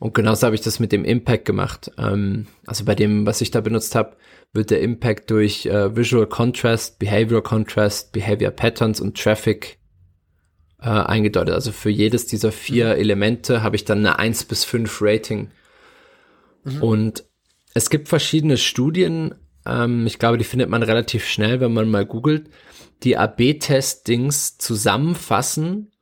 Und 0.00 0.12
genauso 0.12 0.46
habe 0.46 0.56
ich 0.56 0.60
das 0.60 0.80
mit 0.80 0.90
dem 0.90 1.04
Impact 1.04 1.44
gemacht. 1.44 1.92
Ähm, 1.98 2.48
also 2.66 2.84
bei 2.84 2.96
dem, 2.96 3.24
was 3.24 3.40
ich 3.40 3.52
da 3.52 3.60
benutzt 3.60 3.94
habe, 3.94 4.16
wird 4.52 4.70
der 4.70 4.80
Impact 4.80 5.30
durch 5.30 5.66
äh, 5.66 5.94
Visual 5.94 6.26
Contrast, 6.26 6.98
Behavioral 6.98 7.42
Contrast, 7.42 8.10
Behavior 8.10 8.50
Patterns 8.50 9.00
und 9.00 9.16
Traffic 9.16 9.78
äh, 10.80 10.88
eingedeutet. 10.88 11.54
Also 11.54 11.70
für 11.70 11.90
jedes 11.90 12.26
dieser 12.26 12.50
vier 12.50 12.96
Elemente 12.96 13.62
habe 13.62 13.76
ich 13.76 13.84
dann 13.84 13.98
eine 13.98 14.18
1 14.18 14.46
bis 14.46 14.64
5 14.64 14.98
Rating. 15.00 15.52
Und 16.80 17.24
es 17.74 17.90
gibt 17.90 18.08
verschiedene 18.08 18.56
Studien, 18.56 19.34
ähm, 19.66 20.06
ich 20.06 20.18
glaube, 20.18 20.38
die 20.38 20.44
findet 20.44 20.68
man 20.68 20.82
relativ 20.82 21.26
schnell, 21.26 21.60
wenn 21.60 21.72
man 21.72 21.90
mal 21.90 22.06
googelt, 22.06 22.48
die 23.02 23.16
AB-Testings 23.16 24.58
zusammenfassen 24.58 25.92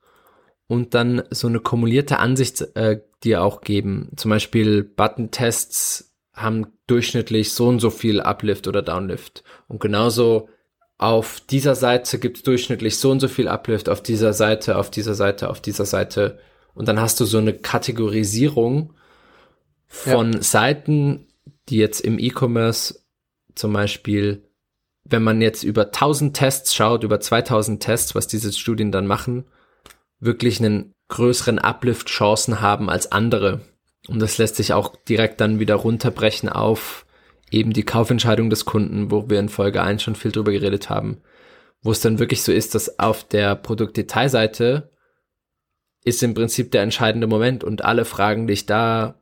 und 0.67 0.93
dann 0.93 1.23
so 1.29 1.47
eine 1.47 1.59
kumulierte 1.59 2.19
Ansicht 2.19 2.61
äh, 2.75 3.01
dir 3.23 3.43
auch 3.43 3.61
geben. 3.61 4.11
Zum 4.15 4.29
Beispiel 4.29 4.83
Button-Tests 4.83 6.15
haben 6.33 6.67
durchschnittlich 6.87 7.53
so 7.53 7.67
und 7.67 7.79
so 7.79 7.89
viel 7.89 8.21
Uplift 8.21 8.67
oder 8.67 8.81
Downlift. 8.81 9.43
Und 9.67 9.79
genauso 9.79 10.49
auf 10.97 11.41
dieser 11.41 11.75
Seite 11.75 12.19
gibt 12.19 12.37
es 12.37 12.43
durchschnittlich 12.43 12.97
so 12.97 13.11
und 13.11 13.19
so 13.19 13.27
viel 13.27 13.47
Uplift, 13.47 13.89
auf 13.89 14.01
dieser 14.01 14.33
Seite, 14.33 14.77
auf 14.77 14.89
dieser 14.89 15.15
Seite, 15.15 15.49
auf 15.49 15.61
dieser 15.61 15.85
Seite 15.85 16.39
Und 16.73 16.87
dann 16.87 16.99
hast 16.99 17.19
du 17.19 17.25
so 17.25 17.37
eine 17.37 17.53
Kategorisierung 17.53 18.93
von 20.03 20.33
ja. 20.33 20.41
Seiten, 20.41 21.27
die 21.69 21.77
jetzt 21.77 22.01
im 22.01 22.19
E-Commerce 22.19 22.99
zum 23.55 23.73
Beispiel, 23.73 24.43
wenn 25.05 25.23
man 25.23 25.41
jetzt 25.41 25.63
über 25.63 25.85
1000 25.85 26.35
Tests 26.35 26.75
schaut, 26.75 27.03
über 27.03 27.19
2000 27.19 27.81
Tests, 27.81 28.13
was 28.13 28.27
diese 28.27 28.51
Studien 28.51 28.91
dann 28.91 29.07
machen, 29.07 29.45
wirklich 30.19 30.59
einen 30.59 30.93
größeren 31.07 31.59
Uplift-Chancen 31.59 32.61
haben 32.61 32.89
als 32.89 33.11
andere. 33.11 33.61
Und 34.07 34.19
das 34.21 34.37
lässt 34.37 34.57
sich 34.57 34.73
auch 34.73 34.95
direkt 35.07 35.41
dann 35.41 35.59
wieder 35.59 35.75
runterbrechen 35.75 36.49
auf 36.49 37.05
eben 37.51 37.73
die 37.73 37.83
Kaufentscheidung 37.83 38.49
des 38.49 38.65
Kunden, 38.65 39.11
wo 39.11 39.29
wir 39.29 39.39
in 39.39 39.49
Folge 39.49 39.81
1 39.81 40.03
schon 40.03 40.15
viel 40.15 40.31
drüber 40.31 40.51
geredet 40.51 40.89
haben. 40.89 41.21
Wo 41.81 41.91
es 41.91 42.01
dann 42.01 42.19
wirklich 42.19 42.41
so 42.41 42.51
ist, 42.51 42.75
dass 42.75 42.99
auf 42.99 43.23
der 43.23 43.55
Produktdetailseite 43.55 44.91
ist 46.03 46.21
im 46.23 46.33
Prinzip 46.33 46.71
der 46.71 46.81
entscheidende 46.81 47.27
Moment 47.27 47.63
und 47.63 47.83
alle 47.83 48.05
Fragen, 48.05 48.47
die 48.47 48.53
ich 48.53 48.65
da 48.65 49.21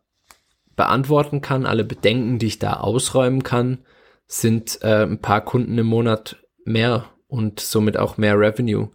beantworten 0.76 1.42
kann, 1.42 1.66
alle 1.66 1.84
Bedenken, 1.84 2.40
die 2.40 2.48
ich 2.48 2.60
da 2.60 2.74
ausräumen 2.74 3.44
kann, 3.44 3.80
sind 4.28 4.80
äh, 4.82 5.04
ein 5.04 5.20
paar 5.20 5.42
Kunden 5.42 5.78
im 5.78 5.88
Monat 5.88 6.38
mehr 6.66 7.06
und 7.28 7.60
somit 7.60 7.98
auch 7.98 8.18
mehr 8.18 8.38
Revenue. 8.38 8.90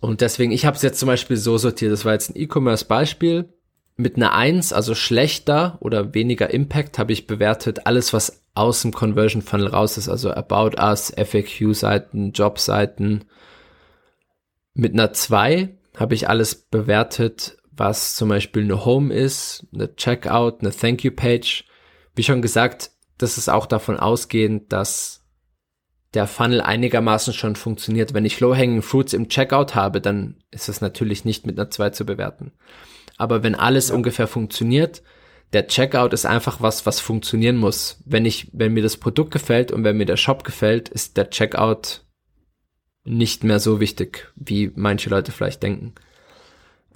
Und 0.00 0.20
deswegen, 0.20 0.52
ich 0.52 0.64
habe 0.64 0.76
es 0.76 0.82
jetzt 0.82 1.00
zum 1.00 1.08
Beispiel 1.08 1.36
so 1.36 1.58
sortiert, 1.58 1.92
das 1.92 2.04
war 2.04 2.12
jetzt 2.12 2.30
ein 2.30 2.40
E-Commerce-Beispiel. 2.40 3.52
Mit 3.96 4.14
einer 4.14 4.32
1, 4.32 4.72
also 4.72 4.94
schlechter 4.94 5.76
oder 5.80 6.14
weniger 6.14 6.50
Impact, 6.50 7.00
habe 7.00 7.12
ich 7.12 7.26
bewertet 7.26 7.86
alles, 7.86 8.12
was 8.12 8.44
aus 8.54 8.82
dem 8.82 8.92
Conversion 8.92 9.42
Funnel 9.42 9.68
raus 9.68 9.98
ist, 9.98 10.08
also 10.08 10.32
About 10.32 10.80
Us, 10.80 11.12
FAQ-Seiten, 11.16 12.32
Job-Seiten. 12.32 13.24
Mit 14.74 14.92
einer 14.92 15.12
2 15.12 15.76
habe 15.96 16.14
ich 16.14 16.28
alles 16.28 16.54
bewertet, 16.54 17.57
was 17.78 18.14
zum 18.14 18.28
Beispiel 18.28 18.62
eine 18.62 18.84
Home 18.84 19.12
ist, 19.12 19.66
eine 19.72 19.94
Checkout, 19.94 20.60
eine 20.60 20.70
Thank 20.70 21.04
You 21.04 21.10
Page. 21.10 21.64
Wie 22.14 22.22
schon 22.22 22.42
gesagt, 22.42 22.90
das 23.18 23.38
ist 23.38 23.48
auch 23.48 23.66
davon 23.66 23.98
ausgehend, 23.98 24.72
dass 24.72 25.24
der 26.14 26.26
Funnel 26.26 26.60
einigermaßen 26.60 27.34
schon 27.34 27.56
funktioniert. 27.56 28.14
Wenn 28.14 28.24
ich 28.24 28.40
Low-Hanging 28.40 28.82
Fruits 28.82 29.12
im 29.12 29.28
Checkout 29.28 29.74
habe, 29.74 30.00
dann 30.00 30.42
ist 30.50 30.68
es 30.68 30.80
natürlich 30.80 31.24
nicht 31.24 31.46
mit 31.46 31.58
einer 31.58 31.70
2 31.70 31.90
zu 31.90 32.06
bewerten. 32.06 32.52
Aber 33.16 33.42
wenn 33.42 33.54
alles 33.54 33.88
ja. 33.88 33.94
ungefähr 33.94 34.26
funktioniert, 34.26 35.02
der 35.52 35.66
Checkout 35.66 36.12
ist 36.12 36.26
einfach 36.26 36.60
was, 36.60 36.86
was 36.86 37.00
funktionieren 37.00 37.56
muss. 37.56 38.02
Wenn 38.04 38.26
ich, 38.26 38.50
wenn 38.52 38.72
mir 38.74 38.82
das 38.82 38.96
Produkt 38.96 39.30
gefällt 39.30 39.72
und 39.72 39.84
wenn 39.84 39.96
mir 39.96 40.06
der 40.06 40.16
Shop 40.16 40.44
gefällt, 40.44 40.88
ist 40.88 41.16
der 41.16 41.30
Checkout 41.30 42.04
nicht 43.04 43.44
mehr 43.44 43.58
so 43.58 43.80
wichtig, 43.80 44.32
wie 44.36 44.70
manche 44.74 45.10
Leute 45.10 45.32
vielleicht 45.32 45.62
denken. 45.62 45.94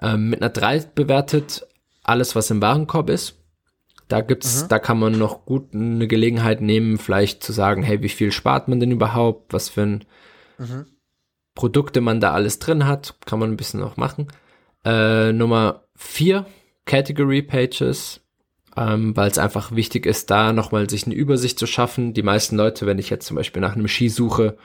Ähm, 0.03 0.31
mit 0.31 0.43
einer 0.43 0.51
3 0.51 0.81
bewertet 0.95 1.67
alles, 2.03 2.35
was 2.35 2.51
im 2.51 2.61
Warenkorb 2.61 3.11
ist. 3.11 3.39
Da 4.09 4.21
gibt's, 4.21 4.65
mhm. 4.65 4.69
da 4.69 4.79
kann 4.79 4.99
man 4.99 5.19
noch 5.19 5.47
gut 5.47 5.75
eine 5.75 6.07
Gelegenheit 6.07 6.61
nehmen, 6.61 6.99
vielleicht 6.99 7.43
zu 7.43 7.53
sagen, 7.53 7.83
hey, 7.83 8.03
wie 8.03 8.09
viel 8.09 8.33
spart 8.33 8.69
man 8.69 8.81
denn 8.81 8.91
überhaupt? 8.91 9.53
Was 9.53 9.69
für 9.69 9.83
ein 9.83 10.05
mhm. 10.59 10.87
Produkte 11.55 12.01
man 12.01 12.21
da 12.21 12.33
alles 12.33 12.59
drin 12.59 12.87
hat, 12.87 13.15
kann 13.25 13.39
man 13.39 13.51
ein 13.51 13.57
bisschen 13.57 13.81
noch 13.81 13.97
machen. 13.97 14.29
Äh, 14.85 15.33
Nummer 15.33 15.85
4, 15.97 16.45
Category 16.85 17.43
Pages, 17.43 18.21
ähm, 18.77 19.17
weil 19.17 19.31
es 19.31 19.39
einfach 19.39 19.73
wichtig 19.73 20.07
ist, 20.07 20.31
da 20.31 20.53
nochmal 20.53 20.91
sich 20.91 21.07
eine 21.07 21.15
Übersicht 21.15 21.59
zu 21.59 21.67
schaffen. 21.67 22.15
Die 22.15 22.23
meisten 22.23 22.57
Leute, 22.57 22.87
wenn 22.87 22.99
ich 22.99 23.11
jetzt 23.11 23.27
zum 23.27 23.37
Beispiel 23.37 23.63
nach 23.63 23.77
einem 23.77 23.89
Ski 23.89 24.09
suche, 24.09 24.57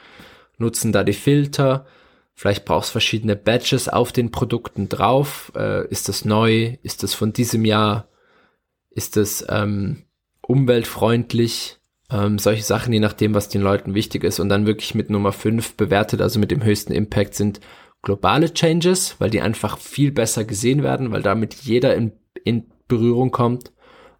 nutzen 0.58 0.92
da 0.92 1.04
die 1.04 1.14
Filter. 1.14 1.86
Vielleicht 2.40 2.66
brauchst 2.66 2.92
verschiedene 2.92 3.36
Badges 3.36 3.90
auf 3.90 4.12
den 4.12 4.30
Produkten 4.30 4.90
drauf. 4.90 5.52
Äh, 5.56 5.88
ist 5.88 6.08
das 6.08 6.24
neu? 6.24 6.78
Ist 6.84 7.02
das 7.02 7.16
von 7.16 7.34
diesem 7.34 7.66
Jahr? 7.66 8.10
Ist 8.92 9.16
das 9.16 9.44
ähm, 9.50 10.04
umweltfreundlich? 10.42 11.80
Ähm, 12.12 12.38
solche 12.38 12.62
Sachen, 12.62 12.94
je 12.94 13.00
nachdem, 13.00 13.34
was 13.34 13.50
den 13.50 13.64
Leuten 13.64 13.96
wichtig 13.96 14.24
ist. 14.24 14.40
Und 14.40 14.50
dann 14.50 14.68
wirklich 14.68 14.94
mit 14.94 15.10
Nummer 15.10 15.32
5 15.32 15.78
bewertet, 15.78 16.22
also 16.22 16.40
mit 16.40 16.52
dem 16.52 16.64
höchsten 16.64 16.94
Impact 16.94 17.34
sind 17.34 17.60
globale 18.04 18.54
Changes, 18.54 19.16
weil 19.18 19.32
die 19.32 19.42
einfach 19.42 19.80
viel 19.80 20.12
besser 20.12 20.46
gesehen 20.46 20.84
werden, 20.84 21.12
weil 21.12 21.24
damit 21.24 21.56
jeder 21.56 21.96
in, 21.96 22.12
in 22.44 22.66
Berührung 22.88 23.32
kommt 23.32 23.72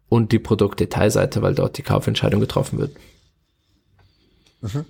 und 0.08 0.32
die 0.32 0.40
Produktdetailseite, 0.40 1.40
weil 1.40 1.54
dort 1.54 1.78
die 1.78 1.82
Kaufentscheidung 1.82 2.40
getroffen 2.40 2.80
wird. 2.80 2.96
Mhm. 4.60 4.86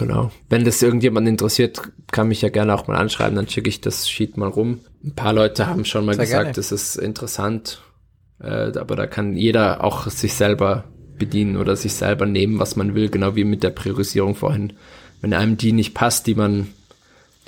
Genau. 0.00 0.30
Wenn 0.48 0.64
das 0.64 0.80
irgendjemand 0.80 1.28
interessiert, 1.28 1.78
kann 2.10 2.28
mich 2.28 2.40
ja 2.40 2.48
gerne 2.48 2.74
auch 2.74 2.88
mal 2.88 2.96
anschreiben, 2.96 3.36
dann 3.36 3.46
schicke 3.46 3.68
ich 3.68 3.82
das 3.82 4.08
Sheet 4.08 4.38
mal 4.38 4.48
rum. 4.48 4.80
Ein 5.04 5.14
paar 5.14 5.34
Leute 5.34 5.66
haben 5.66 5.84
schon 5.84 6.06
mal 6.06 6.14
Sehr 6.14 6.24
gesagt, 6.24 6.42
gerne. 6.44 6.54
das 6.54 6.72
ist 6.72 6.96
interessant, 6.96 7.82
äh, 8.40 8.78
aber 8.78 8.96
da 8.96 9.06
kann 9.06 9.36
jeder 9.36 9.84
auch 9.84 10.08
sich 10.08 10.32
selber 10.32 10.84
bedienen 11.18 11.58
oder 11.58 11.76
sich 11.76 11.92
selber 11.92 12.24
nehmen, 12.24 12.58
was 12.58 12.76
man 12.76 12.94
will, 12.94 13.10
genau 13.10 13.36
wie 13.36 13.44
mit 13.44 13.62
der 13.62 13.68
Priorisierung 13.70 14.34
vorhin. 14.34 14.72
Wenn 15.20 15.34
einem 15.34 15.58
die 15.58 15.72
nicht 15.72 15.92
passt, 15.92 16.26
die 16.26 16.34
man, 16.34 16.68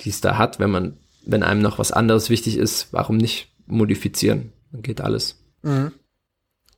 die 0.01 0.09
es 0.09 0.21
da 0.21 0.37
hat, 0.37 0.59
wenn 0.59 0.69
man, 0.69 0.93
wenn 1.25 1.41
einem 1.41 1.63
noch 1.63 1.79
was 1.79 1.91
anderes 1.91 2.29
wichtig 2.29 2.57
ist, 2.57 2.89
warum 2.91 3.17
nicht 3.17 3.47
modifizieren? 3.65 4.53
Dann 4.71 4.83
geht 4.83 5.01
alles. 5.01 5.43
Mhm. 5.63 5.91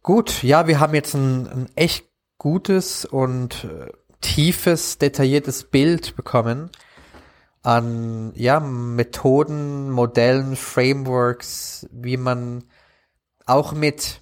Gut, 0.04 0.42
ja, 0.42 0.68
wir 0.68 0.80
haben 0.80 0.96
jetzt 0.96 1.16
ein, 1.16 1.48
ein 1.48 1.70
echt 1.76 2.06
gutes 2.38 3.04
und 3.04 3.66
äh, 3.66 3.92
tiefes, 4.26 4.98
detailliertes 4.98 5.66
Bild 5.66 6.16
bekommen 6.16 6.70
an 7.62 8.32
ja, 8.36 8.60
Methoden, 8.60 9.90
Modellen, 9.90 10.56
Frameworks, 10.56 11.88
wie 11.92 12.18
man 12.18 12.64
auch 13.46 13.74
mit 13.74 14.22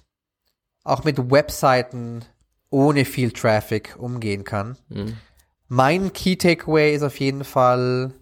auch 0.82 1.04
mit 1.04 1.30
Webseiten 1.30 2.24
ohne 2.68 3.06
viel 3.06 3.32
Traffic 3.32 3.96
umgehen 3.98 4.44
kann. 4.44 4.76
Mhm. 4.88 5.16
Mein 5.68 6.12
Key 6.12 6.36
Takeaway 6.36 6.94
ist 6.94 7.02
auf 7.02 7.18
jeden 7.20 7.44
Fall, 7.44 8.12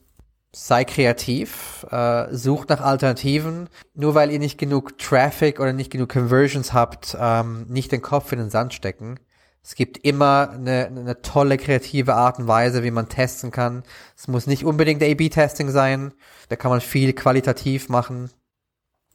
sei 0.52 0.84
kreativ, 0.84 1.84
äh, 1.90 2.32
sucht 2.32 2.68
nach 2.68 2.80
Alternativen. 2.80 3.68
Nur 3.94 4.14
weil 4.14 4.30
ihr 4.30 4.38
nicht 4.38 4.58
genug 4.58 4.96
Traffic 4.98 5.58
oder 5.58 5.72
nicht 5.72 5.90
genug 5.90 6.10
Conversions 6.10 6.72
habt, 6.72 7.16
ähm, 7.18 7.66
nicht 7.68 7.90
den 7.90 8.02
Kopf 8.02 8.30
in 8.30 8.38
den 8.38 8.50
Sand 8.50 8.74
stecken. 8.74 9.18
Es 9.64 9.76
gibt 9.76 9.98
immer 9.98 10.50
eine, 10.50 10.86
eine 10.86 11.22
tolle 11.22 11.56
kreative 11.56 12.14
Art 12.14 12.38
und 12.38 12.48
Weise, 12.48 12.82
wie 12.82 12.90
man 12.90 13.08
testen 13.08 13.52
kann. 13.52 13.84
Es 14.16 14.26
muss 14.26 14.46
nicht 14.46 14.64
unbedingt 14.64 15.02
A-B-Testing 15.02 15.70
sein. 15.70 16.12
Da 16.48 16.56
kann 16.56 16.70
man 16.70 16.80
viel 16.80 17.12
qualitativ 17.12 17.88
machen. 17.88 18.30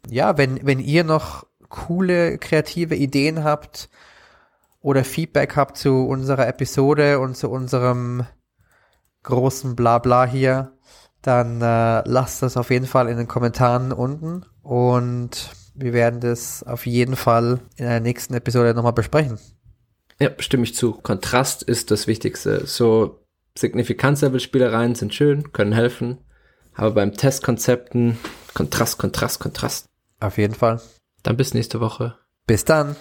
Ja, 0.10 0.38
wenn, 0.38 0.66
wenn 0.66 0.80
ihr 0.80 1.04
noch 1.04 1.46
coole 1.68 2.38
kreative 2.38 2.96
Ideen 2.96 3.44
habt 3.44 3.90
oder 4.80 5.04
Feedback 5.04 5.58
habt 5.58 5.78
zu 5.78 6.08
unserer 6.08 6.48
Episode 6.48 7.20
und 7.20 7.36
zu 7.36 7.50
unserem 7.50 8.26
großen 9.24 9.76
Blabla 9.76 10.26
hier, 10.26 10.72
dann 11.22 11.62
äh, 11.62 12.08
lasst 12.08 12.42
das 12.42 12.56
auf 12.56 12.70
jeden 12.70 12.86
Fall 12.86 13.10
in 13.10 13.18
den 13.18 13.28
Kommentaren 13.28 13.92
unten 13.92 14.46
und 14.64 15.52
wir 15.76 15.92
werden 15.92 16.22
das 16.22 16.64
auf 16.64 16.86
jeden 16.86 17.18
Fall 17.18 17.60
in 17.76 17.86
der 17.86 18.00
nächsten 18.00 18.34
Episode 18.34 18.74
nochmal 18.74 18.94
besprechen. 18.94 19.38
Ja, 20.20 20.32
stimme 20.40 20.64
ich 20.64 20.76
zu. 20.76 20.94
Kontrast 20.94 21.64
ist 21.64 21.92
das 21.92 22.08
Wichtigste. 22.08 22.66
So 22.66 23.24
Signifikanzlevel-Spielereien 23.58 24.96
sind 24.96 25.14
schön, 25.14 25.52
können 25.52 25.74
helfen. 25.74 26.20
Aber 26.74 26.92
beim 26.92 27.14
Testkonzepten 27.14 28.18
Kontrast, 28.54 28.98
Kontrast, 28.98 29.40
Kontrast. 29.40 29.86
Auf 30.20 30.38
jeden 30.38 30.56
Fall. 30.56 30.82
Dann 31.24 31.38
bis 31.38 31.54
nächste 31.54 31.80
Woche. 31.80 32.18
Bis 32.48 32.66
dann. 32.66 32.96